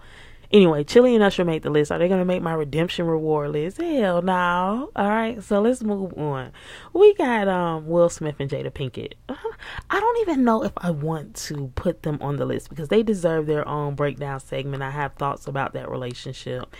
Anyway, 0.56 0.86
Chilli 0.86 1.16
and 1.16 1.24
Usher 1.24 1.44
made 1.44 1.64
the 1.64 1.70
list. 1.70 1.92
Are 1.92 2.00
they 2.00 2.08
to 2.08 2.24
make 2.24 2.42
my 2.42 2.54
redemption 2.54 3.08
reward 3.08 3.52
list? 3.52 3.78
Hell 3.78 4.22
no. 4.22 4.90
All 4.96 5.10
right, 5.10 5.44
so 5.44 5.60
let's 5.60 5.84
move 5.84 6.14
on. 6.18 6.52
We 6.94 7.14
got 7.16 7.50
um 7.50 7.88
Will 7.88 8.08
Smith 8.08 8.36
and 8.40 8.50
Jada 8.50 8.72
Pinkett. 8.72 9.16
Uh-huh. 9.28 9.58
I 9.90 10.00
don't 10.00 10.20
even 10.22 10.44
know 10.44 10.64
if 10.64 10.72
I 10.78 10.92
want 10.92 11.36
to 11.48 11.72
put 11.76 12.04
them 12.04 12.20
on 12.22 12.38
the 12.38 12.46
list 12.46 12.70
because 12.70 12.90
they 12.90 13.04
deserve 13.04 13.48
their 13.48 13.68
own 13.68 13.96
breakdown 13.96 14.40
segment. 14.40 14.82
I 14.82 14.92
have 14.92 15.16
thoughts 15.16 15.48
about 15.48 15.74
that 15.74 15.90
relationship. 15.90 16.74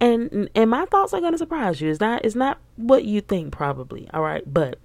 And 0.00 0.48
and 0.54 0.70
my 0.70 0.86
thoughts 0.86 1.12
are 1.12 1.20
going 1.20 1.32
to 1.32 1.38
surprise 1.38 1.80
you. 1.80 1.90
It's 1.90 2.00
not 2.00 2.24
it's 2.24 2.34
not 2.34 2.58
what 2.76 3.04
you 3.04 3.20
think 3.20 3.52
probably. 3.52 4.08
All 4.14 4.22
right, 4.22 4.42
but 4.52 4.78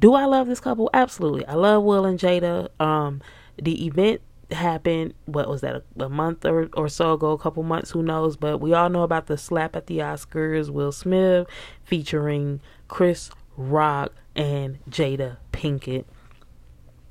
do 0.00 0.14
I 0.14 0.24
love 0.24 0.46
this 0.46 0.60
couple? 0.60 0.90
Absolutely. 0.94 1.46
I 1.46 1.54
love 1.54 1.82
Will 1.82 2.04
and 2.04 2.18
Jada. 2.18 2.68
Um 2.80 3.20
the 3.60 3.86
event 3.86 4.20
happened 4.50 5.14
what 5.26 5.48
was 5.48 5.60
that 5.62 5.74
a, 5.76 6.04
a, 6.04 6.08
month 6.08 6.44
or, 6.44 6.68
or 6.74 6.88
so 6.88 7.14
ago 7.14 7.32
a 7.32 7.38
couple 7.38 7.62
months 7.62 7.90
who 7.90 8.02
knows 8.02 8.36
but 8.36 8.58
we 8.58 8.72
all 8.72 8.88
know 8.88 9.02
about 9.02 9.26
the 9.26 9.38
slap 9.38 9.74
at 9.74 9.86
the 9.86 9.98
oscars 9.98 10.70
will 10.70 10.92
smith 10.92 11.46
featuring 11.82 12.60
chris 12.86 13.30
rock 13.56 14.12
and 14.36 14.78
jada 14.88 15.38
pinkett 15.52 16.04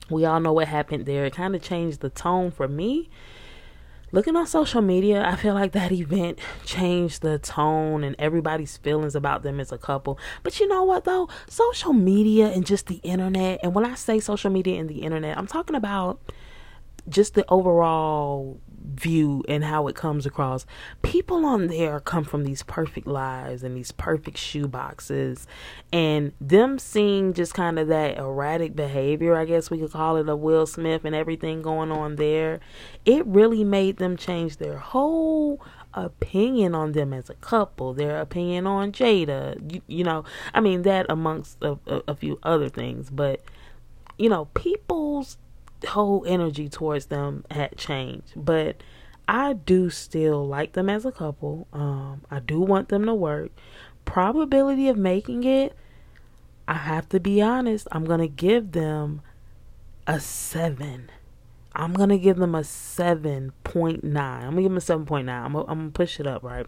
we 0.09 0.25
all 0.25 0.39
know 0.39 0.53
what 0.53 0.67
happened 0.67 1.05
there 1.05 1.25
it 1.25 1.33
kind 1.33 1.55
of 1.55 1.61
changed 1.61 2.01
the 2.01 2.09
tone 2.09 2.51
for 2.51 2.67
me 2.67 3.09
looking 4.14 4.38
on 4.38 4.47
social 4.47 4.82
media. 4.82 5.26
I 5.26 5.36
feel 5.36 5.53
like 5.53 5.74
that 5.74 5.91
event 6.03 6.39
changed 6.66 7.22
the 7.22 7.38
tone 7.39 8.05
and 8.05 8.16
everybody's 8.18 8.78
feelings 8.78 9.16
about 9.16 9.43
them 9.43 9.59
as 9.59 9.74
a 9.74 9.78
couple. 9.78 10.18
But 10.41 10.61
you 10.61 10.68
know 10.70 10.84
what 10.84 11.03
though? 11.03 11.28
Social 11.49 11.91
media 11.91 12.47
and 12.47 12.66
just 12.66 12.88
the 12.88 13.01
internet 13.03 13.59
and 13.64 13.74
when 13.74 13.86
i 13.86 13.95
say 13.95 14.20
social 14.20 14.51
media 14.51 14.80
and 14.80 14.89
the 14.89 15.01
internet 15.01 15.38
i'm 15.38 15.47
talking 15.47 15.76
about 15.76 16.20
just 17.09 17.34
the 17.34 17.45
overall 17.49 18.59
view 18.84 19.43
and 19.47 19.63
how 19.63 19.88
it 19.88 19.95
comes 19.95 20.25
across. 20.25 20.65
People 21.01 21.45
on 21.45 21.67
there 21.67 21.99
come 21.99 22.23
from 22.23 22.43
these 22.43 22.63
perfect 22.63 23.07
lives 23.07 23.63
and 23.63 23.75
these 23.75 23.91
perfect 23.91 24.38
shoe 24.38 24.67
boxes, 24.67 25.47
and 25.91 26.34
them 26.39 26.77
seeing 26.79 27.34
just 27.34 27.53
kind 27.53 27.79
of 27.79 27.88
that 27.88 28.17
erratic 28.17 28.75
behavior, 28.75 29.36
I 29.36 29.45
guess 29.45 29.69
we 29.69 29.79
could 29.79 29.91
call 29.91 30.17
it, 30.17 30.27
of 30.27 30.39
Will 30.39 30.65
Smith 30.65 31.05
and 31.05 31.15
everything 31.15 31.61
going 31.61 31.91
on 31.91 32.15
there, 32.15 32.59
it 33.05 33.25
really 33.25 33.63
made 33.63 33.97
them 33.97 34.17
change 34.17 34.57
their 34.57 34.77
whole 34.77 35.61
opinion 35.93 36.73
on 36.73 36.93
them 36.93 37.13
as 37.13 37.29
a 37.29 37.36
couple, 37.36 37.93
their 37.93 38.19
opinion 38.19 38.65
on 38.65 38.91
Jada, 38.91 39.71
you, 39.71 39.81
you 39.88 40.03
know, 40.03 40.23
I 40.53 40.59
mean, 40.59 40.81
that 40.84 41.05
amongst 41.09 41.57
a, 41.61 41.77
a, 41.86 42.01
a 42.09 42.15
few 42.15 42.39
other 42.43 42.69
things, 42.69 43.09
but 43.09 43.41
you 44.17 44.29
know, 44.29 44.45
people's 44.53 45.38
whole 45.86 46.23
energy 46.27 46.69
towards 46.69 47.07
them 47.07 47.45
had 47.51 47.77
changed. 47.77 48.34
But 48.36 48.77
I 49.27 49.53
do 49.53 49.89
still 49.89 50.45
like 50.45 50.73
them 50.73 50.89
as 50.89 51.05
a 51.05 51.11
couple. 51.11 51.67
Um, 51.71 52.21
I 52.29 52.39
do 52.39 52.59
want 52.59 52.89
them 52.89 53.05
to 53.05 53.13
work. 53.13 53.51
Probability 54.05 54.89
of 54.89 54.97
making 54.97 55.43
it, 55.43 55.75
I 56.67 56.75
have 56.75 57.07
to 57.09 57.19
be 57.19 57.41
honest, 57.41 57.88
I'm 57.91 58.05
going 58.05 58.19
to 58.19 58.27
give 58.27 58.71
them 58.73 59.21
a 60.07 60.19
7. 60.19 61.09
I'm 61.75 61.93
going 61.93 62.09
to 62.09 62.17
give 62.17 62.38
them 62.38 62.53
a 62.53 62.61
7.9. 62.61 63.51
I'm 64.17 64.41
going 64.41 64.55
to 64.55 64.61
give 64.61 64.71
them 64.71 64.77
a 64.77 65.05
7.9. 65.05 65.29
I'm 65.29 65.53
going 65.53 65.86
to 65.86 65.91
push 65.91 66.19
it 66.19 66.27
up, 66.27 66.43
right? 66.43 66.65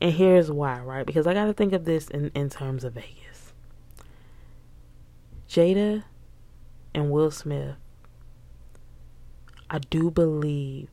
And 0.00 0.12
here's 0.12 0.50
why, 0.50 0.80
right? 0.80 1.04
Because 1.04 1.26
I 1.26 1.34
got 1.34 1.46
to 1.46 1.52
think 1.52 1.72
of 1.72 1.84
this 1.84 2.08
in, 2.08 2.30
in 2.34 2.48
terms 2.48 2.84
of 2.84 2.94
Vegas. 2.94 3.52
Jada 5.48 6.04
and 6.94 7.10
Will 7.10 7.30
Smith 7.30 7.76
I 9.70 9.78
do 9.78 10.10
believe 10.10 10.88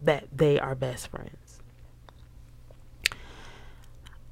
that 0.00 0.28
they 0.32 0.58
are 0.60 0.74
best 0.74 1.08
friends. 1.08 1.60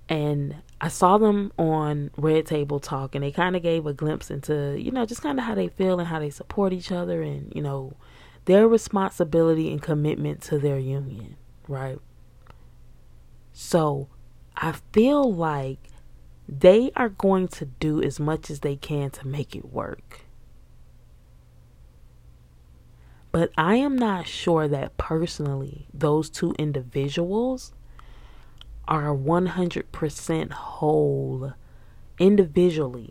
And 0.08 0.56
I 0.80 0.88
saw 0.88 1.18
them 1.18 1.52
on 1.58 2.10
Red 2.16 2.46
Table 2.46 2.78
Talk, 2.78 3.14
and 3.14 3.24
they 3.24 3.32
kind 3.32 3.56
of 3.56 3.62
gave 3.62 3.86
a 3.86 3.92
glimpse 3.92 4.30
into, 4.30 4.76
you 4.78 4.90
know, 4.90 5.06
just 5.06 5.22
kind 5.22 5.38
of 5.38 5.44
how 5.44 5.54
they 5.54 5.68
feel 5.68 5.98
and 5.98 6.08
how 6.08 6.18
they 6.18 6.30
support 6.30 6.72
each 6.72 6.92
other 6.92 7.22
and, 7.22 7.52
you 7.54 7.62
know, 7.62 7.94
their 8.44 8.68
responsibility 8.68 9.70
and 9.70 9.82
commitment 9.82 10.42
to 10.42 10.58
their 10.58 10.78
union, 10.78 11.36
right? 11.66 11.98
So 13.52 14.08
I 14.56 14.72
feel 14.92 15.32
like 15.32 15.78
they 16.48 16.90
are 16.96 17.08
going 17.08 17.48
to 17.48 17.64
do 17.64 18.02
as 18.02 18.20
much 18.20 18.50
as 18.50 18.60
they 18.60 18.76
can 18.76 19.10
to 19.10 19.26
make 19.26 19.56
it 19.56 19.72
work. 19.72 20.21
But 23.32 23.50
I 23.56 23.76
am 23.76 23.96
not 23.96 24.26
sure 24.26 24.68
that 24.68 24.98
personally 24.98 25.88
those 25.92 26.28
two 26.28 26.54
individuals 26.58 27.72
are 28.86 29.14
100% 29.14 30.52
whole 30.52 31.54
individually 32.18 33.10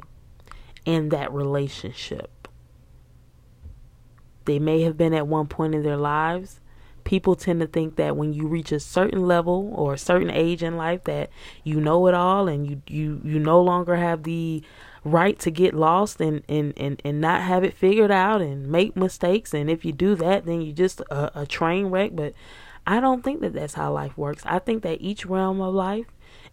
in 0.86 1.10
that 1.10 1.34
relationship. 1.34 2.48
They 4.46 4.60
may 4.60 4.82
have 4.82 4.96
been 4.96 5.14
at 5.14 5.28
one 5.28 5.48
point 5.48 5.74
in 5.74 5.82
their 5.84 5.98
lives. 5.98 6.61
People 7.12 7.36
tend 7.36 7.60
to 7.60 7.68
think 7.68 7.98
that 7.98 8.16
when 8.16 8.32
you 8.32 8.48
reach 8.48 8.72
a 8.72 8.80
certain 8.80 9.28
level 9.28 9.74
or 9.76 9.96
a 9.96 9.98
certain 9.98 10.32
age 10.32 10.64
in 10.64 10.78
life 10.78 11.04
that 11.04 11.30
you 11.62 11.82
know 11.82 12.08
it 12.08 12.14
all 12.14 12.48
and 12.48 12.66
you 12.66 12.82
you 12.88 13.20
you 13.26 13.38
no 13.38 13.62
longer 13.62 13.98
have 13.98 14.24
the 14.24 14.64
right 15.04 15.38
to 15.40 15.52
get 15.52 15.74
lost 15.74 16.22
and, 16.22 16.42
and, 16.48 16.74
and, 16.78 17.02
and 17.04 17.20
not 17.20 17.42
have 17.42 17.66
it 17.66 17.74
figured 17.74 18.12
out 18.12 18.40
and 18.40 18.66
make 18.72 18.96
mistakes. 18.96 19.54
And 19.54 19.70
if 19.70 19.84
you 19.84 19.92
do 19.92 20.16
that, 20.16 20.46
then 20.46 20.62
you 20.62 20.72
just 20.72 21.02
a, 21.02 21.42
a 21.42 21.46
train 21.46 21.88
wreck. 21.88 22.12
But 22.14 22.34
I 22.88 23.02
don't 23.02 23.26
think 23.26 23.42
that 23.42 23.52
that's 23.52 23.74
how 23.74 23.92
life 23.92 24.18
works. 24.18 24.44
I 24.46 24.60
think 24.60 24.82
that 24.84 25.02
each 25.02 25.26
realm 25.26 25.60
of 25.60 25.74
life 25.74 26.06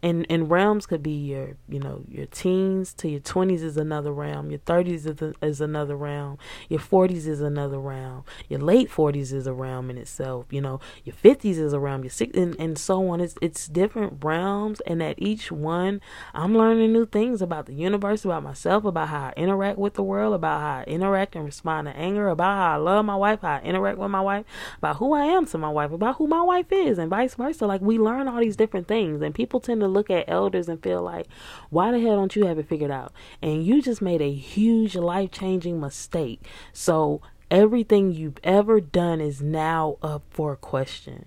and 0.03 0.26
and 0.30 0.51
realms 0.51 0.86
could 0.86 1.03
be 1.03 1.11
your 1.11 1.57
you 1.68 1.78
know 1.78 2.03
your 2.09 2.26
teens 2.26 2.92
to 2.92 3.09
your 3.09 3.20
20s 3.20 3.62
is 3.62 3.76
another 3.76 4.12
realm 4.12 4.51
your 4.51 4.61
30s 4.61 5.07
is, 5.07 5.07
a, 5.07 5.34
is 5.42 5.61
another 5.61 5.96
realm 5.96 6.38
your 6.68 6.80
40s 6.80 7.26
is 7.26 7.40
another 7.40 7.78
realm 7.78 8.24
your 8.49 8.61
late 8.61 8.90
40s 8.90 9.32
is 9.32 9.46
a 9.46 9.53
realm 9.53 9.90
in 9.90 9.99
itself 9.99 10.46
you 10.51 10.61
know 10.61 10.80
your 11.05 11.14
50s 11.14 11.59
is 11.59 11.72
a 11.72 11.78
realm 11.80 12.05
your 12.05 12.11
six 12.11 12.36
and, 12.36 12.55
and 12.61 12.78
so 12.78 13.09
on. 13.09 13.20
It's 13.20 13.34
it's 13.42 13.66
different 13.66 14.24
realms 14.24 14.80
and 14.86 15.03
at 15.03 15.16
each 15.18 15.51
one 15.51 16.01
i'm 16.34 16.57
learning 16.57 16.92
new 16.92 17.07
things 17.07 17.42
about 17.42 17.66
the 17.66 17.74
universe 17.74 18.24
about 18.24 18.42
myself 18.42 18.84
about 18.84 19.09
how 19.09 19.26
i 19.26 19.34
interact 19.36 19.78
with 19.78 19.94
the 19.94 20.03
world 20.03 20.34
about 20.34 20.61
how 20.61 20.78
i 20.78 20.84
interact 20.84 21.34
and 21.34 21.44
respond 21.44 21.86
to 21.86 21.96
anger 21.96 22.28
about 22.28 22.57
how 22.57 22.74
i 22.74 22.76
love 22.76 23.05
my 23.05 23.16
wife 23.16 23.40
how 23.42 23.55
i 23.55 23.61
interact 23.62 23.99
with 23.99 24.11
my 24.11 24.20
wife 24.20 24.44
about 24.78 24.96
who 24.96 25.12
i 25.12 25.24
am 25.24 25.46
to 25.46 25.59
my 25.59 25.68
wife 25.68 25.92
about 25.92 26.16
who 26.16 26.26
my 26.26 26.42
wife 26.42 26.70
is 26.70 26.99
and 26.99 27.11
vice 27.11 27.34
versa. 27.34 27.66
Like 27.66 27.80
we 27.80 27.99
learn 27.99 28.28
all 28.28 28.40
these 28.40 28.57
different 28.57 28.88
things 28.88 29.22
and 29.22 29.34
people 29.34 29.61
tend 29.61 29.80
to 29.80 29.88
look 29.89 30.11
at 30.11 30.28
elders 30.28 30.68
and 30.68 30.82
feel 30.82 31.03
like, 31.03 31.26
why 31.70 31.91
the 31.91 32.01
hell 32.01 32.16
don't 32.16 32.36
you 32.36 32.47
have 32.47 32.59
it 32.59 32.68
figured 32.68 32.91
out? 32.91 33.12
And 33.43 33.64
you 33.64 33.82
just 33.82 34.03
made 34.03 34.22
a 34.22 34.32
huge 34.32 34.95
life 34.95 35.30
changing 35.30 35.80
mistake. 35.80 36.47
So 36.72 37.20
everything 37.51 38.12
you've 38.12 38.39
ever 38.45 38.80
done 38.80 39.20
is 39.20 39.41
now 39.41 39.97
up 40.03 40.22
for 40.30 40.55
question. 40.57 41.24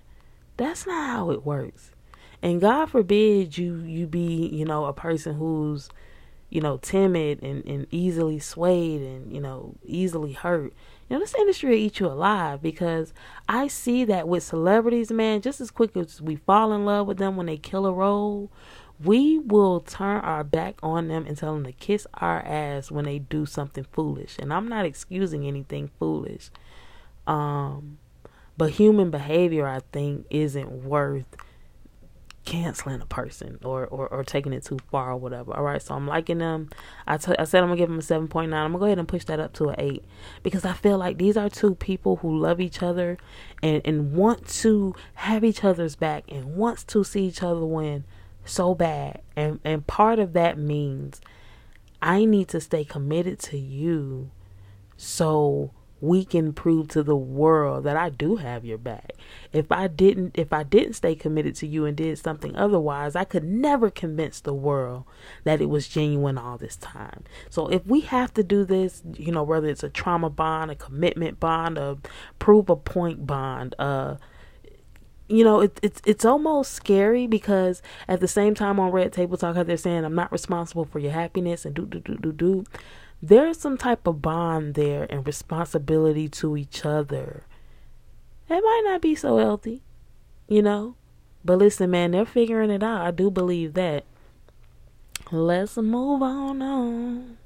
That's 0.56 0.86
not 0.86 1.08
how 1.08 1.30
it 1.30 1.44
works. 1.44 1.90
And 2.42 2.60
God 2.60 2.86
forbid 2.90 3.56
you 3.56 3.76
you 3.76 4.06
be, 4.06 4.48
you 4.48 4.64
know, 4.64 4.86
a 4.86 4.92
person 4.92 5.34
who's, 5.36 5.88
you 6.50 6.60
know, 6.60 6.76
timid 6.76 7.42
and, 7.42 7.64
and 7.64 7.86
easily 7.90 8.38
swayed 8.38 9.00
and, 9.00 9.32
you 9.32 9.40
know, 9.40 9.76
easily 9.84 10.32
hurt. 10.32 10.72
Know, 11.12 11.18
this 11.18 11.34
industry 11.34 11.68
will 11.68 11.76
eat 11.76 12.00
you 12.00 12.06
alive 12.06 12.62
because 12.62 13.12
I 13.46 13.68
see 13.68 14.02
that 14.06 14.26
with 14.26 14.42
celebrities, 14.44 15.12
man, 15.12 15.42
just 15.42 15.60
as 15.60 15.70
quick 15.70 15.94
as 15.94 16.22
we 16.22 16.36
fall 16.36 16.72
in 16.72 16.86
love 16.86 17.06
with 17.06 17.18
them 17.18 17.36
when 17.36 17.44
they 17.44 17.58
kill 17.58 17.84
a 17.84 17.92
role, 17.92 18.50
we 18.98 19.38
will 19.38 19.80
turn 19.80 20.22
our 20.22 20.42
back 20.42 20.76
on 20.82 21.08
them 21.08 21.26
and 21.26 21.36
tell 21.36 21.52
them 21.52 21.64
to 21.64 21.72
kiss 21.72 22.06
our 22.14 22.40
ass 22.46 22.90
when 22.90 23.04
they 23.04 23.18
do 23.18 23.44
something 23.44 23.84
foolish. 23.92 24.36
And 24.38 24.54
I'm 24.54 24.66
not 24.68 24.86
excusing 24.86 25.46
anything 25.46 25.90
foolish. 25.98 26.50
Um, 27.26 27.98
but 28.56 28.70
human 28.70 29.10
behavior, 29.10 29.66
I 29.68 29.80
think, 29.92 30.24
isn't 30.30 30.84
worth 30.84 31.26
canceling 32.44 33.00
a 33.00 33.06
person 33.06 33.58
or, 33.62 33.86
or, 33.86 34.08
or 34.08 34.24
taking 34.24 34.52
it 34.52 34.64
too 34.64 34.78
far 34.90 35.12
or 35.12 35.16
whatever. 35.16 35.56
All 35.56 35.62
right, 35.62 35.80
so 35.80 35.94
I'm 35.94 36.06
liking 36.06 36.38
them. 36.38 36.70
I, 37.06 37.16
t- 37.16 37.34
I 37.38 37.44
said 37.44 37.62
I'm 37.62 37.68
gonna 37.68 37.78
give 37.78 37.88
them 37.88 37.98
a 37.98 38.02
7.9. 38.02 38.44
I'm 38.44 38.50
gonna 38.50 38.78
go 38.78 38.84
ahead 38.86 38.98
and 38.98 39.08
push 39.08 39.24
that 39.24 39.40
up 39.40 39.52
to 39.54 39.68
an 39.68 39.76
8 39.78 40.04
because 40.42 40.64
I 40.64 40.72
feel 40.72 40.98
like 40.98 41.18
these 41.18 41.36
are 41.36 41.48
two 41.48 41.74
people 41.74 42.16
who 42.16 42.36
love 42.36 42.60
each 42.60 42.82
other 42.82 43.18
and, 43.62 43.80
and 43.84 44.14
want 44.14 44.48
to 44.48 44.94
have 45.14 45.44
each 45.44 45.62
other's 45.64 45.96
back 45.96 46.24
and 46.28 46.56
wants 46.56 46.84
to 46.84 47.04
see 47.04 47.26
each 47.26 47.42
other 47.42 47.64
win 47.64 48.04
so 48.44 48.74
bad. 48.74 49.22
And, 49.36 49.60
and 49.64 49.86
part 49.86 50.18
of 50.18 50.32
that 50.32 50.58
means 50.58 51.20
I 52.00 52.24
need 52.24 52.48
to 52.48 52.60
stay 52.60 52.84
committed 52.84 53.38
to 53.40 53.58
you 53.58 54.30
so 54.96 55.70
we 56.00 56.24
can 56.24 56.52
prove 56.52 56.88
to 56.88 57.02
the 57.04 57.16
world 57.16 57.84
that 57.84 57.96
I 57.96 58.08
do 58.08 58.36
have 58.36 58.64
your 58.64 58.78
back. 58.78 59.12
If 59.52 59.70
I 59.70 59.86
didn't 59.86 60.38
if 60.38 60.52
I 60.52 60.62
didn't 60.62 60.94
stay 60.94 61.14
committed 61.14 61.54
to 61.56 61.66
you 61.66 61.84
and 61.84 61.96
did 61.96 62.18
something 62.18 62.56
otherwise, 62.56 63.14
I 63.14 63.24
could 63.24 63.44
never 63.44 63.90
convince 63.90 64.40
the 64.40 64.54
world 64.54 65.04
that 65.44 65.60
it 65.60 65.68
was 65.68 65.88
genuine 65.88 66.38
all 66.38 66.56
this 66.58 66.76
time. 66.76 67.24
So 67.50 67.68
if 67.68 67.86
we 67.86 68.00
have 68.00 68.32
to 68.34 68.42
do 68.42 68.64
this, 68.64 69.02
you 69.14 69.32
know, 69.32 69.42
whether 69.42 69.68
it's 69.68 69.82
a 69.82 69.90
trauma 69.90 70.30
bond, 70.30 70.70
a 70.70 70.74
commitment 70.74 71.38
bond, 71.38 71.78
a 71.78 71.98
prove 72.38 72.70
a 72.70 72.76
point 72.76 73.26
bond, 73.26 73.74
uh 73.78 74.16
you 75.28 75.44
know, 75.44 75.60
it, 75.60 75.78
it's 75.82 76.00
it's 76.04 76.24
almost 76.24 76.72
scary 76.72 77.26
because 77.26 77.80
at 78.06 78.20
the 78.20 78.28
same 78.28 78.54
time 78.54 78.78
on 78.78 78.90
Red 78.90 79.12
Table 79.12 79.36
Talk, 79.36 79.56
how 79.56 79.62
they're 79.62 79.76
saying 79.76 80.04
I'm 80.04 80.14
not 80.14 80.32
responsible 80.32 80.84
for 80.84 80.98
your 80.98 81.12
happiness 81.12 81.64
and 81.64 81.74
do 81.74 81.86
do 81.86 82.00
do 82.00 82.16
do 82.16 82.32
do. 82.32 82.64
There's 83.22 83.58
some 83.58 83.78
type 83.78 84.06
of 84.06 84.20
bond 84.20 84.74
there 84.74 85.06
and 85.08 85.26
responsibility 85.26 86.28
to 86.30 86.56
each 86.56 86.84
other. 86.84 87.44
It 88.52 88.62
might 88.62 88.82
not 88.84 89.00
be 89.00 89.14
so 89.14 89.38
healthy, 89.38 89.82
you 90.46 90.60
know, 90.60 90.96
but 91.42 91.56
listen, 91.56 91.90
man, 91.90 92.10
they're 92.10 92.26
figuring 92.26 92.68
it 92.68 92.82
out. 92.82 93.00
I 93.00 93.10
do 93.10 93.30
believe 93.30 93.72
that. 93.72 94.04
Let's 95.30 95.78
move 95.78 96.20
on 96.20 96.60
on. 96.60 97.38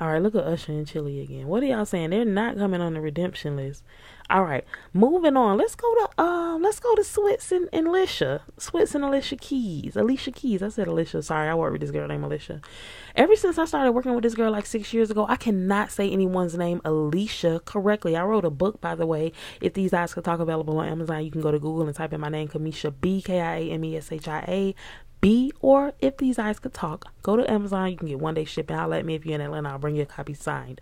All 0.00 0.10
right, 0.10 0.22
look 0.22 0.34
at 0.34 0.44
Usher 0.44 0.72
and 0.72 0.86
Chilli 0.86 1.22
again. 1.22 1.46
What 1.46 1.62
are 1.62 1.66
y'all 1.66 1.84
saying? 1.84 2.08
They're 2.08 2.24
not 2.24 2.56
coming 2.56 2.80
on 2.80 2.94
the 2.94 3.02
redemption 3.02 3.56
list. 3.56 3.84
All 4.30 4.44
right, 4.44 4.64
moving 4.94 5.36
on. 5.36 5.58
Let's 5.58 5.74
go 5.74 5.94
to 5.94 6.22
um, 6.22 6.62
let's 6.62 6.80
go 6.80 6.94
to 6.94 7.02
Swizz 7.02 7.52
and, 7.52 7.68
and 7.70 7.88
Alicia. 7.88 8.40
Swizz 8.58 8.94
and 8.94 9.04
Alicia 9.04 9.36
Keys. 9.36 9.96
Alicia 9.96 10.30
Keys. 10.30 10.62
I 10.62 10.68
said 10.68 10.86
Alicia. 10.88 11.22
Sorry, 11.22 11.50
I 11.50 11.54
work 11.54 11.72
with 11.72 11.82
this 11.82 11.90
girl 11.90 12.08
named 12.08 12.24
Alicia. 12.24 12.62
Ever 13.14 13.36
since 13.36 13.58
I 13.58 13.66
started 13.66 13.92
working 13.92 14.14
with 14.14 14.22
this 14.22 14.34
girl 14.34 14.50
like 14.50 14.64
six 14.64 14.94
years 14.94 15.10
ago, 15.10 15.26
I 15.28 15.36
cannot 15.36 15.90
say 15.90 16.10
anyone's 16.10 16.56
name 16.56 16.80
Alicia 16.82 17.60
correctly. 17.66 18.16
I 18.16 18.24
wrote 18.24 18.46
a 18.46 18.50
book, 18.50 18.80
by 18.80 18.94
the 18.94 19.04
way. 19.04 19.32
If 19.60 19.74
these 19.74 19.92
eyes 19.92 20.14
could 20.14 20.24
talk, 20.24 20.40
available 20.40 20.78
on 20.78 20.88
Amazon, 20.88 21.24
you 21.24 21.30
can 21.30 21.42
go 21.42 21.50
to 21.50 21.58
Google 21.58 21.86
and 21.86 21.94
type 21.94 22.14
in 22.14 22.20
my 22.20 22.30
name, 22.30 22.48
Kamisha 22.48 22.94
B 22.98 23.20
K 23.20 23.40
I 23.40 23.56
A 23.56 23.70
M 23.72 23.84
E 23.84 23.98
S 23.98 24.10
H 24.10 24.28
I 24.28 24.44
A 24.48 24.74
B 25.20 25.52
or 25.60 25.92
if 26.00 26.16
these 26.16 26.38
eyes 26.38 26.58
could 26.58 26.72
talk, 26.72 27.12
go 27.22 27.36
to 27.36 27.50
Amazon. 27.50 27.90
You 27.90 27.96
can 27.96 28.08
get 28.08 28.20
one 28.20 28.34
day 28.34 28.44
shipping. 28.44 28.76
I'll 28.76 28.88
let 28.88 29.04
me 29.04 29.14
if 29.14 29.26
you're 29.26 29.34
in 29.34 29.40
Atlanta. 29.40 29.70
I'll 29.70 29.78
bring 29.78 29.96
you 29.96 30.02
a 30.02 30.06
copy 30.06 30.34
signed. 30.34 30.80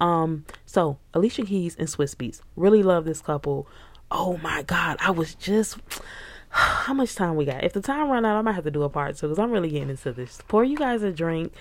Um, 0.00 0.44
so 0.66 0.98
Alicia 1.14 1.42
Keys 1.42 1.76
and 1.76 1.88
Swizz 1.88 2.16
Beatz. 2.16 2.40
Really 2.56 2.82
love 2.82 3.04
this 3.04 3.20
couple. 3.20 3.66
Oh 4.10 4.38
my 4.38 4.62
god, 4.62 4.96
I 5.00 5.10
was 5.10 5.34
just 5.34 5.78
how 6.48 6.94
much 6.94 7.14
time 7.14 7.36
we 7.36 7.44
got? 7.44 7.64
If 7.64 7.72
the 7.72 7.80
time 7.80 8.08
run 8.08 8.24
out, 8.24 8.36
I 8.36 8.42
might 8.42 8.52
have 8.52 8.64
to 8.64 8.70
do 8.70 8.82
a 8.82 8.88
part 8.88 9.16
two 9.16 9.26
because 9.28 9.38
I'm 9.38 9.50
really 9.50 9.70
getting 9.70 9.90
into 9.90 10.12
this. 10.12 10.40
Pour 10.48 10.64
you 10.64 10.76
guys 10.76 11.02
a 11.02 11.12
drink. 11.12 11.52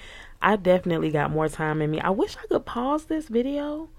I 0.41 0.55
definitely 0.57 1.11
got 1.11 1.32
more 1.32 1.49
time 1.49 1.82
in 1.82 1.89
me. 1.91 1.99
I 1.99 2.09
wish 2.09 2.36
I 2.38 2.47
could 2.47 2.65
pause 2.65 3.05
this 3.05 3.28
video. 3.28 3.89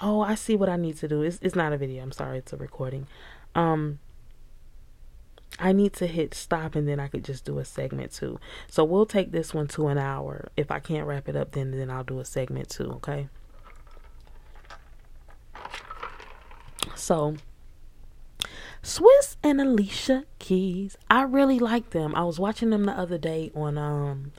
Oh, 0.00 0.20
I 0.20 0.34
see 0.34 0.56
what 0.56 0.68
I 0.68 0.76
need 0.76 0.98
to 0.98 1.08
do. 1.08 1.22
It's 1.22 1.38
it's 1.42 1.56
not 1.56 1.72
a 1.72 1.76
video. 1.78 2.02
I'm 2.02 2.12
sorry, 2.12 2.38
it's 2.38 2.52
a 2.52 2.56
recording. 2.56 3.06
Um 3.54 3.98
I 5.62 5.72
need 5.72 5.92
to 5.94 6.08
hit 6.08 6.34
stop 6.34 6.74
and 6.74 6.88
then 6.88 6.98
I 6.98 7.06
could 7.06 7.24
just 7.24 7.44
do 7.44 7.58
a 7.60 7.64
segment 7.64 8.12
two. 8.12 8.40
So 8.68 8.82
we'll 8.82 9.06
take 9.06 9.30
this 9.30 9.54
one 9.54 9.68
to 9.68 9.86
an 9.86 9.96
hour. 9.96 10.48
If 10.56 10.72
I 10.72 10.80
can't 10.80 11.06
wrap 11.06 11.28
it 11.28 11.36
up 11.36 11.52
then 11.52 11.70
then 11.70 11.88
I'll 11.88 12.02
do 12.02 12.18
a 12.18 12.24
segment 12.24 12.68
two, 12.68 12.90
okay? 12.94 13.28
So, 16.96 17.36
Swizz 18.82 19.36
and 19.42 19.60
Alicia 19.60 20.24
Keys. 20.40 20.96
I 21.08 21.22
really 21.22 21.60
like 21.60 21.90
them. 21.90 22.14
I 22.16 22.24
was 22.24 22.40
watching 22.40 22.70
them 22.70 22.84
the 22.84 22.92
other 22.92 23.18
day 23.18 23.52
on 23.54 23.78
um 23.78 24.32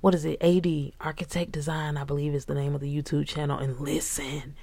what 0.00 0.14
is 0.14 0.24
it? 0.24 0.42
AD 0.42 0.92
Architect 1.00 1.52
Design, 1.52 1.96
I 1.96 2.04
believe 2.04 2.34
is 2.34 2.44
the 2.44 2.54
name 2.54 2.74
of 2.74 2.80
the 2.80 3.02
YouTube 3.02 3.26
channel. 3.26 3.58
And 3.58 3.78
listen, 3.80 4.54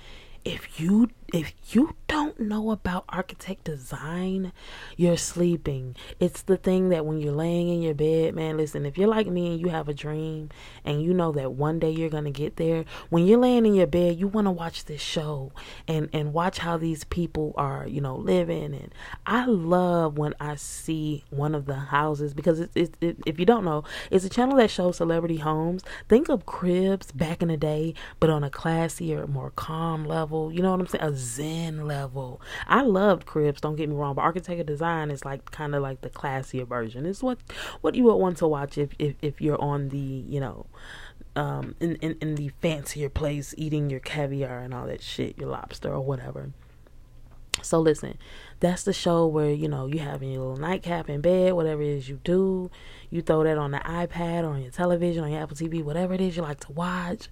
if 0.45 0.79
you 0.79 1.09
if 1.31 1.53
you 1.69 1.95
don't 2.07 2.39
know 2.39 2.71
about 2.71 3.05
architect 3.07 3.63
design, 3.65 4.51
you're 4.97 5.17
sleeping. 5.17 5.95
It's 6.19 6.41
the 6.41 6.57
thing 6.57 6.89
that 6.89 7.05
when 7.05 7.19
you're 7.19 7.33
laying 7.33 7.69
in 7.69 7.83
your 7.83 7.93
bed, 7.93 8.33
man, 8.33 8.57
listen, 8.57 8.83
if 8.83 8.97
you're 8.97 9.07
like 9.07 9.27
me 9.27 9.51
and 9.51 9.61
you 9.61 9.67
have 9.67 9.87
a 9.87 9.93
dream 9.93 10.49
and 10.83 11.03
you 11.03 11.13
know 11.13 11.31
that 11.33 11.51
one 11.51 11.77
day 11.77 11.91
you're 11.91 12.09
going 12.09 12.23
to 12.23 12.31
get 12.31 12.55
there, 12.55 12.85
when 13.09 13.27
you're 13.27 13.39
laying 13.39 13.67
in 13.67 13.75
your 13.75 13.85
bed, 13.85 14.17
you 14.17 14.27
want 14.27 14.47
to 14.47 14.51
watch 14.51 14.85
this 14.85 15.01
show 15.01 15.51
and 15.87 16.09
and 16.13 16.33
watch 16.33 16.59
how 16.59 16.77
these 16.77 17.03
people 17.03 17.53
are, 17.57 17.85
you 17.87 18.01
know, 18.01 18.15
living 18.15 18.73
and 18.73 18.93
I 19.25 19.45
love 19.45 20.17
when 20.17 20.33
I 20.39 20.55
see 20.55 21.25
one 21.29 21.53
of 21.53 21.65
the 21.65 21.75
houses 21.75 22.33
because 22.33 22.59
it's 22.59 22.75
it, 22.75 22.95
it, 23.01 23.17
if 23.25 23.39
you 23.39 23.45
don't 23.45 23.65
know, 23.65 23.83
it's 24.09 24.25
a 24.25 24.29
channel 24.29 24.57
that 24.57 24.71
shows 24.71 24.97
celebrity 24.97 25.37
homes. 25.37 25.83
Think 26.07 26.29
of 26.29 26.45
cribs 26.45 27.11
back 27.11 27.41
in 27.43 27.49
the 27.49 27.57
day, 27.57 27.93
but 28.19 28.29
on 28.31 28.43
a 28.43 28.49
classier, 28.49 29.27
more 29.27 29.51
calm 29.51 30.05
level. 30.05 30.28
You 30.29 30.61
know 30.61 30.71
what 30.71 30.79
I'm 30.79 30.87
saying? 30.87 31.03
A 31.03 31.15
zen 31.15 31.87
level. 31.87 32.41
I 32.67 32.81
loved 32.81 33.25
cribs, 33.25 33.61
don't 33.61 33.75
get 33.75 33.89
me 33.89 33.95
wrong, 33.95 34.15
but 34.15 34.21
architecture 34.21 34.63
design 34.63 35.11
is 35.11 35.25
like 35.25 35.51
kind 35.51 35.75
of 35.75 35.81
like 35.81 36.01
the 36.01 36.09
classier 36.09 36.67
version. 36.67 37.05
It's 37.05 37.23
what 37.23 37.39
what 37.81 37.95
you 37.95 38.03
would 38.05 38.15
want 38.15 38.37
to 38.37 38.47
watch 38.47 38.77
if 38.77 38.91
if, 38.99 39.15
if 39.21 39.41
you're 39.41 39.61
on 39.61 39.89
the, 39.89 39.97
you 39.97 40.39
know, 40.39 40.65
um 41.35 41.75
in, 41.79 41.95
in, 41.97 42.17
in 42.21 42.35
the 42.35 42.49
fancier 42.61 43.09
place 43.09 43.53
eating 43.57 43.89
your 43.89 43.99
caviar 43.99 44.59
and 44.59 44.73
all 44.73 44.87
that 44.87 45.01
shit, 45.01 45.37
your 45.37 45.49
lobster 45.49 45.91
or 45.91 46.01
whatever. 46.01 46.51
So 47.61 47.79
listen, 47.79 48.17
that's 48.59 48.83
the 48.83 48.93
show 48.93 49.27
where 49.27 49.51
you 49.51 49.67
know 49.67 49.87
you 49.87 49.99
have 49.99 50.23
your 50.23 50.31
little 50.31 50.57
nightcap 50.57 51.09
in 51.09 51.21
bed, 51.21 51.53
whatever 51.53 51.81
it 51.81 51.89
is 51.89 52.09
you 52.09 52.19
do. 52.23 52.71
You 53.09 53.21
throw 53.21 53.43
that 53.43 53.57
on 53.57 53.71
the 53.71 53.79
iPad 53.79 54.43
or 54.43 54.51
on 54.51 54.61
your 54.61 54.71
television, 54.71 55.23
on 55.23 55.31
your 55.31 55.41
Apple 55.41 55.57
TV, 55.57 55.83
whatever 55.83 56.13
it 56.13 56.21
is 56.21 56.37
you 56.37 56.43
like 56.43 56.59
to 56.61 56.71
watch, 56.71 57.27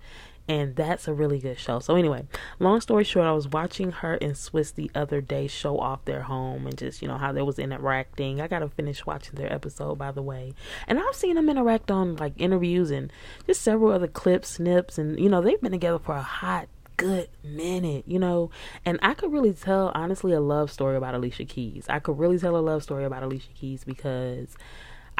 and 0.47 0.75
that's 0.75 1.07
a 1.07 1.13
really 1.13 1.39
good 1.39 1.59
show. 1.59 1.79
So 1.79 1.95
anyway, 1.95 2.25
long 2.59 2.81
story 2.81 3.03
short, 3.03 3.25
I 3.25 3.31
was 3.33 3.47
watching 3.47 3.91
her 3.91 4.15
and 4.15 4.33
Swizz 4.33 4.75
the 4.75 4.89
other 4.95 5.21
day 5.21 5.47
show 5.47 5.79
off 5.79 6.05
their 6.05 6.23
home 6.23 6.65
and 6.65 6.77
just 6.77 7.01
you 7.01 7.07
know 7.07 7.17
how 7.17 7.31
they 7.31 7.41
was 7.41 7.59
interacting. 7.59 8.41
I 8.41 8.47
gotta 8.47 8.69
finish 8.69 9.05
watching 9.05 9.35
their 9.35 9.51
episode 9.51 9.97
by 9.97 10.11
the 10.11 10.21
way, 10.21 10.53
and 10.87 10.99
I've 10.99 11.15
seen 11.15 11.35
them 11.35 11.49
interact 11.49 11.91
on 11.91 12.15
like 12.15 12.33
interviews 12.37 12.91
and 12.91 13.11
just 13.45 13.61
several 13.61 13.91
other 13.91 14.07
clips, 14.07 14.49
snips, 14.49 14.97
and 14.97 15.19
you 15.19 15.29
know 15.29 15.41
they've 15.41 15.61
been 15.61 15.71
together 15.71 15.99
for 15.99 16.15
a 16.15 16.21
hot 16.21 16.67
good 16.97 17.29
minute, 17.43 18.03
you 18.07 18.19
know. 18.19 18.49
And 18.83 18.99
I 19.01 19.13
could 19.13 19.31
really 19.31 19.53
tell, 19.53 19.91
honestly, 19.93 20.33
a 20.33 20.41
love 20.41 20.71
story 20.71 20.97
about 20.97 21.13
Alicia 21.13 21.45
Keys. 21.45 21.85
I 21.87 21.99
could 21.99 22.17
really 22.17 22.39
tell 22.39 22.57
a 22.57 22.59
love 22.59 22.83
story 22.83 23.05
about 23.05 23.23
Alicia 23.23 23.51
Keys 23.55 23.83
because 23.83 24.57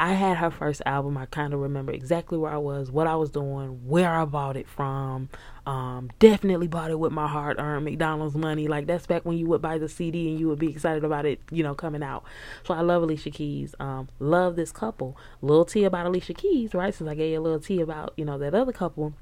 I 0.00 0.12
had 0.12 0.36
her 0.36 0.50
first 0.50 0.80
album. 0.86 1.18
I 1.18 1.26
kind 1.26 1.52
of 1.52 1.58
remember 1.58 1.90
exactly 1.90 2.38
where 2.38 2.52
I 2.52 2.56
was, 2.58 2.88
what 2.88 3.08
I 3.08 3.16
was 3.16 3.30
doing, 3.30 3.80
where 3.88 4.14
I 4.14 4.24
bought 4.24 4.56
it 4.56 4.68
from. 4.68 5.28
Um, 5.66 6.10
definitely 6.20 6.68
bought 6.68 6.92
it 6.92 7.00
with 7.00 7.10
my 7.10 7.26
hard 7.26 7.58
earned 7.58 7.84
McDonald's 7.84 8.36
money. 8.36 8.68
Like 8.68 8.86
that's 8.86 9.06
back 9.06 9.24
when 9.24 9.36
you 9.38 9.46
would 9.48 9.60
buy 9.60 9.76
the 9.76 9.88
CD 9.88 10.28
and 10.28 10.38
you 10.38 10.46
would 10.48 10.60
be 10.60 10.70
excited 10.70 11.02
about 11.02 11.26
it, 11.26 11.40
you 11.50 11.64
know, 11.64 11.74
coming 11.74 12.04
out. 12.04 12.22
So 12.62 12.74
I 12.74 12.80
love 12.80 13.02
Alicia 13.02 13.30
Keys. 13.30 13.74
Um, 13.80 14.08
love 14.20 14.54
this 14.54 14.70
couple. 14.70 15.16
Little 15.42 15.64
tea 15.64 15.82
about 15.82 16.06
Alicia 16.06 16.34
Keys, 16.34 16.74
right? 16.74 16.94
Since 16.94 17.10
I 17.10 17.16
gave 17.16 17.32
you 17.32 17.40
a 17.40 17.42
little 17.42 17.60
tea 17.60 17.80
about, 17.80 18.12
you 18.16 18.24
know, 18.24 18.38
that 18.38 18.54
other 18.54 18.72
couple. 18.72 19.14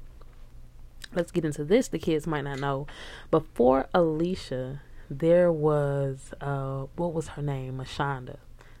Let's 1.15 1.31
get 1.31 1.43
into 1.43 1.63
this. 1.63 1.87
The 1.87 1.97
kids 1.97 2.27
might 2.27 2.43
not 2.43 2.59
know. 2.59 2.85
Before 3.31 3.87
Alicia, 3.95 4.81
there 5.09 5.51
was 5.51 6.33
uh 6.39 6.85
what 6.95 7.13
was 7.13 7.29
her 7.29 7.41
name? 7.41 7.77
Mashonda 7.77 8.37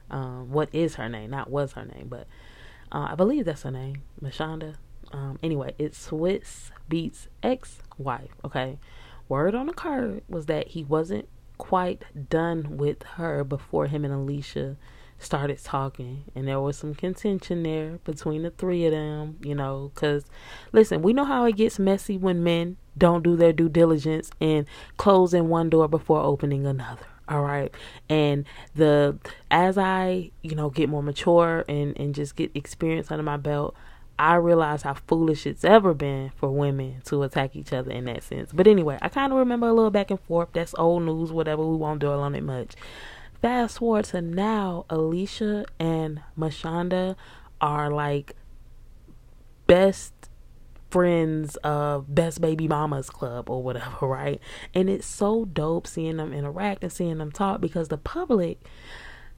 um, 0.09 0.51
what 0.51 0.69
is 0.73 0.95
her 0.95 1.09
name? 1.09 1.31
Not 1.31 1.49
was 1.49 1.73
her 1.73 1.85
name, 1.85 2.07
but 2.09 2.27
uh, 2.91 3.07
I 3.11 3.15
believe 3.15 3.45
that's 3.45 3.63
her 3.63 3.71
name, 3.71 4.03
Mashonda. 4.21 4.75
Um, 5.11 5.39
anyway, 5.41 5.73
it's 5.77 6.09
Swizz 6.09 6.71
Beatz 6.89 7.27
ex-wife. 7.43 8.31
Okay, 8.43 8.79
word 9.29 9.55
on 9.55 9.67
the 9.67 9.73
card 9.73 10.21
was 10.27 10.45
that 10.47 10.69
he 10.69 10.83
wasn't 10.83 11.27
quite 11.57 12.03
done 12.29 12.77
with 12.77 13.03
her 13.03 13.43
before 13.43 13.87
him 13.87 14.05
and 14.05 14.13
Alicia 14.13 14.77
started 15.19 15.61
talking 15.63 16.23
and 16.35 16.47
there 16.47 16.59
was 16.59 16.77
some 16.77 16.93
contention 16.93 17.63
there 17.63 17.99
between 18.03 18.43
the 18.43 18.51
three 18.51 18.85
of 18.85 18.91
them 18.91 19.35
you 19.41 19.55
know 19.55 19.91
because 19.93 20.25
listen 20.71 21.01
we 21.01 21.11
know 21.11 21.25
how 21.25 21.45
it 21.45 21.55
gets 21.55 21.79
messy 21.79 22.17
when 22.17 22.43
men 22.43 22.77
don't 22.95 23.23
do 23.23 23.35
their 23.35 23.51
due 23.51 23.69
diligence 23.69 24.29
and 24.39 24.67
closing 24.97 25.49
one 25.49 25.71
door 25.71 25.87
before 25.87 26.21
opening 26.21 26.67
another 26.67 27.07
all 27.29 27.41
right. 27.41 27.73
And 28.09 28.45
the 28.75 29.17
as 29.51 29.77
i 29.77 30.31
you 30.41 30.55
know 30.55 30.69
get 30.69 30.89
more 30.89 31.03
mature 31.03 31.65
and 31.67 31.97
and 31.97 32.15
just 32.15 32.35
get 32.35 32.51
experience 32.55 33.11
under 33.11 33.23
my 33.23 33.37
belt 33.37 33.75
i 34.19 34.35
realize 34.35 34.81
how 34.81 34.93
foolish 34.93 35.45
it's 35.45 35.63
ever 35.63 35.93
been 35.93 36.31
for 36.35 36.49
women 36.49 37.01
to 37.05 37.23
attack 37.23 37.55
each 37.55 37.71
other 37.73 37.91
in 37.91 38.05
that 38.05 38.23
sense. 38.23 38.51
But 38.53 38.67
anyway 38.67 38.97
i 39.01 39.09
kind 39.09 39.31
of 39.31 39.39
remember 39.39 39.67
a 39.67 39.73
little 39.73 39.91
back 39.91 40.11
and 40.11 40.19
forth. 40.19 40.49
That's 40.53 40.73
old 40.77 41.03
news 41.03 41.31
whatever. 41.31 41.65
We 41.65 41.77
won't 41.77 41.99
dwell 41.99 42.21
on 42.21 42.35
it 42.35 42.43
much. 42.43 42.75
Fast 43.41 43.79
forward 43.79 44.05
to 44.05 44.21
now 44.21 44.85
alicia 44.89 45.65
and 45.79 46.21
mashonda 46.37 47.15
are 47.61 47.91
like 47.91 48.35
best 49.67 50.13
friends 50.89 51.55
of 51.57 52.13
Best 52.13 52.41
Baby 52.41 52.67
Mamas 52.67 53.09
Club 53.09 53.49
or 53.49 53.61
whatever, 53.61 53.95
right? 54.07 54.39
And 54.73 54.89
it's 54.89 55.07
so 55.07 55.45
dope 55.45 55.87
seeing 55.87 56.17
them 56.17 56.33
interact 56.33 56.83
and 56.83 56.91
seeing 56.91 57.17
them 57.17 57.31
talk 57.31 57.61
because 57.61 57.87
the 57.89 57.97
public, 57.97 58.59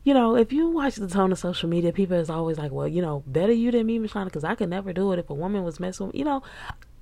you 0.04 0.14
know, 0.14 0.36
if 0.36 0.54
you 0.54 0.70
watch 0.70 0.96
the 0.96 1.08
tone 1.08 1.32
of 1.32 1.40
social 1.40 1.70
media, 1.70 1.92
people 1.92 2.18
is 2.18 2.30
always 2.30 2.58
like, 2.58 2.72
well, 2.72 2.88
you 2.88 3.02
know, 3.02 3.24
better 3.26 3.54
you 3.54 3.72
than 3.72 3.86
me, 3.86 4.00
Michelle, 4.00 4.26
because 4.26 4.44
I 4.44 4.56
could 4.56 4.70
never 4.70 4.94
do 4.94 5.12
it 5.12 5.20
if 5.20 5.30
a 5.30 5.34
woman 5.34 5.64
was 5.64 5.80
messing 5.80 6.08
with, 6.08 6.16
you 6.16 6.26
know, 6.26 6.44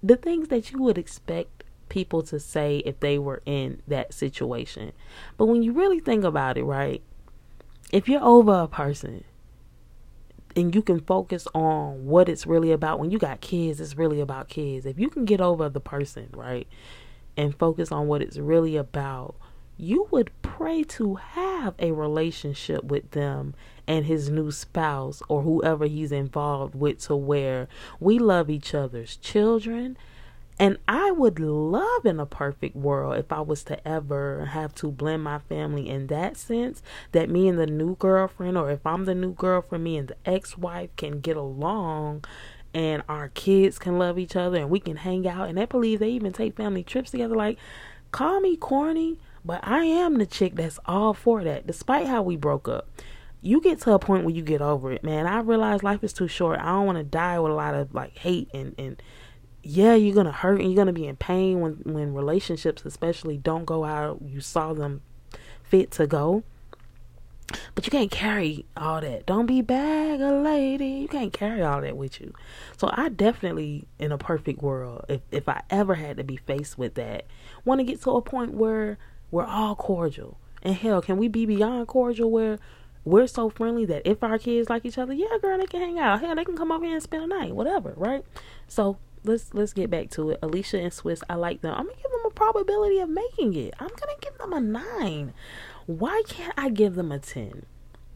the 0.01 0.15
things 0.15 0.47
that 0.49 0.71
you 0.71 0.81
would 0.81 0.97
expect 0.97 1.63
people 1.89 2.21
to 2.21 2.39
say 2.39 2.77
if 2.79 2.99
they 2.99 3.17
were 3.17 3.41
in 3.45 3.81
that 3.87 4.13
situation. 4.13 4.91
But 5.37 5.45
when 5.45 5.63
you 5.63 5.73
really 5.73 5.99
think 5.99 6.23
about 6.23 6.57
it, 6.57 6.63
right? 6.63 7.01
If 7.91 8.09
you're 8.09 8.23
over 8.23 8.53
a 8.53 8.67
person 8.67 9.23
and 10.57 10.73
you 10.73 10.81
can 10.81 10.99
focus 10.99 11.47
on 11.53 12.07
what 12.07 12.27
it's 12.27 12.47
really 12.47 12.71
about. 12.71 12.99
When 12.99 13.11
you 13.11 13.19
got 13.19 13.41
kids, 13.41 13.79
it's 13.79 13.95
really 13.95 14.19
about 14.19 14.49
kids. 14.49 14.87
If 14.87 14.99
you 14.99 15.07
can 15.07 15.23
get 15.23 15.39
over 15.39 15.69
the 15.69 15.79
person, 15.79 16.29
right, 16.33 16.67
and 17.37 17.55
focus 17.55 17.91
on 17.91 18.07
what 18.07 18.23
it's 18.23 18.37
really 18.37 18.75
about, 18.75 19.35
you 19.77 20.07
would 20.09 20.31
pray 20.41 20.83
to 20.83 21.15
have 21.15 21.75
a 21.77 21.91
relationship 21.91 22.83
with 22.83 23.11
them 23.11 23.53
and 23.87 24.07
his 24.07 24.31
new 24.31 24.49
spouse 24.49 25.21
or 25.29 25.43
whoever 25.43 25.85
he's 25.85 26.11
involved 26.11 26.73
with 26.73 27.01
to 27.01 27.15
where 27.15 27.67
we 27.99 28.17
love 28.17 28.49
each 28.49 28.73
other's 28.73 29.15
children. 29.17 29.95
And 30.59 30.77
I 30.87 31.11
would 31.11 31.39
love 31.39 32.05
in 32.05 32.19
a 32.19 32.25
perfect 32.25 32.75
world 32.75 33.17
if 33.17 33.31
I 33.31 33.41
was 33.41 33.63
to 33.65 33.87
ever 33.87 34.45
have 34.45 34.73
to 34.75 34.91
blend 34.91 35.23
my 35.23 35.39
family 35.39 35.87
in 35.87 36.07
that 36.07 36.35
sense 36.35 36.81
that 37.11 37.29
me 37.29 37.47
and 37.47 37.59
the 37.59 37.67
new 37.67 37.95
girlfriend, 37.95 38.57
or 38.57 38.71
if 38.71 38.85
I'm 38.85 39.05
the 39.05 39.13
new 39.13 39.33
girlfriend, 39.33 39.83
me 39.83 39.97
and 39.97 40.07
the 40.07 40.15
ex 40.25 40.57
wife 40.57 40.89
can 40.95 41.19
get 41.19 41.37
along 41.37 42.25
and 42.73 43.03
our 43.07 43.29
kids 43.29 43.77
can 43.77 43.99
love 43.99 44.17
each 44.17 44.35
other 44.35 44.57
and 44.57 44.71
we 44.71 44.79
can 44.79 44.97
hang 44.97 45.27
out. 45.27 45.47
And 45.47 45.59
I 45.59 45.65
believe 45.65 45.99
they 45.99 46.09
even 46.09 46.33
take 46.33 46.57
family 46.57 46.83
trips 46.83 47.11
together. 47.11 47.35
Like, 47.35 47.59
call 48.11 48.39
me 48.39 48.57
corny, 48.57 49.19
but 49.45 49.59
I 49.63 49.85
am 49.85 50.17
the 50.17 50.25
chick 50.25 50.55
that's 50.55 50.79
all 50.87 51.13
for 51.13 51.43
that, 51.43 51.67
despite 51.67 52.07
how 52.07 52.23
we 52.23 52.35
broke 52.35 52.67
up 52.67 52.89
you 53.39 53.61
get 53.61 53.79
to 53.79 53.93
a 53.93 53.99
point 53.99 54.25
where 54.25 54.33
you 54.33 54.41
get 54.41 54.61
over 54.61 54.91
it, 54.91 55.03
man. 55.03 55.27
I 55.27 55.39
realize 55.39 55.83
life 55.83 56.03
is 56.03 56.11
too 56.11 56.27
short. 56.27 56.59
I 56.59 56.65
don't 56.65 56.87
want 56.87 56.97
to 56.97 57.03
die 57.03 57.39
with 57.39 57.51
a 57.51 57.55
lot 57.55 57.75
of 57.75 57.93
like 57.93 58.17
hate 58.17 58.49
and 58.53 58.73
and 58.77 59.01
yeah, 59.67 59.95
you're 59.95 60.15
gonna 60.15 60.31
hurt 60.31 60.61
and 60.61 60.71
you're 60.71 60.77
gonna 60.77 60.93
be 60.93 61.07
in 61.07 61.17
pain 61.17 61.59
when 61.59 61.73
when 61.83 62.13
relationships, 62.13 62.85
especially, 62.85 63.37
don't 63.37 63.65
go 63.65 63.83
out. 63.83 64.21
You 64.25 64.39
saw 64.39 64.73
them 64.73 65.01
fit 65.63 65.91
to 65.91 66.07
go, 66.07 66.43
but 67.75 67.85
you 67.85 67.91
can't 67.91 68.09
carry 68.09 68.65
all 68.77 69.01
that. 69.01 69.25
Don't 69.25 69.45
be 69.45 69.61
bag 69.61 70.21
a 70.21 70.31
lady. 70.31 70.87
You 70.87 71.07
can't 71.09 71.33
carry 71.33 71.61
all 71.61 71.81
that 71.81 71.97
with 71.97 72.21
you. 72.21 72.33
So 72.77 72.89
I 72.93 73.09
definitely, 73.09 73.87
in 73.99 74.13
a 74.13 74.17
perfect 74.17 74.61
world, 74.61 75.03
if 75.09 75.21
if 75.31 75.49
I 75.49 75.61
ever 75.69 75.95
had 75.95 76.15
to 76.17 76.23
be 76.23 76.37
faced 76.37 76.77
with 76.77 76.93
that, 76.93 77.25
want 77.65 77.79
to 77.79 77.83
get 77.83 78.01
to 78.03 78.11
a 78.11 78.21
point 78.21 78.53
where 78.53 78.97
we're 79.31 79.45
all 79.45 79.75
cordial. 79.75 80.37
And 80.63 80.75
hell, 80.75 81.01
can 81.01 81.17
we 81.17 81.27
be 81.27 81.45
beyond 81.45 81.87
cordial 81.87 82.31
where 82.31 82.57
we're 83.03 83.27
so 83.27 83.49
friendly 83.49 83.85
that 83.85 84.03
if 84.05 84.23
our 84.23 84.37
kids 84.37 84.69
like 84.69 84.85
each 84.85 84.97
other, 84.97 85.13
yeah, 85.13 85.37
girl, 85.41 85.57
they 85.57 85.65
can 85.65 85.81
hang 85.81 85.99
out. 85.99 86.21
Hell, 86.21 86.35
they 86.35 86.45
can 86.45 86.57
come 86.57 86.71
over 86.71 86.85
here 86.85 86.93
and 86.93 87.03
spend 87.03 87.23
a 87.23 87.27
night, 87.27 87.53
whatever, 87.53 87.93
right? 87.95 88.23
So 88.67 88.97
let's 89.27 89.53
let's 89.53 89.73
get 89.73 89.89
back 89.89 90.09
to 90.11 90.31
it. 90.31 90.39
Alicia 90.41 90.79
and 90.79 90.91
Swizz, 90.91 91.21
I 91.29 91.35
like 91.35 91.61
them. 91.61 91.73
I'm 91.73 91.85
gonna 91.85 91.97
give 91.97 92.11
them 92.11 92.25
a 92.25 92.31
probability 92.31 92.99
of 92.99 93.09
making 93.09 93.53
it. 93.55 93.73
I'm 93.79 93.89
gonna 93.89 94.17
give 94.21 94.37
them 94.37 94.53
a 94.53 94.59
nine. 94.59 95.33
Why 95.85 96.23
can't 96.27 96.53
I 96.57 96.69
give 96.69 96.95
them 96.95 97.11
a 97.11 97.19
ten? 97.19 97.65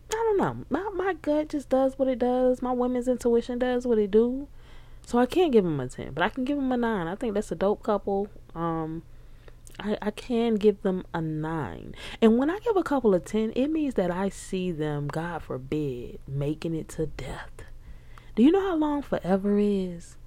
I 0.09 0.16
don't 0.16 0.38
know. 0.38 0.66
My 0.70 0.89
my 0.93 1.14
gut 1.14 1.49
just 1.49 1.70
does 1.70 1.97
what 1.97 2.07
it 2.07 2.20
does. 2.20 2.62
My 2.62 2.72
women's 2.72 3.07
intuition 3.07 3.59
does 3.59 3.86
what 3.86 3.97
it 3.97 4.12
do. 4.12 4.47
So 5.05 5.18
I 5.18 5.26
can't 5.26 5.51
give 5.51 5.64
them 5.64 5.80
a 5.80 5.88
ten, 5.88 6.14
but 6.14 6.24
I 6.24 6.30
can 6.30 6.45
give 6.45 6.57
them 6.57 6.72
a 6.72 6.78
nine. 6.78 7.07
I 7.07 7.16
think 7.16 7.34
that's 7.34 7.51
a 7.51 7.55
dope 7.55 7.84
couple. 7.84 8.28
Um, 8.53 9.03
I, 9.80 9.97
I 10.01 10.12
can 10.12 10.55
give 10.55 10.82
them 10.82 11.05
a 11.14 11.22
nine. 11.22 11.95
And 12.22 12.38
when 12.38 12.49
I 12.49 12.59
give 12.59 12.76
a 12.76 12.84
couple 12.84 13.16
of 13.16 13.26
10, 13.26 13.53
it 13.55 13.68
means 13.68 13.95
that 13.95 14.12
I 14.12 14.30
see 14.30 14.72
them, 14.72 15.07
God 15.07 15.43
forbid, 15.43 16.20
making 16.28 16.76
it 16.76 16.89
to 16.89 17.07
death. 17.07 17.51
Do 18.36 18.43
you 18.43 18.51
know 18.51 18.62
how 18.62 18.76
long 18.76 19.01
forever 19.01 19.57
is? 19.57 20.18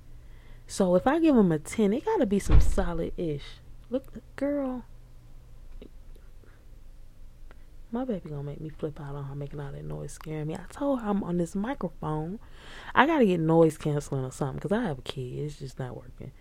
So 0.74 0.96
if 0.96 1.06
I 1.06 1.20
give 1.20 1.36
them 1.36 1.52
a 1.52 1.60
10, 1.60 1.92
it 1.92 2.04
got 2.04 2.16
to 2.16 2.26
be 2.26 2.40
some 2.40 2.60
solid 2.60 3.12
ish. 3.16 3.44
Look, 3.90 4.12
girl. 4.34 4.82
My 7.92 8.04
baby 8.04 8.28
gonna 8.28 8.42
make 8.42 8.60
me 8.60 8.70
flip 8.70 9.00
out 9.00 9.14
on 9.14 9.26
her 9.26 9.36
making 9.36 9.60
all 9.60 9.70
that 9.70 9.84
noise 9.84 10.10
scaring 10.10 10.48
me. 10.48 10.56
I 10.56 10.64
told 10.72 11.00
her 11.00 11.08
I'm 11.08 11.22
on 11.22 11.38
this 11.38 11.54
microphone. 11.54 12.40
I 12.92 13.06
gotta 13.06 13.24
get 13.24 13.38
noise 13.38 13.78
canceling 13.78 14.24
or 14.24 14.32
something 14.32 14.56
because 14.56 14.72
I 14.72 14.82
have 14.82 14.98
a 14.98 15.02
kid. 15.02 15.44
It's 15.44 15.60
just 15.60 15.78
not 15.78 15.96
working. 15.96 16.32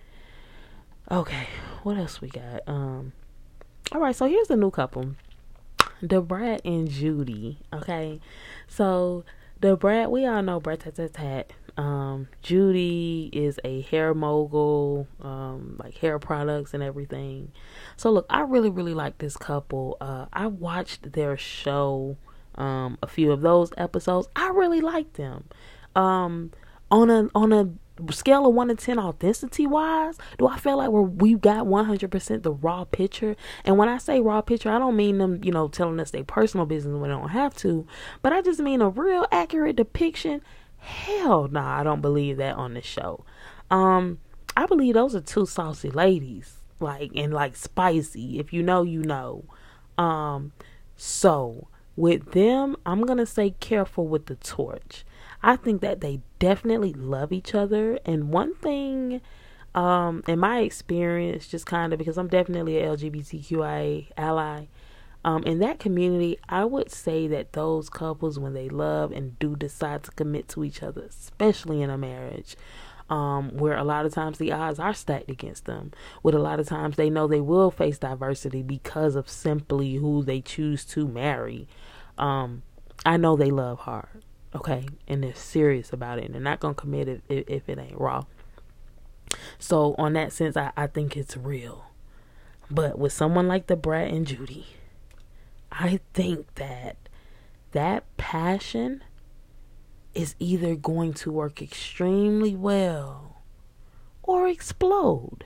Okay, 1.11 1.47
what 1.83 1.97
else 1.97 2.19
we 2.19 2.29
got? 2.29 2.67
Um, 2.67 3.13
all 3.91 4.01
right, 4.01 4.15
so 4.15 4.25
here's 4.25 4.47
the 4.47 4.57
new 4.57 4.71
couple, 4.71 5.11
Da 6.03 6.21
Brat 6.21 6.61
and 6.65 6.89
Judy. 6.89 7.59
Okay, 7.71 8.19
so 8.67 9.25
Da 9.61 9.75
Brat, 9.75 10.09
we 10.09 10.25
all 10.25 10.41
know 10.41 10.59
Brat 10.59 10.79
Tat 10.79 10.95
Tat 10.95 11.13
Tat. 11.13 11.53
Um, 11.77 12.27
Judy 12.41 13.29
is 13.33 13.59
a 13.63 13.81
hair 13.81 14.13
mogul, 14.13 15.07
um, 15.21 15.77
like 15.83 15.97
hair 15.97 16.19
products 16.19 16.73
and 16.73 16.83
everything. 16.83 17.51
So 17.97 18.11
look, 18.11 18.25
I 18.29 18.41
really, 18.41 18.69
really 18.69 18.93
like 18.93 19.17
this 19.17 19.37
couple. 19.37 19.97
Uh, 19.99 20.25
I 20.31 20.47
watched 20.47 21.13
their 21.13 21.35
show, 21.35 22.17
um, 22.55 22.97
a 23.01 23.07
few 23.07 23.31
of 23.31 23.41
those 23.41 23.71
episodes. 23.77 24.27
I 24.35 24.49
really 24.49 24.81
like 24.81 25.13
them. 25.13 25.45
Um, 25.95 26.51
on 26.91 27.09
a 27.09 27.27
on 27.33 27.51
a 27.51 27.69
scale 28.11 28.47
of 28.47 28.55
1 28.55 28.69
to 28.69 28.75
10 28.75 28.97
authenticity 28.97 29.67
wise 29.67 30.17
do 30.39 30.47
i 30.47 30.57
feel 30.57 30.77
like 30.77 30.89
we're 30.89 31.01
we 31.01 31.35
got 31.35 31.67
100% 31.67 32.43
the 32.43 32.51
raw 32.51 32.83
picture 32.85 33.35
and 33.63 33.77
when 33.77 33.87
i 33.87 33.97
say 33.97 34.19
raw 34.19 34.41
picture 34.41 34.71
i 34.71 34.79
don't 34.79 34.95
mean 34.95 35.19
them 35.19 35.43
you 35.43 35.51
know 35.51 35.67
telling 35.67 35.99
us 35.99 36.09
their 36.09 36.23
personal 36.23 36.65
business 36.65 36.93
when 36.93 37.09
they 37.09 37.15
don't 37.15 37.29
have 37.29 37.55
to 37.55 37.85
but 38.23 38.33
i 38.33 38.41
just 38.41 38.59
mean 38.59 38.81
a 38.81 38.89
real 38.89 39.27
accurate 39.31 39.75
depiction 39.75 40.41
hell 40.83 41.47
no 41.47 41.61
nah, 41.61 41.79
i 41.79 41.83
don't 41.83 42.01
believe 42.01 42.37
that 42.37 42.55
on 42.55 42.73
the 42.73 42.81
show 42.81 43.23
um 43.71 44.19
i 44.55 44.65
believe 44.65 44.93
those 44.93 45.15
are 45.15 45.21
two 45.21 45.45
saucy 45.45 45.89
ladies 45.89 46.57
like 46.79 47.11
and 47.15 47.33
like 47.33 47.55
spicy 47.55 48.39
if 48.39 48.51
you 48.53 48.61
know 48.61 48.83
you 48.83 49.01
know 49.01 49.43
um 49.97 50.51
so 50.95 51.67
with 51.95 52.31
them 52.31 52.75
i'm 52.85 53.05
gonna 53.05 53.25
say 53.25 53.51
careful 53.59 54.07
with 54.07 54.25
the 54.25 54.35
torch 54.35 55.05
I 55.43 55.57
think 55.57 55.81
that 55.81 55.99
they 55.99 56.21
definitely 56.39 56.93
love 56.93 57.33
each 57.33 57.53
other. 57.53 57.99
And 58.05 58.29
one 58.29 58.55
thing, 58.55 59.19
um, 59.75 60.23
in 60.25 60.39
my 60.39 60.59
experience, 60.59 61.47
just 61.47 61.65
kind 61.65 61.91
of 61.91 61.99
because 61.99 62.17
I'm 62.17 62.29
definitely 62.29 62.77
a 62.77 62.87
LGBTQIA 62.87 64.07
ally, 64.17 64.65
um, 65.23 65.43
in 65.43 65.59
that 65.59 65.79
community, 65.79 66.37
I 66.49 66.65
would 66.65 66.91
say 66.91 67.27
that 67.27 67.53
those 67.53 67.89
couples, 67.89 68.39
when 68.39 68.53
they 68.53 68.69
love 68.69 69.11
and 69.11 69.37
do 69.39 69.55
decide 69.55 70.03
to 70.03 70.11
commit 70.11 70.47
to 70.49 70.63
each 70.63 70.83
other, 70.83 71.01
especially 71.03 71.81
in 71.81 71.89
a 71.89 71.97
marriage, 71.97 72.55
um, 73.09 73.57
where 73.57 73.77
a 73.77 73.83
lot 73.83 74.05
of 74.05 74.13
times 74.13 74.37
the 74.37 74.51
odds 74.51 74.79
are 74.79 74.93
stacked 74.93 75.29
against 75.29 75.65
them, 75.65 75.91
with 76.23 76.35
a 76.35 76.39
lot 76.39 76.59
of 76.59 76.67
times 76.67 76.95
they 76.95 77.09
know 77.09 77.27
they 77.27 77.41
will 77.41 77.71
face 77.71 77.97
diversity 77.97 78.61
because 78.61 79.15
of 79.15 79.29
simply 79.29 79.95
who 79.95 80.23
they 80.23 80.41
choose 80.41 80.85
to 80.85 81.07
marry. 81.07 81.67
Um, 82.17 82.63
I 83.05 83.17
know 83.17 83.35
they 83.35 83.51
love 83.51 83.79
hard 83.79 84.23
okay 84.55 84.85
and 85.07 85.23
they're 85.23 85.33
serious 85.33 85.91
about 85.91 86.19
it 86.19 86.25
and 86.25 86.33
they're 86.33 86.41
not 86.41 86.59
gonna 86.59 86.73
commit 86.73 87.07
it 87.07 87.21
if, 87.29 87.47
if 87.47 87.69
it 87.69 87.79
ain't 87.79 87.99
raw 87.99 88.23
so 89.57 89.95
on 89.97 90.13
that 90.13 90.31
sense 90.31 90.55
I, 90.55 90.71
I 90.77 90.87
think 90.87 91.17
it's 91.17 91.35
real 91.35 91.85
but 92.69 92.97
with 92.97 93.11
someone 93.11 93.47
like 93.47 93.67
the 93.67 93.75
Brat 93.75 94.11
and 94.11 94.27
judy 94.27 94.67
i 95.73 95.99
think 96.13 96.55
that 96.55 96.97
that 97.71 98.03
passion 98.17 99.03
is 100.13 100.35
either 100.39 100.75
going 100.75 101.13
to 101.13 101.31
work 101.31 101.61
extremely 101.61 102.55
well 102.55 103.41
or 104.21 104.47
explode 104.47 105.45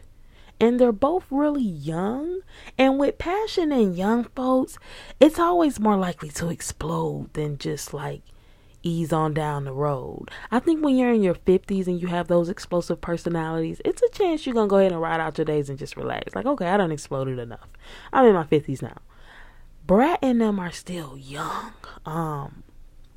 and 0.60 0.80
they're 0.80 0.92
both 0.92 1.26
really 1.30 1.64
young. 1.64 2.42
And 2.78 3.00
with 3.00 3.18
passion 3.18 3.72
and 3.72 3.96
young 3.96 4.26
folks, 4.36 4.78
it's 5.20 5.40
always 5.40 5.80
more 5.80 5.98
likely 5.98 6.30
to 6.30 6.50
explode 6.50 7.34
than 7.34 7.58
just 7.58 7.94
like 7.94 8.22
ease 8.84 9.12
on 9.12 9.34
down 9.34 9.66
the 9.66 9.74
road. 9.74 10.30
I 10.52 10.60
think 10.60 10.84
when 10.84 10.96
you're 10.96 11.14
in 11.14 11.24
your 11.24 11.36
50s 11.36 11.88
and 11.88 12.02
you 12.02 12.08
have 12.08 12.28
those 12.28 12.50
explosive 12.50 13.02
personalities, 13.02 13.82
it's 13.84 14.02
a 14.02 14.10
chance 14.10 14.46
you're 14.46 14.56
going 14.56 14.68
to 14.68 14.70
go 14.70 14.78
ahead 14.78 14.92
and 14.92 15.02
ride 15.02 15.20
out 15.20 15.38
your 15.38 15.46
days 15.46 15.70
and 15.70 15.78
just 15.78 15.98
relax. 15.98 16.36
Like, 16.36 16.46
okay, 16.46 16.68
I 16.68 16.78
done 16.78 16.92
exploded 16.92 17.40
enough. 17.40 17.68
I'm 18.14 18.26
in 18.26 18.34
my 18.34 18.46
50s 18.46 18.82
now. 18.82 18.98
Brat 19.88 20.20
and 20.22 20.42
them 20.42 20.60
are 20.60 20.72
still 20.72 21.18
young. 21.18 21.74
Um, 22.06 22.64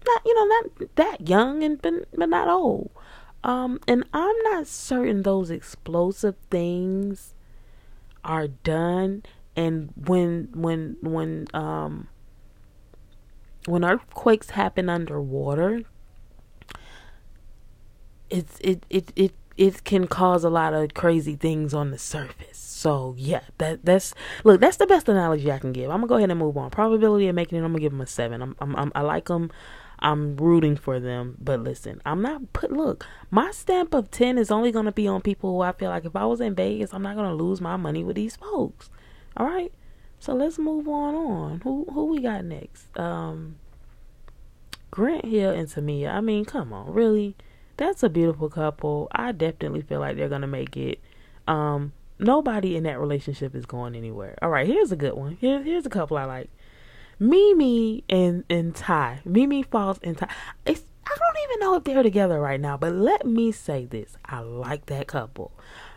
not, 0.07 0.23
you 0.25 0.35
know, 0.35 0.45
not 0.45 0.97
that 0.97 1.29
young 1.29 1.63
and 1.63 1.81
but, 1.83 2.05
but 2.17 2.29
not 2.29 2.49
old. 2.49 2.91
Um, 3.43 3.81
and 3.89 4.05
I'm 4.13 4.37
not 4.45 4.67
certain 4.67 5.23
those 5.23 5.51
explosive 5.51 6.37
things 6.51 7.35
are 8.23 8.49
done 8.49 9.23
and 9.57 9.93
when 9.97 10.49
when 10.55 10.97
when 11.01 11.47
um 11.53 12.09
when 13.67 13.85
earthquakes 13.85 14.51
happen 14.51 14.89
underwater, 14.89 15.83
it's 18.31 18.59
it 18.61 18.87
it 18.89 19.13
it 19.17 19.33
it 19.57 19.85
can 19.85 20.07
cause 20.07 20.45
a 20.45 20.51
lot 20.51 20.73
of 20.73 20.95
crazy 20.95 21.37
things 21.37 21.75
on 21.75 21.91
the 21.91 21.99
surface. 21.99 22.60
So 22.81 23.15
yeah, 23.19 23.43
that 23.59 23.85
that's 23.85 24.15
look 24.43 24.59
that's 24.59 24.79
the 24.79 24.87
best 24.87 25.07
analogy 25.07 25.53
I 25.53 25.59
can 25.59 25.71
give. 25.71 25.91
I'm 25.91 25.99
gonna 25.99 26.07
go 26.07 26.15
ahead 26.15 26.31
and 26.31 26.39
move 26.41 26.57
on. 26.57 26.71
Probability 26.71 27.29
of 27.29 27.35
making 27.35 27.59
it, 27.59 27.61
I'm 27.61 27.73
gonna 27.73 27.81
give 27.81 27.93
them 27.93 28.01
a 28.01 28.07
seven. 28.07 28.41
I'm, 28.41 28.57
I'm, 28.59 28.75
I'm 28.75 28.91
I 28.95 29.03
like 29.03 29.27
them. 29.27 29.51
I'm 29.99 30.35
rooting 30.39 30.77
for 30.77 30.99
them, 30.99 31.37
but 31.39 31.61
listen, 31.61 32.01
I'm 32.07 32.23
not 32.23 32.55
put. 32.55 32.73
Look, 32.73 33.07
my 33.31 33.51
stamp 33.51 33.93
of 33.93 34.11
ten 34.11 34.39
is 34.39 34.51
only 34.51 34.73
gonna 34.73 34.93
be 34.93 35.07
on 35.07 35.21
people 35.21 35.51
who 35.51 35.61
I 35.61 35.73
feel 35.73 35.91
like 35.91 36.07
if 36.07 36.17
I 36.17 36.25
was 36.25 36.41
in 36.41 36.55
Vegas, 36.55 36.95
I'm 36.95 37.03
not 37.03 37.17
gonna 37.17 37.35
lose 37.35 37.61
my 37.61 37.77
money 37.77 38.03
with 38.03 38.17
these 38.17 38.37
folks. 38.37 38.89
All 39.37 39.45
right, 39.45 39.75
so 40.19 40.33
let's 40.33 40.59
move 40.59 40.89
on 40.89 41.15
on. 41.15 41.61
Who 41.61 41.87
who 41.93 42.07
we 42.07 42.23
got 42.23 42.47
next? 42.47 42.99
Um 42.99 43.57
Grant 44.91 45.27
Hill 45.27 45.51
and 45.51 45.69
Tamia. 45.69 46.15
I 46.15 46.23
mean, 46.23 46.47
come 46.47 46.73
on, 46.73 46.95
really? 46.95 47.37
That's 47.77 48.03
a 48.03 48.09
beautiful 48.09 48.49
couple. 48.49 49.09
I 49.13 49.33
definitely 49.33 49.83
feel 49.83 50.01
like 50.01 50.17
they're 50.17 50.31
gonna 50.31 50.47
make 50.47 50.79
it. 50.79 50.99
Um, 51.47 51.93
nobody 52.21 52.77
in 52.77 52.85
that 52.85 53.01
relationship 53.01 53.55
is 53.55 53.67
going 53.67 53.95
anywhere. 53.95 54.37
All 54.43 54.51
right, 54.51 54.67
here's 54.67 54.93
a 54.93 54.97
good 54.97 55.15
one. 55.15 55.39
Here's 55.41 55.65
here's 55.65 55.87
a 55.87 55.91
couple 55.91 56.17
I 56.17 56.25
like. 56.25 56.51
Mimi 57.19 58.05
and 58.09 58.45
and 58.49 58.75
Ty. 58.75 59.21
Mimi 59.25 59.63
Faust 59.63 60.01
and 60.03 60.17
Ty. 60.17 60.29
It's 60.65 60.83
I 61.07 61.17
don't 61.17 61.45
even 61.45 61.61
know 61.61 61.75
if 61.75 61.85
they're 61.85 62.03
together 62.03 62.41
right 62.41 62.61
now, 62.61 62.77
but 62.77 62.95
let 62.95 63.27
me 63.27 63.53
say 63.53 63.87
this. 63.87 64.17
I 64.25 64.41
like 64.41 64.87
that 64.87 65.07
couple. 65.07 65.53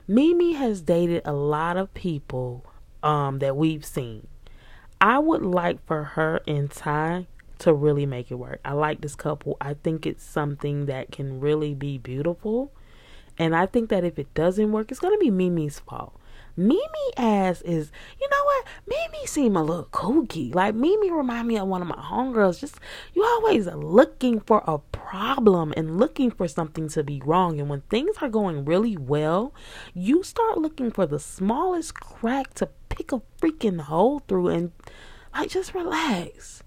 Mimi 0.08 0.54
has 0.54 0.82
dated 0.82 1.22
a 1.26 1.34
lot 1.34 1.78
of 1.78 1.94
people 1.94 2.66
um 3.04 3.40
that 3.40 3.56
we've 3.56 3.86
seen. 3.86 4.28
I 5.00 5.20
would 5.20 5.44
like 5.44 5.86
for 5.86 6.04
her 6.04 6.42
and 6.48 6.72
Ty 6.72 7.28
to 7.60 7.74
really 7.74 8.06
make 8.06 8.32
it 8.32 8.36
work. 8.36 8.60
I 8.66 8.74
like 8.74 9.02
this 9.02 9.16
couple. 9.16 9.58
I 9.62 9.74
think 9.74 10.06
it's 10.06 10.24
something 10.24 10.86
that 10.88 11.12
can 11.12 11.40
really 11.40 11.74
be 11.74 11.98
beautiful. 11.98 12.72
And 13.38 13.56
I 13.56 13.66
think 13.66 13.90
that 13.90 14.04
if 14.04 14.20
it 14.20 14.34
doesn't 14.34 14.72
work, 14.72 14.92
it's 14.92 15.00
going 15.00 15.14
to 15.14 15.24
be 15.24 15.32
Mimi's 15.32 15.80
fault. 15.80 16.20
Mimi 16.56 16.84
ass 17.18 17.62
is, 17.64 17.92
you 18.22 18.30
know 18.30 18.44
what? 18.44 18.66
Mimi 18.86 19.26
seem 19.26 19.56
a 19.56 19.64
little 19.64 19.86
kooky. 19.86 20.54
Like 20.54 20.76
Mimi 20.76 21.10
remind 21.10 21.48
me 21.48 21.58
of 21.58 21.68
one 21.68 21.82
of 21.82 21.88
my 21.88 21.96
homegirls. 21.96 22.60
Just 22.60 22.80
you 23.14 23.24
always 23.24 23.66
looking 23.66 24.40
for 24.40 24.64
a 24.68 24.78
problem 24.78 25.74
and 25.76 25.98
looking 25.98 26.30
for 26.30 26.48
something 26.48 26.90
to 26.90 27.04
be 27.04 27.22
wrong. 27.26 27.60
And 27.60 27.70
when 27.70 27.82
things 27.82 28.18
are 28.22 28.30
going 28.30 28.66
really 28.66 28.96
well, 28.96 29.52
you 29.96 30.22
start 30.22 30.60
looking 30.60 30.92
for 30.92 31.08
the 31.08 31.20
smallest 31.20 31.96
crack 31.96 32.54
to 32.56 32.70
pick 32.90 33.12
a 33.12 33.22
freaking 33.42 33.82
hole 33.82 34.20
through 34.28 34.50
and 34.50 34.72
like 35.34 35.50
just 35.50 35.74
relax 35.74 36.62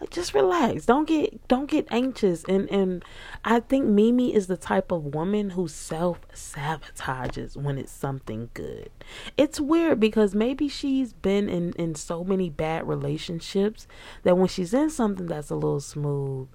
like 0.00 0.10
just 0.10 0.34
relax 0.34 0.86
don't 0.86 1.08
get 1.08 1.46
don't 1.48 1.70
get 1.70 1.86
anxious 1.90 2.44
and 2.44 2.68
and 2.70 3.04
i 3.44 3.60
think 3.60 3.86
mimi 3.86 4.34
is 4.34 4.46
the 4.46 4.56
type 4.56 4.90
of 4.90 5.14
woman 5.14 5.50
who 5.50 5.66
self 5.66 6.20
sabotages 6.32 7.56
when 7.56 7.78
it's 7.78 7.92
something 7.92 8.50
good 8.54 8.90
it's 9.36 9.60
weird 9.60 9.98
because 9.98 10.34
maybe 10.34 10.68
she's 10.68 11.12
been 11.12 11.48
in 11.48 11.72
in 11.72 11.94
so 11.94 12.22
many 12.22 12.50
bad 12.50 12.86
relationships 12.86 13.86
that 14.22 14.36
when 14.36 14.48
she's 14.48 14.74
in 14.74 14.90
something 14.90 15.26
that's 15.26 15.50
a 15.50 15.54
little 15.54 15.80
smooth 15.80 16.48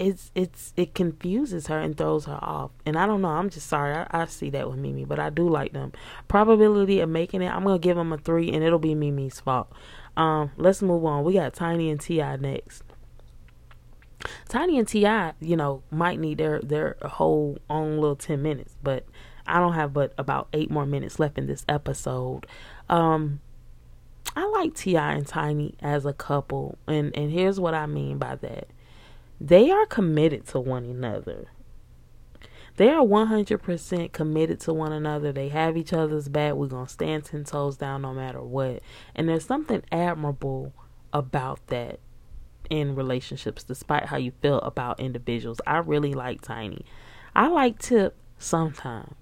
it's 0.00 0.30
it's 0.34 0.72
it 0.78 0.94
confuses 0.94 1.66
her 1.66 1.78
and 1.78 1.96
throws 1.96 2.24
her 2.24 2.38
off. 2.42 2.70
And 2.86 2.96
I 2.96 3.04
don't 3.04 3.20
know. 3.20 3.28
I'm 3.28 3.50
just 3.50 3.66
sorry. 3.66 3.94
I, 3.94 4.06
I 4.10 4.24
see 4.24 4.48
that 4.50 4.68
with 4.68 4.78
Mimi, 4.78 5.04
but 5.04 5.18
I 5.18 5.28
do 5.28 5.46
like 5.46 5.74
them. 5.74 5.92
Probability 6.26 7.00
of 7.00 7.10
making 7.10 7.42
it, 7.42 7.54
I'm 7.54 7.64
gonna 7.64 7.78
give 7.78 7.96
them 7.96 8.12
a 8.12 8.16
three, 8.16 8.50
and 8.50 8.64
it'll 8.64 8.78
be 8.78 8.94
Mimi's 8.94 9.40
fault. 9.40 9.70
Um, 10.16 10.50
let's 10.56 10.82
move 10.82 11.04
on. 11.04 11.24
We 11.24 11.34
got 11.34 11.54
Tiny 11.54 11.90
and 11.90 12.00
T.I. 12.00 12.36
next. 12.36 12.82
Tiny 14.48 14.78
and 14.78 14.86
T.I., 14.86 15.32
you 15.40 15.56
know, 15.56 15.82
might 15.90 16.18
need 16.18 16.38
their 16.38 16.60
their 16.60 16.96
whole 17.02 17.58
own 17.70 17.98
little 17.98 18.16
ten 18.16 18.42
minutes, 18.42 18.76
but 18.82 19.06
I 19.46 19.58
don't 19.58 19.72
have 19.74 19.92
but 19.92 20.12
about 20.18 20.48
eight 20.52 20.70
more 20.70 20.86
minutes 20.86 21.18
left 21.18 21.38
in 21.38 21.46
this 21.46 21.64
episode. 21.68 22.46
Um, 22.88 23.40
I 24.36 24.46
like 24.46 24.74
T.I. 24.74 25.12
and 25.12 25.26
Tiny 25.26 25.74
as 25.80 26.04
a 26.04 26.12
couple, 26.12 26.78
and 26.86 27.16
and 27.16 27.30
here's 27.30 27.58
what 27.58 27.74
I 27.74 27.86
mean 27.86 28.18
by 28.18 28.36
that 28.36 28.68
they 29.40 29.70
are 29.70 29.86
committed 29.86 30.46
to 30.48 30.60
one 30.60 30.84
another. 30.84 31.46
They 32.80 32.88
are 32.88 33.04
100% 33.04 34.12
committed 34.12 34.58
to 34.60 34.72
one 34.72 34.90
another. 34.90 35.32
They 35.32 35.50
have 35.50 35.76
each 35.76 35.92
other's 35.92 36.30
back. 36.30 36.54
We're 36.54 36.66
going 36.66 36.86
to 36.86 36.90
stand 36.90 37.26
10 37.26 37.44
toes 37.44 37.76
down 37.76 38.00
no 38.00 38.14
matter 38.14 38.40
what. 38.40 38.80
And 39.14 39.28
there's 39.28 39.44
something 39.44 39.82
admirable 39.92 40.72
about 41.12 41.66
that 41.66 42.00
in 42.70 42.94
relationships, 42.94 43.64
despite 43.64 44.06
how 44.06 44.16
you 44.16 44.32
feel 44.40 44.60
about 44.60 44.98
individuals. 44.98 45.60
I 45.66 45.76
really 45.76 46.14
like 46.14 46.40
Tiny. 46.40 46.86
I 47.36 47.48
like 47.48 47.78
Tip 47.80 48.16
sometimes. 48.38 49.12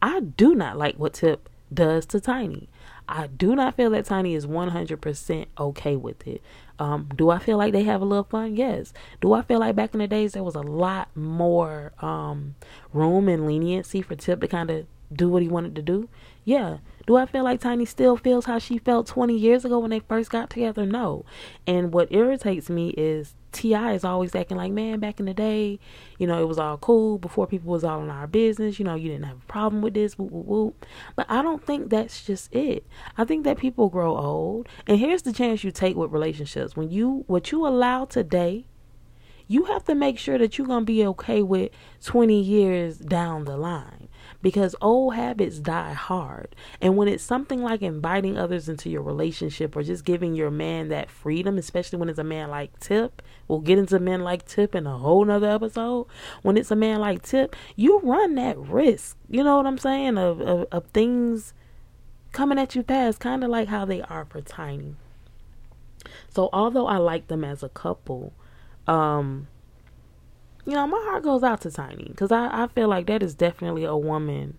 I 0.00 0.20
do 0.20 0.54
not 0.54 0.78
like 0.78 0.96
what 0.96 1.12
Tip 1.12 1.50
does 1.74 2.06
to 2.06 2.20
Tiny. 2.20 2.70
I 3.06 3.26
do 3.26 3.54
not 3.54 3.76
feel 3.76 3.90
that 3.90 4.06
Tiny 4.06 4.34
is 4.34 4.46
100% 4.46 5.46
okay 5.58 5.96
with 5.96 6.26
it. 6.26 6.40
Um, 6.78 7.08
do 7.14 7.30
I 7.30 7.38
feel 7.38 7.56
like 7.58 7.72
they 7.72 7.84
have 7.84 8.00
a 8.00 8.04
little 8.04 8.24
fun? 8.24 8.56
Yes. 8.56 8.92
Do 9.20 9.32
I 9.32 9.42
feel 9.42 9.60
like 9.60 9.76
back 9.76 9.94
in 9.94 10.00
the 10.00 10.08
days 10.08 10.32
there 10.32 10.42
was 10.42 10.56
a 10.56 10.60
lot 10.62 11.08
more 11.16 11.92
um, 12.00 12.56
room 12.92 13.28
and 13.28 13.46
leniency 13.46 14.02
for 14.02 14.16
Tip 14.16 14.40
to 14.40 14.48
kind 14.48 14.70
of 14.70 14.86
do 15.12 15.28
what 15.28 15.42
he 15.42 15.48
wanted 15.48 15.76
to 15.76 15.82
do? 15.82 16.08
Yeah. 16.44 16.78
Do 17.06 17.16
I 17.16 17.26
feel 17.26 17.44
like 17.44 17.60
Tiny 17.60 17.84
still 17.84 18.16
feels 18.16 18.46
how 18.46 18.58
she 18.58 18.78
felt 18.78 19.06
20 19.06 19.36
years 19.36 19.64
ago 19.64 19.78
when 19.78 19.90
they 19.90 20.00
first 20.00 20.30
got 20.30 20.50
together? 20.50 20.86
No. 20.86 21.24
And 21.66 21.92
what 21.92 22.10
irritates 22.10 22.70
me 22.70 22.90
is 22.90 23.34
T.I. 23.52 23.92
is 23.92 24.04
always 24.04 24.34
acting 24.34 24.56
like, 24.56 24.72
man, 24.72 25.00
back 25.00 25.20
in 25.20 25.26
the 25.26 25.34
day, 25.34 25.78
you 26.18 26.26
know, 26.26 26.42
it 26.42 26.48
was 26.48 26.58
all 26.58 26.76
cool 26.78 27.18
before 27.18 27.46
people 27.46 27.70
was 27.70 27.84
all 27.84 28.02
in 28.02 28.10
our 28.10 28.26
business. 28.26 28.78
You 28.78 28.84
know, 28.84 28.94
you 28.94 29.10
didn't 29.10 29.26
have 29.26 29.36
a 29.36 29.46
problem 29.46 29.80
with 29.80 29.94
this, 29.94 30.18
whoop, 30.18 30.30
whoop, 30.32 30.46
whoop. 30.46 30.86
But 31.14 31.26
I 31.30 31.40
don't 31.42 31.64
think 31.64 31.90
that's 31.90 32.24
just 32.24 32.54
it. 32.54 32.86
I 33.16 33.24
think 33.24 33.44
that 33.44 33.58
people 33.58 33.88
grow 33.88 34.16
old, 34.16 34.68
and 34.86 34.98
here's 34.98 35.22
the 35.22 35.32
chance 35.32 35.62
you 35.62 35.70
take 35.70 35.96
with 35.96 36.10
relationships. 36.10 36.76
When 36.76 36.90
you 36.90 37.24
what 37.28 37.52
you 37.52 37.66
allow 37.66 38.06
today, 38.06 38.66
you 39.46 39.64
have 39.64 39.84
to 39.84 39.94
make 39.94 40.18
sure 40.18 40.36
that 40.38 40.58
you're 40.58 40.66
gonna 40.66 40.84
be 40.84 41.06
okay 41.06 41.42
with 41.42 41.70
20 42.02 42.40
years 42.40 42.98
down 42.98 43.44
the 43.44 43.56
line 43.56 43.93
because 44.44 44.76
old 44.82 45.14
habits 45.14 45.58
die 45.58 45.94
hard. 45.94 46.54
And 46.78 46.98
when 46.98 47.08
it's 47.08 47.24
something 47.24 47.62
like 47.62 47.80
inviting 47.80 48.36
others 48.36 48.68
into 48.68 48.90
your 48.90 49.00
relationship 49.00 49.74
or 49.74 49.82
just 49.82 50.04
giving 50.04 50.34
your 50.34 50.50
man 50.50 50.88
that 50.90 51.10
freedom, 51.10 51.56
especially 51.56 51.98
when 51.98 52.10
it's 52.10 52.18
a 52.18 52.24
man 52.24 52.50
like 52.50 52.78
Tip, 52.78 53.22
we'll 53.48 53.60
get 53.60 53.78
into 53.78 53.98
men 53.98 54.20
like 54.20 54.44
Tip 54.44 54.74
in 54.74 54.86
a 54.86 54.98
whole 54.98 55.24
nother 55.24 55.48
episode. 55.48 56.08
When 56.42 56.58
it's 56.58 56.70
a 56.70 56.76
man 56.76 57.00
like 57.00 57.22
Tip, 57.22 57.56
you 57.74 58.00
run 58.00 58.34
that 58.34 58.58
risk. 58.58 59.16
You 59.30 59.42
know 59.42 59.56
what 59.56 59.66
I'm 59.66 59.78
saying? 59.78 60.18
Of 60.18 60.42
of, 60.42 60.66
of 60.70 60.86
things 60.88 61.54
coming 62.32 62.58
at 62.58 62.74
you 62.74 62.82
fast, 62.82 63.20
kind 63.20 63.42
of 63.44 63.48
like 63.48 63.68
how 63.68 63.86
they 63.86 64.02
are 64.02 64.26
for 64.26 64.42
Tiny. 64.42 64.94
So 66.28 66.50
although 66.52 66.86
I 66.86 66.98
like 66.98 67.28
them 67.28 67.44
as 67.44 67.62
a 67.62 67.70
couple, 67.70 68.34
um, 68.86 69.46
you 70.66 70.72
know, 70.72 70.86
my 70.86 71.00
heart 71.04 71.22
goes 71.22 71.42
out 71.42 71.60
to 71.62 71.70
Tiny 71.70 72.08
because 72.08 72.32
I, 72.32 72.64
I 72.64 72.66
feel 72.68 72.88
like 72.88 73.06
that 73.06 73.22
is 73.22 73.34
definitely 73.34 73.84
a 73.84 73.96
woman 73.96 74.58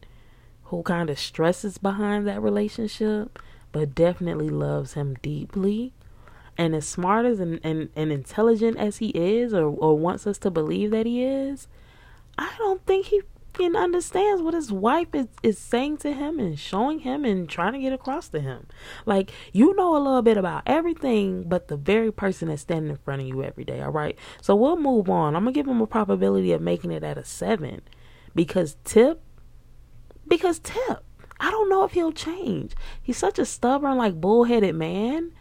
who 0.66 0.84
kind 0.84 1.10
of 1.10 1.20
stresses 1.20 1.78
behind 1.78 2.28
that 2.28 2.42
relationship, 2.42 3.40
but 3.72 3.96
definitely 3.96 4.50
loves 4.50 4.94
him 4.94 5.16
deeply. 5.22 5.94
And 6.58 6.76
as 6.76 6.88
smart 6.88 7.26
as 7.26 7.40
and, 7.40 7.60
and, 7.64 7.90
and 7.96 8.12
intelligent 8.12 8.78
as 8.78 8.98
he 8.98 9.10
is, 9.10 9.54
or, 9.54 9.66
or 9.66 9.98
wants 9.98 10.26
us 10.26 10.38
to 10.40 10.52
believe 10.52 10.92
that 10.92 11.06
he 11.06 11.24
is, 11.24 11.68
I 12.38 12.52
don't 12.58 12.86
think 12.86 13.08
he 13.08 13.22
freaking 13.56 13.78
understands 13.78 14.42
what 14.42 14.54
his 14.54 14.72
wife 14.72 15.14
is, 15.14 15.28
is 15.44 15.58
saying 15.58 15.98
to 15.98 16.14
him 16.14 16.40
and 16.40 16.60
showing 16.60 17.00
him 17.00 17.26
and 17.26 17.50
trying 17.50 17.74
to 17.74 17.80
get 17.80 17.94
across 17.94 18.28
to 18.30 18.40
him. 18.40 18.68
Like, 19.06 19.32
you 19.54 19.76
know 19.76 19.96
a 19.96 20.00
little 20.00 20.22
bit 20.22 20.38
about 20.38 20.64
everything 20.66 21.44
but 21.44 21.68
the 21.68 21.78
very 21.78 22.12
person 22.12 22.50
that's 22.50 22.62
standing 22.62 22.92
in 22.92 22.98
front 22.98 23.22
of 23.22 23.28
you 23.28 23.44
every 23.44 23.64
day, 23.64 23.82
all 23.82 23.92
right? 23.92 24.18
So 24.42 24.56
we'll 24.56 24.78
move 24.78 25.10
on. 25.10 25.36
I'm 25.36 25.44
going 25.44 25.54
to 25.54 25.60
give 25.60 25.68
him 25.68 25.82
a 25.82 25.88
probability 25.88 26.52
of 26.52 26.62
making 26.62 26.92
it 26.92 27.04
at 27.04 27.18
a 27.18 27.24
seven 27.24 27.82
because 28.34 28.78
Tip, 28.84 29.22
because 30.28 30.60
Tip, 30.60 31.04
I 31.40 31.52
don't 31.52 31.70
know 31.70 31.84
if 31.84 31.92
he'll 31.92 32.12
change. 32.12 32.74
He's 33.02 33.18
such 33.18 33.40
a 33.40 33.46
stubborn, 33.46 33.98
like, 33.98 34.20
bullheaded 34.20 34.76
man. 34.76 35.32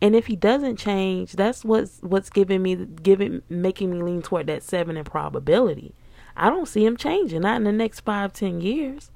And 0.00 0.14
if 0.14 0.26
he 0.26 0.36
doesn't 0.36 0.76
change, 0.76 1.32
that's 1.32 1.64
what's 1.64 1.98
what's 2.02 2.30
giving 2.30 2.62
me 2.62 2.76
giving 2.76 3.42
making 3.48 3.90
me 3.90 4.00
lean 4.00 4.22
toward 4.22 4.46
that 4.46 4.62
seven 4.62 4.96
in 4.96 5.02
probability. 5.02 5.92
I 6.38 6.50
don't 6.50 6.66
see 6.66 6.84
him 6.84 6.96
changing, 6.96 7.40
not 7.42 7.56
in 7.56 7.64
the 7.64 7.72
next 7.72 8.00
five, 8.00 8.32
ten 8.32 8.60
years. 8.60 9.10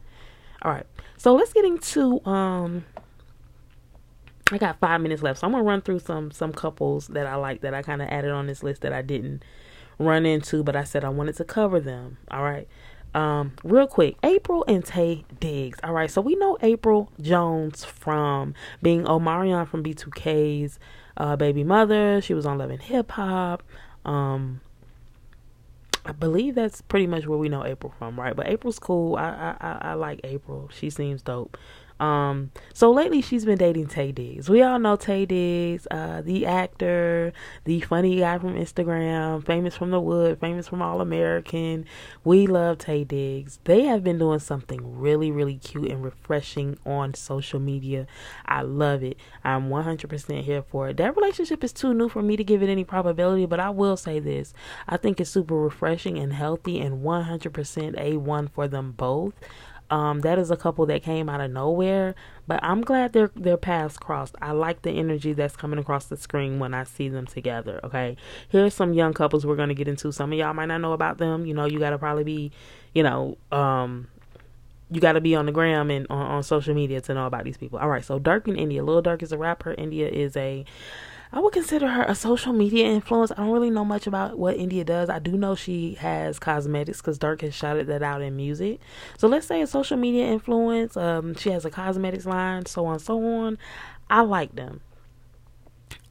All 0.63 0.73
right. 0.73 0.87
So 1.17 1.35
let's 1.35 1.53
get 1.53 1.65
into 1.65 2.25
um 2.27 2.85
I 4.51 4.59
got 4.59 4.79
five 4.81 5.01
minutes 5.01 5.23
left. 5.23 5.41
So 5.41 5.47
I'm 5.47 5.53
gonna 5.53 5.65
run 5.65 5.83
through 5.83 6.01
some 6.01 6.31
some 6.31 6.53
couples 6.53 7.09
that 7.09 7.27
I 7.27 7.37
like 7.37 7.63
that 7.63 7.75
I 7.75 7.83
kinda 7.83 8.13
added 8.13 8.31
on 8.31 8.47
this 8.47 8.63
list 8.63 8.83
that 8.83 8.93
I 8.93 9.03
didn't 9.03 9.43
run 9.99 10.27
into, 10.27 10.63
but 10.63 10.77
I 10.77 10.85
said 10.85 11.05
I 11.05 11.09
wanted 11.09 11.37
to 11.37 11.45
cover 11.45 11.81
them. 11.81 12.19
All 12.31 12.43
right. 12.43 12.69
Um, 13.15 13.53
real 13.63 13.87
quick, 13.87 14.17
April 14.23 14.65
and 14.67 14.83
Taye 14.83 15.25
Diggs. 15.39 15.79
All 15.85 15.93
right, 15.93 16.11
so 16.11 16.23
we 16.23 16.35
know 16.37 16.57
April 16.63 17.13
Jones 17.21 17.85
from 17.85 18.55
being 18.81 19.05
Omarion 19.05 19.69
from 19.69 19.83
B2K's 19.85 20.79
uh, 21.19 21.37
baby 21.37 21.63
mother. 21.63 22.23
She 22.23 22.33
was 22.33 22.47
on 22.47 22.57
Love 22.59 22.71
and 22.71 22.81
Hip 22.83 23.11
Hop. 23.13 23.63
Um, 24.07 24.63
I 26.05 26.13
believe 26.13 26.57
that's 26.57 26.81
pretty 26.81 27.07
much 27.07 27.27
where 27.27 27.39
we 27.39 27.49
know 27.49 27.65
April 27.65 27.95
from, 27.99 28.19
right? 28.19 28.35
But 28.35 28.49
April's 28.49 28.79
cool. 28.79 29.17
I 29.17 29.57
I 29.61 29.79
I, 29.83 29.95
like 29.95 30.21
April. 30.25 30.69
She 30.73 30.91
seems 30.91 31.23
dope. 31.23 31.57
Um, 32.03 32.51
so 32.75 32.91
lately 32.91 33.23
she's 33.23 33.45
been 33.45 33.59
dating 33.59 33.87
Taye 33.87 34.13
Diggs. 34.13 34.51
We 34.51 34.61
all 34.61 34.81
know 34.81 34.97
Taye 34.97 35.29
Diggs, 35.29 35.87
uh, 35.89 36.21
the 36.21 36.47
actor, 36.47 37.33
the 37.63 37.81
funny 37.83 38.19
guy 38.19 38.39
from 38.39 38.57
Instagram, 38.57 39.47
famous 39.47 39.77
from 39.77 39.93
the 39.93 40.01
wood, 40.01 40.41
famous 40.41 40.67
from 40.67 40.83
All 40.83 41.01
American. 41.01 41.85
We 42.25 42.49
love 42.49 42.79
Taye 42.79 43.07
Diggs. 43.07 43.61
They 43.63 43.85
have 43.85 44.03
been 44.03 44.19
doing 44.19 44.41
something 44.41 44.99
really, 44.99 45.31
really 45.31 45.59
cute 45.59 45.93
and 45.93 46.03
refreshing 46.03 46.77
on 46.85 47.15
social 47.15 47.61
media. 47.61 48.09
I 48.47 48.63
love 48.63 49.05
it. 49.05 49.17
I'm 49.45 49.69
100% 49.69 50.43
here 50.43 50.63
for 50.63 50.89
it. 50.89 50.97
That 50.97 51.17
relationship 51.17 51.63
is 51.63 51.73
too 51.73 51.95
new 51.95 52.09
for 52.09 52.21
me 52.21 52.37
to 52.37 52.43
give 52.43 52.65
it 52.65 52.69
any 52.69 52.83
probability, 52.83 53.47
but 53.47 53.61
I 53.61 53.71
will 53.71 53.97
say 53.97 54.19
this. 54.19 54.53
I 54.89 54.97
think 54.97 55.21
it's 55.21 55.31
super 55.31 55.55
refreshing 55.55 56.19
and 56.19 56.33
healthy 56.33 56.81
and 56.81 57.05
100% 57.05 57.53
A1 57.53 58.51
for 58.51 58.67
them 58.67 58.91
both. 58.91 59.35
Um, 59.93 60.21
that 60.21 60.39
is 60.39 60.51
a 60.51 60.57
couple 60.57 60.87
that 60.87 61.03
came 61.03 61.29
out 61.29 61.43
of 61.43 61.51
nowhere, 61.51 62.15
but 62.47 62.61
I'm 62.63 62.81
glad 62.81 63.13
their 63.13 63.31
their 63.37 63.59
paths 63.59 63.99
crossed. 63.99 64.35
I 64.41 64.53
like 64.53 64.81
the 64.81 64.91
energy 64.91 65.35
that's 65.35 65.55
coming 65.55 65.79
across 65.79 66.07
the 66.07 66.17
screen 66.17 66.59
when 66.59 66.73
I 66.73 66.85
see 66.85 67.11
them 67.11 67.27
together. 67.27 67.79
Okay, 67.85 68.17
here's 68.49 68.73
some 68.73 68.95
young 68.95 69.13
couples 69.13 69.45
we're 69.45 69.55
gonna 69.55 69.75
get 69.75 69.89
into. 69.89 70.11
Some 70.11 70.33
of 70.33 70.39
y'all 70.39 70.55
might 70.55 70.65
not 70.65 70.81
know 70.81 70.95
about 70.95 71.19
them. 71.19 71.45
You 71.45 71.53
know, 71.53 71.67
you 71.67 71.79
gotta 71.79 71.99
probably 71.99 72.25
be, 72.25 72.53
you 72.95 73.03
know, 73.03 73.37
um, 73.53 74.09
you 74.91 74.99
got 74.99 75.13
to 75.13 75.21
be 75.21 75.35
on 75.35 75.45
the 75.45 75.53
gram 75.53 75.91
and 75.91 76.07
on, 76.09 76.27
on, 76.27 76.43
social 76.43 76.75
media 76.75 77.03
to 77.03 77.13
know 77.13 77.27
about 77.27 77.45
these 77.45 77.59
people. 77.59 77.79
All 77.79 77.89
right, 77.91 78.05
so 78.05 78.19
Durk 78.19 78.49
in 78.49 78.57
India. 78.57 78.83
Lil 78.83 79.03
Durk 79.03 79.23
is 79.23 79.31
a 79.31 79.37
rapper. 79.37 79.75
India 79.77 80.09
is 80.09 80.39
a 80.39 80.65
I 81.35 81.41
would 81.41 81.55
consider 81.55 81.89
her 81.89 82.03
a 82.03 82.15
social 82.15 82.53
media 82.53 82.87
influence. 82.87 83.33
I 83.33 83.37
don't 83.37 83.53
really 83.53 83.71
know 83.71 83.87
much 83.87 84.07
about 84.07 84.39
what 84.39 84.57
India 84.57 84.85
does. 84.85 85.09
I 85.09 85.19
do 85.19 85.33
know 85.33 85.55
she 85.55 85.95
has 85.95 86.39
cosmetics 86.39 87.01
because 87.01 87.19
Durk 87.19 87.41
has 87.41 87.55
shouted 87.55 87.87
that 87.87 88.03
out 88.03 88.21
in 88.21 88.37
music. 88.37 88.81
So 89.17 89.29
let's 89.29 89.47
say 89.47 89.63
a 89.63 89.67
social 89.67 89.97
media 89.97 90.27
influence. 90.27 90.95
Um, 90.95 91.35
she 91.35 91.51
has 91.51 91.65
a 91.65 91.71
cosmetics 91.71 92.27
line, 92.27 92.67
so 92.67 92.85
on, 92.85 92.99
so 92.99 93.25
on. 93.25 93.57
I 94.11 94.21
like 94.21 94.57
them. 94.57 94.83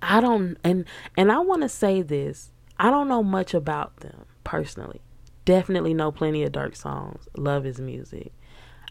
I 0.02 0.22
don't, 0.22 0.58
and 0.64 0.86
and 1.16 1.32
I 1.32 1.38
want 1.40 1.62
to 1.62 1.70
say 1.70 2.02
this. 2.02 2.52
I 2.80 2.90
don't 2.90 3.08
know 3.08 3.22
much 3.22 3.54
about 3.54 3.98
them 3.98 4.26
personally. 4.44 5.02
Definitely 5.46 5.94
know 5.94 6.12
plenty 6.12 6.42
of 6.44 6.52
Durk 6.52 6.76
songs. 6.76 7.28
Love 7.38 7.64
his 7.64 7.80
music. 7.80 8.34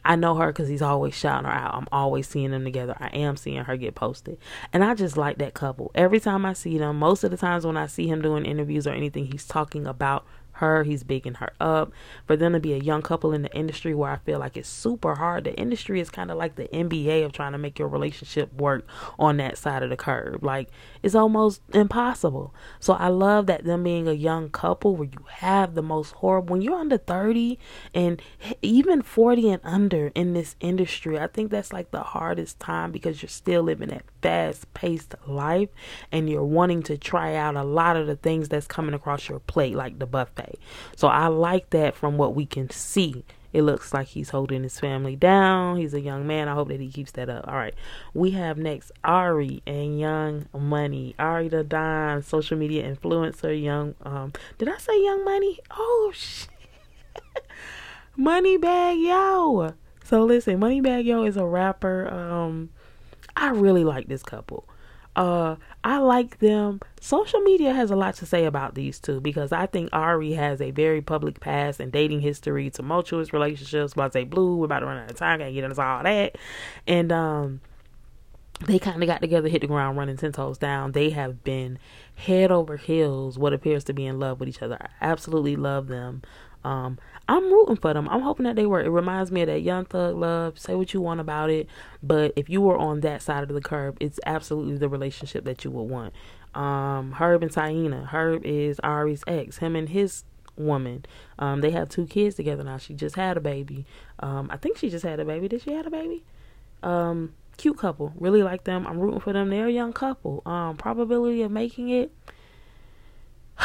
I 0.04 0.16
know 0.16 0.34
her 0.36 0.48
because 0.48 0.68
he's 0.68 0.82
always 0.82 1.14
shouting 1.14 1.46
her 1.46 1.54
out. 1.54 1.74
I'm 1.74 1.88
always 1.92 2.28
seeing 2.28 2.50
them 2.50 2.64
together. 2.64 2.96
I 2.98 3.08
am 3.08 3.36
seeing 3.36 3.64
her 3.64 3.76
get 3.76 3.94
posted. 3.94 4.38
And 4.72 4.82
I 4.84 4.94
just 4.94 5.16
like 5.16 5.38
that 5.38 5.54
couple. 5.54 5.90
Every 5.94 6.20
time 6.20 6.46
I 6.46 6.52
see 6.52 6.78
them, 6.78 6.98
most 6.98 7.24
of 7.24 7.30
the 7.30 7.36
times 7.36 7.66
when 7.66 7.76
I 7.76 7.86
see 7.86 8.06
him 8.06 8.22
doing 8.22 8.44
interviews 8.44 8.86
or 8.86 8.92
anything, 8.92 9.30
he's 9.30 9.46
talking 9.46 9.86
about 9.86 10.24
her. 10.60 10.84
He's 10.84 11.02
bigging 11.02 11.34
her 11.34 11.52
up. 11.60 11.92
For 12.26 12.36
them 12.36 12.52
to 12.52 12.60
be 12.60 12.72
a 12.72 12.78
young 12.78 13.02
couple 13.02 13.32
in 13.32 13.42
the 13.42 13.54
industry 13.54 13.94
where 13.94 14.10
I 14.10 14.16
feel 14.16 14.38
like 14.38 14.56
it's 14.56 14.68
super 14.68 15.16
hard. 15.16 15.44
The 15.44 15.54
industry 15.54 16.00
is 16.00 16.08
kind 16.08 16.30
of 16.30 16.38
like 16.38 16.56
the 16.56 16.68
NBA 16.68 17.24
of 17.24 17.32
trying 17.32 17.52
to 17.52 17.58
make 17.58 17.78
your 17.78 17.88
relationship 17.88 18.52
work 18.54 18.86
on 19.18 19.36
that 19.38 19.58
side 19.58 19.82
of 19.82 19.90
the 19.90 19.96
curve. 19.96 20.42
Like 20.42 20.68
it's 21.02 21.14
almost 21.14 21.60
impossible. 21.74 22.54
So 22.78 22.94
I 22.94 23.08
love 23.08 23.46
that 23.46 23.64
them 23.64 23.84
being 23.84 24.08
a 24.08 24.12
young 24.12 24.50
couple 24.50 24.96
where 24.96 25.08
you 25.08 25.24
have 25.28 25.74
the 25.74 25.82
most 25.82 26.12
horrible 26.12 26.52
when 26.52 26.62
you're 26.62 26.78
under 26.78 26.98
30 26.98 27.58
and 27.94 28.20
even 28.62 29.02
40 29.02 29.50
and 29.50 29.60
under 29.64 30.12
in 30.14 30.34
this 30.34 30.56
industry. 30.60 31.18
I 31.18 31.26
think 31.26 31.50
that's 31.50 31.72
like 31.72 31.90
the 31.90 32.02
hardest 32.02 32.60
time 32.60 32.92
because 32.92 33.22
you're 33.22 33.28
still 33.28 33.62
living 33.62 33.88
that 33.88 34.04
fast 34.22 34.72
paced 34.74 35.14
life 35.26 35.68
and 36.12 36.28
you're 36.28 36.44
wanting 36.44 36.82
to 36.84 36.98
try 36.98 37.34
out 37.34 37.56
a 37.56 37.64
lot 37.64 37.96
of 37.96 38.06
the 38.06 38.16
things 38.16 38.48
that's 38.48 38.66
coming 38.66 38.94
across 38.94 39.28
your 39.28 39.40
plate 39.40 39.74
like 39.74 39.98
the 39.98 40.06
buffet. 40.06 40.49
So 40.96 41.08
I 41.08 41.28
like 41.28 41.70
that 41.70 41.94
from 41.94 42.16
what 42.16 42.34
we 42.34 42.46
can 42.46 42.70
see. 42.70 43.24
It 43.52 43.62
looks 43.62 43.92
like 43.92 44.08
he's 44.08 44.30
holding 44.30 44.62
his 44.62 44.78
family 44.78 45.16
down. 45.16 45.76
He's 45.76 45.94
a 45.94 46.00
young 46.00 46.26
man. 46.26 46.48
I 46.48 46.54
hope 46.54 46.68
that 46.68 46.80
he 46.80 46.88
keeps 46.88 47.12
that 47.12 47.28
up. 47.28 47.48
All 47.48 47.56
right. 47.56 47.74
We 48.14 48.30
have 48.32 48.58
next 48.58 48.92
Ari 49.02 49.62
and 49.66 49.98
Young 49.98 50.46
Money. 50.56 51.16
Ari 51.18 51.48
the 51.48 51.64
Don, 51.64 52.22
social 52.22 52.56
media 52.56 52.88
influencer, 52.88 53.60
young 53.60 53.94
um 54.02 54.32
did 54.58 54.68
I 54.68 54.78
say 54.78 55.02
Young 55.02 55.24
Money? 55.24 55.58
Oh 55.70 56.12
shit. 56.14 56.48
Moneybagg 58.18 59.02
Yo. 59.02 59.74
So 60.04 60.24
listen, 60.24 60.60
Moneybagg 60.60 61.04
Yo 61.04 61.24
is 61.24 61.36
a 61.36 61.44
rapper. 61.44 62.08
Um 62.08 62.70
I 63.36 63.50
really 63.50 63.84
like 63.84 64.06
this 64.06 64.22
couple. 64.22 64.68
Uh, 65.16 65.56
I 65.82 65.98
like 65.98 66.38
them. 66.38 66.80
Social 67.00 67.40
media 67.40 67.72
has 67.72 67.90
a 67.90 67.96
lot 67.96 68.14
to 68.16 68.26
say 68.26 68.44
about 68.44 68.74
these 68.74 68.98
two 68.98 69.20
because 69.20 69.50
I 69.52 69.66
think 69.66 69.90
Ari 69.92 70.32
has 70.32 70.60
a 70.60 70.70
very 70.70 71.00
public 71.00 71.40
past 71.40 71.80
and 71.80 71.90
dating 71.90 72.20
history, 72.20 72.70
tumultuous 72.70 73.32
relationships. 73.32 73.94
Blase 73.94 74.24
Blue, 74.28 74.56
we're 74.56 74.66
about 74.66 74.80
to 74.80 74.86
run 74.86 74.98
out 74.98 75.10
of 75.10 75.16
time. 75.16 75.40
Can't 75.40 75.54
get 75.54 75.64
into 75.64 75.82
all 75.82 76.02
that. 76.02 76.36
And 76.86 77.10
um, 77.10 77.60
they 78.66 78.78
kind 78.78 79.02
of 79.02 79.06
got 79.06 79.20
together, 79.20 79.48
hit 79.48 79.62
the 79.62 79.66
ground 79.66 79.98
running, 79.98 80.16
ten 80.16 80.32
toes 80.32 80.58
down. 80.58 80.92
They 80.92 81.10
have 81.10 81.42
been 81.42 81.78
head 82.14 82.52
over 82.52 82.76
heels, 82.76 83.38
what 83.38 83.52
appears 83.52 83.84
to 83.84 83.92
be 83.92 84.06
in 84.06 84.20
love 84.20 84.38
with 84.38 84.48
each 84.48 84.62
other. 84.62 84.78
I 84.80 84.88
absolutely 85.00 85.56
love 85.56 85.88
them. 85.88 86.22
Um, 86.62 86.98
I'm 87.30 87.44
rooting 87.44 87.76
for 87.76 87.94
them. 87.94 88.08
I'm 88.08 88.22
hoping 88.22 88.42
that 88.42 88.56
they 88.56 88.66
work. 88.66 88.84
It 88.84 88.90
reminds 88.90 89.30
me 89.30 89.42
of 89.42 89.46
that 89.46 89.60
Young 89.60 89.84
Thug 89.84 90.16
Love. 90.16 90.58
Say 90.58 90.74
what 90.74 90.92
you 90.92 91.00
want 91.00 91.20
about 91.20 91.48
it, 91.48 91.68
but 92.02 92.32
if 92.34 92.50
you 92.50 92.60
were 92.60 92.76
on 92.76 93.02
that 93.02 93.22
side 93.22 93.44
of 93.44 93.50
the 93.50 93.60
curve, 93.60 93.96
it's 94.00 94.18
absolutely 94.26 94.78
the 94.78 94.88
relationship 94.88 95.44
that 95.44 95.64
you 95.64 95.70
would 95.70 95.84
want. 95.84 96.12
Um, 96.56 97.12
Herb 97.12 97.44
and 97.44 97.52
Taina. 97.52 98.08
Herb 98.08 98.44
is 98.44 98.80
Ari's 98.80 99.22
ex. 99.28 99.58
Him 99.58 99.76
and 99.76 99.88
his 99.88 100.24
woman. 100.56 101.04
Um, 101.38 101.60
they 101.60 101.70
have 101.70 101.88
two 101.88 102.04
kids 102.08 102.34
together 102.34 102.64
now. 102.64 102.78
She 102.78 102.94
just 102.94 103.14
had 103.14 103.36
a 103.36 103.40
baby. 103.40 103.86
Um, 104.18 104.48
I 104.50 104.56
think 104.56 104.76
she 104.76 104.90
just 104.90 105.04
had 105.04 105.20
a 105.20 105.24
baby. 105.24 105.46
Did 105.46 105.62
she 105.62 105.72
have 105.72 105.86
a 105.86 105.90
baby? 105.90 106.24
Um, 106.82 107.34
cute 107.56 107.78
couple. 107.78 108.12
Really 108.16 108.42
like 108.42 108.64
them. 108.64 108.88
I'm 108.88 108.98
rooting 108.98 109.20
for 109.20 109.32
them. 109.32 109.50
They're 109.50 109.68
a 109.68 109.72
young 109.72 109.92
couple. 109.92 110.42
Um, 110.46 110.76
probability 110.76 111.42
of 111.42 111.52
making 111.52 111.90
it. 111.90 112.10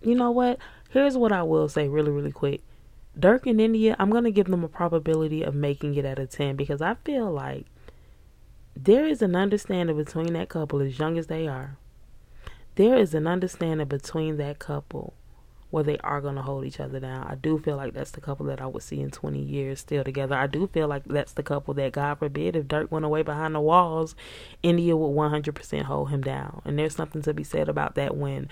you 0.00 0.14
know 0.14 0.30
what? 0.30 0.60
Here's 0.90 1.16
what 1.16 1.32
I 1.32 1.42
will 1.42 1.68
say 1.68 1.88
really, 1.88 2.12
really 2.12 2.30
quick. 2.30 2.62
Durk 3.18 3.46
and 3.46 3.60
India, 3.60 3.94
I'm 3.98 4.10
going 4.10 4.24
to 4.24 4.32
give 4.32 4.46
them 4.46 4.64
a 4.64 4.68
probability 4.68 5.42
of 5.42 5.54
making 5.54 5.94
it 5.94 6.04
out 6.04 6.18
of 6.18 6.30
10 6.30 6.56
because 6.56 6.82
I 6.82 6.94
feel 7.04 7.30
like 7.30 7.66
there 8.76 9.06
is 9.06 9.22
an 9.22 9.36
understanding 9.36 9.96
between 9.96 10.32
that 10.32 10.48
couple, 10.48 10.80
as 10.80 10.98
young 10.98 11.16
as 11.16 11.28
they 11.28 11.46
are. 11.46 11.76
There 12.74 12.96
is 12.96 13.14
an 13.14 13.28
understanding 13.28 13.86
between 13.86 14.36
that 14.38 14.58
couple 14.58 15.14
where 15.70 15.84
they 15.84 15.98
are 15.98 16.20
going 16.20 16.34
to 16.36 16.42
hold 16.42 16.64
each 16.64 16.80
other 16.80 17.00
down. 17.00 17.26
I 17.26 17.34
do 17.34 17.58
feel 17.58 17.76
like 17.76 17.94
that's 17.94 18.12
the 18.12 18.20
couple 18.20 18.46
that 18.46 18.60
I 18.60 18.66
would 18.66 18.82
see 18.82 19.00
in 19.00 19.10
20 19.10 19.40
years 19.40 19.80
still 19.80 20.04
together. 20.04 20.36
I 20.36 20.46
do 20.46 20.68
feel 20.68 20.88
like 20.88 21.04
that's 21.04 21.32
the 21.32 21.42
couple 21.42 21.74
that, 21.74 21.92
God 21.92 22.18
forbid, 22.18 22.56
if 22.56 22.66
Durk 22.66 22.90
went 22.90 23.04
away 23.04 23.22
behind 23.22 23.54
the 23.54 23.60
walls, 23.60 24.14
India 24.62 24.96
would 24.96 25.16
100% 25.16 25.82
hold 25.82 26.10
him 26.10 26.20
down. 26.20 26.62
And 26.64 26.78
there's 26.78 26.94
something 26.94 27.22
to 27.22 27.34
be 27.34 27.44
said 27.44 27.68
about 27.68 27.94
that 27.96 28.16
when 28.16 28.48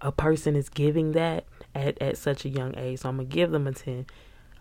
a 0.00 0.10
person 0.10 0.56
is 0.56 0.68
giving 0.68 1.12
that 1.12 1.44
at, 1.74 2.00
at 2.00 2.16
such 2.16 2.44
a 2.44 2.48
young 2.48 2.76
age. 2.76 3.00
So 3.00 3.08
I'm 3.08 3.16
gonna 3.16 3.28
give 3.28 3.50
them 3.50 3.66
a 3.66 3.72
ten. 3.72 4.06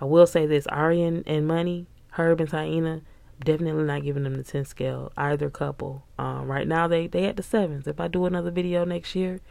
I 0.02 0.06
will 0.06 0.28
say 0.28 0.46
this: 0.46 0.68
Aryan 0.68 1.24
and 1.26 1.48
Money, 1.48 1.88
Herb 2.12 2.42
and 2.42 2.50
Taina, 2.50 3.02
definitely 3.44 3.84
not 3.84 4.04
giving 4.04 4.24
them 4.24 4.36
the 4.36 4.44
ten 4.44 4.66
scale. 4.66 5.12
Either 5.18 5.50
couple. 5.50 6.06
Um, 6.18 6.48
right 6.48 6.68
now 6.68 6.88
they 6.88 7.08
they 7.08 7.26
at 7.26 7.38
the 7.38 7.44
sevens. 7.44 7.88
If 7.88 8.00
I 8.00 8.08
do 8.08 8.26
another 8.26 8.52
video 8.52 8.86
next 8.86 9.16
year, 9.16 9.42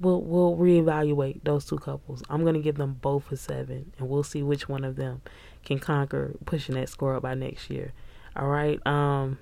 we'll 0.00 0.22
we'll 0.22 0.56
reevaluate 0.56 1.44
those 1.44 1.64
two 1.64 1.78
couples. 1.78 2.22
I'm 2.28 2.44
gonna 2.44 2.60
give 2.60 2.76
them 2.76 2.98
both 3.00 3.30
a 3.32 3.36
seven, 3.36 3.92
and 3.98 4.08
we'll 4.08 4.22
see 4.22 4.42
which 4.42 4.68
one 4.68 4.84
of 4.84 4.96
them 4.96 5.22
can 5.64 5.78
conquer 5.78 6.34
pushing 6.44 6.74
that 6.76 6.88
score 6.88 7.16
up 7.16 7.22
by 7.22 7.34
next 7.34 7.70
year. 7.70 7.92
All 8.36 8.48
right. 8.48 8.84
Um. 8.86 9.38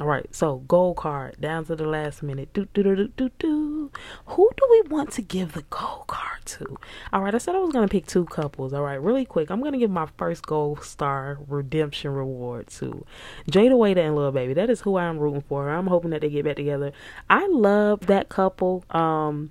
All 0.00 0.06
right, 0.06 0.32
so 0.32 0.58
gold 0.68 0.96
card 0.96 1.40
down 1.40 1.64
to 1.64 1.74
the 1.74 1.84
last 1.84 2.22
minute. 2.22 2.52
Do, 2.52 2.68
do, 2.72 2.84
do, 2.84 2.94
do, 2.94 3.08
do, 3.16 3.30
do. 3.40 3.90
Who 4.26 4.48
do 4.56 4.66
we 4.70 4.82
want 4.82 5.10
to 5.12 5.22
give 5.22 5.54
the 5.54 5.64
gold 5.70 6.06
card 6.06 6.44
to? 6.46 6.76
All 7.12 7.20
right, 7.20 7.34
I 7.34 7.38
said 7.38 7.56
I 7.56 7.58
was 7.58 7.72
going 7.72 7.88
to 7.88 7.90
pick 7.90 8.06
two 8.06 8.24
couples. 8.26 8.72
All 8.72 8.82
right, 8.82 8.94
really 9.02 9.24
quick. 9.24 9.50
I'm 9.50 9.58
going 9.60 9.72
to 9.72 9.78
give 9.78 9.90
my 9.90 10.06
first 10.16 10.46
gold 10.46 10.84
star 10.84 11.38
redemption 11.48 12.12
reward 12.12 12.68
to 12.68 13.04
Jayda 13.50 13.72
Wayda 13.72 13.98
and 13.98 14.14
Lil 14.14 14.30
Baby. 14.30 14.54
That 14.54 14.70
is 14.70 14.82
who 14.82 14.96
I'm 14.98 15.18
rooting 15.18 15.42
for. 15.42 15.68
I'm 15.68 15.88
hoping 15.88 16.10
that 16.10 16.20
they 16.20 16.30
get 16.30 16.44
back 16.44 16.56
together. 16.56 16.92
I 17.28 17.48
love 17.48 18.06
that 18.06 18.28
couple. 18.28 18.84
Um, 18.90 19.50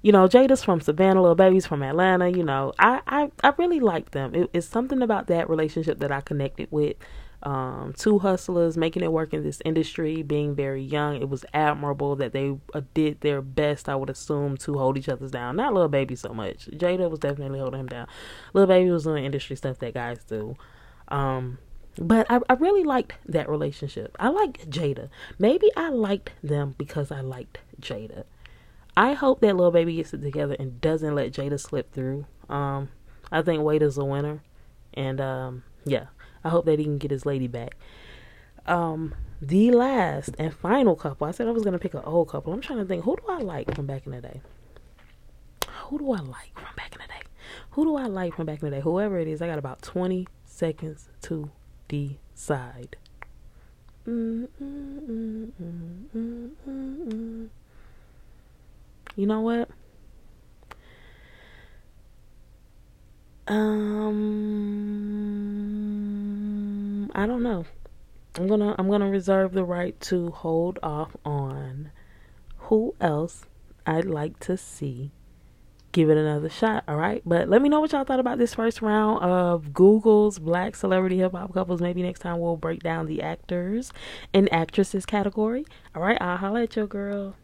you 0.00 0.10
know, 0.12 0.26
Jayda's 0.26 0.64
from 0.64 0.80
Savannah, 0.80 1.20
Lil 1.20 1.34
Baby's 1.34 1.66
from 1.66 1.82
Atlanta. 1.82 2.30
You 2.30 2.44
know, 2.44 2.72
I, 2.78 3.02
I, 3.06 3.30
I 3.44 3.52
really 3.58 3.80
like 3.80 4.12
them. 4.12 4.34
It, 4.34 4.50
it's 4.54 4.66
something 4.66 5.02
about 5.02 5.26
that 5.26 5.50
relationship 5.50 5.98
that 5.98 6.12
I 6.12 6.22
connected 6.22 6.68
with 6.70 6.96
um, 7.46 7.94
two 7.96 8.18
hustlers 8.18 8.76
making 8.76 9.04
it 9.04 9.12
work 9.12 9.32
in 9.32 9.44
this 9.44 9.62
industry, 9.64 10.20
being 10.24 10.56
very 10.56 10.82
young. 10.82 11.14
It 11.22 11.28
was 11.28 11.44
admirable 11.54 12.16
that 12.16 12.32
they 12.32 12.58
uh, 12.74 12.80
did 12.92 13.20
their 13.20 13.40
best, 13.40 13.88
I 13.88 13.94
would 13.94 14.10
assume, 14.10 14.56
to 14.58 14.74
hold 14.74 14.98
each 14.98 15.08
other's 15.08 15.30
down. 15.30 15.54
Not 15.54 15.72
Lil 15.72 15.86
Baby 15.86 16.16
so 16.16 16.34
much. 16.34 16.66
Jayda 16.72 17.08
was 17.08 17.20
definitely 17.20 17.60
holding 17.60 17.78
him 17.78 17.86
down. 17.86 18.08
Lil 18.52 18.66
Baby 18.66 18.90
was 18.90 19.04
doing 19.04 19.24
industry 19.24 19.54
stuff 19.54 19.78
that 19.78 19.94
guys 19.94 20.24
do. 20.24 20.56
Um, 21.06 21.58
but 21.98 22.26
I, 22.28 22.40
I 22.50 22.54
really 22.54 22.82
liked 22.82 23.14
that 23.26 23.48
relationship. 23.48 24.16
I 24.18 24.30
liked 24.30 24.68
Jayda. 24.68 25.08
Maybe 25.38 25.70
I 25.76 25.90
liked 25.90 26.32
them 26.42 26.74
because 26.76 27.12
I 27.12 27.20
liked 27.20 27.60
Jayda. 27.80 28.24
I 28.96 29.12
hope 29.12 29.40
that 29.42 29.56
Lil 29.56 29.70
Baby 29.70 29.94
gets 29.94 30.12
it 30.12 30.20
together 30.20 30.56
and 30.58 30.80
doesn't 30.80 31.14
let 31.14 31.32
Jayda 31.32 31.60
slip 31.60 31.92
through. 31.92 32.26
Um, 32.48 32.88
I 33.30 33.42
think 33.42 33.62
Wade 33.62 33.82
is 33.82 33.98
a 33.98 34.04
winner. 34.04 34.42
And 34.94 35.20
um, 35.20 35.62
yeah. 35.84 36.06
I 36.44 36.48
hope 36.48 36.64
that 36.66 36.78
he 36.78 36.84
can 36.84 36.98
get 36.98 37.10
his 37.10 37.26
lady 37.26 37.46
back. 37.46 37.76
Um, 38.66 39.14
the 39.40 39.70
last 39.70 40.30
and 40.38 40.54
final 40.54 40.96
couple. 40.96 41.26
I 41.26 41.30
said 41.30 41.46
I 41.46 41.50
was 41.50 41.62
gonna 41.62 41.78
pick 41.78 41.94
an 41.94 42.02
old 42.04 42.28
couple. 42.28 42.52
I'm 42.52 42.60
trying 42.60 42.78
to 42.78 42.84
think. 42.84 43.04
Who 43.04 43.16
do 43.16 43.22
I 43.28 43.38
like 43.38 43.74
from 43.74 43.86
back 43.86 44.06
in 44.06 44.12
the 44.12 44.20
day? 44.20 44.40
Who 45.88 45.98
do 45.98 46.12
I 46.12 46.20
like 46.20 46.52
from 46.54 46.74
back 46.76 46.92
in 46.92 46.98
the 47.00 47.08
day? 47.08 47.22
Who 47.70 47.84
do 47.84 47.96
I 47.96 48.06
like 48.06 48.34
from 48.34 48.46
back 48.46 48.62
in 48.62 48.70
the 48.70 48.76
day? 48.76 48.82
Whoever 48.82 49.18
it 49.18 49.28
is, 49.28 49.42
I 49.42 49.46
got 49.46 49.58
about 49.58 49.82
20 49.82 50.26
seconds 50.44 51.08
to 51.22 51.50
decide. 51.88 52.96
You 54.06 54.48
know 59.26 59.40
what? 59.40 59.68
Um 63.48 64.56
I 67.16 67.26
don't 67.26 67.42
know. 67.42 67.64
I'm 68.36 68.46
gonna 68.46 68.74
I'm 68.78 68.90
gonna 68.90 69.08
reserve 69.08 69.54
the 69.54 69.64
right 69.64 69.98
to 70.02 70.30
hold 70.30 70.78
off 70.82 71.16
on 71.24 71.90
who 72.58 72.94
else 73.00 73.46
I'd 73.86 74.04
like 74.04 74.38
to 74.40 74.58
see 74.58 75.12
give 75.92 76.10
it 76.10 76.18
another 76.18 76.50
shot. 76.50 76.84
All 76.86 76.96
right, 76.96 77.22
but 77.24 77.48
let 77.48 77.62
me 77.62 77.70
know 77.70 77.80
what 77.80 77.92
y'all 77.92 78.04
thought 78.04 78.20
about 78.20 78.36
this 78.36 78.52
first 78.52 78.82
round 78.82 79.22
of 79.24 79.72
Google's 79.72 80.38
Black 80.38 80.76
Celebrity 80.76 81.16
Hip 81.16 81.32
Hop 81.32 81.54
Couples. 81.54 81.80
Maybe 81.80 82.02
next 82.02 82.18
time 82.18 82.38
we'll 82.38 82.58
break 82.58 82.82
down 82.82 83.06
the 83.06 83.22
actors 83.22 83.94
and 84.34 84.52
actresses 84.52 85.06
category. 85.06 85.64
All 85.94 86.02
right, 86.02 86.20
I'll 86.20 86.36
holla 86.36 86.64
at 86.64 86.76
your 86.76 86.86
girl. 86.86 87.34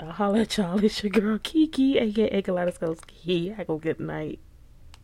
I'll 0.00 0.10
holla 0.10 0.40
at 0.40 0.56
y'all. 0.56 0.84
It's 0.84 1.04
your 1.04 1.10
girl 1.10 1.38
Kiki, 1.40 1.98
aka 1.98 2.42
Kaleidoscope 2.42 3.06
Kiki. 3.06 3.54
I 3.56 3.62
go 3.62 3.78
good 3.78 4.00
night. 4.00 4.40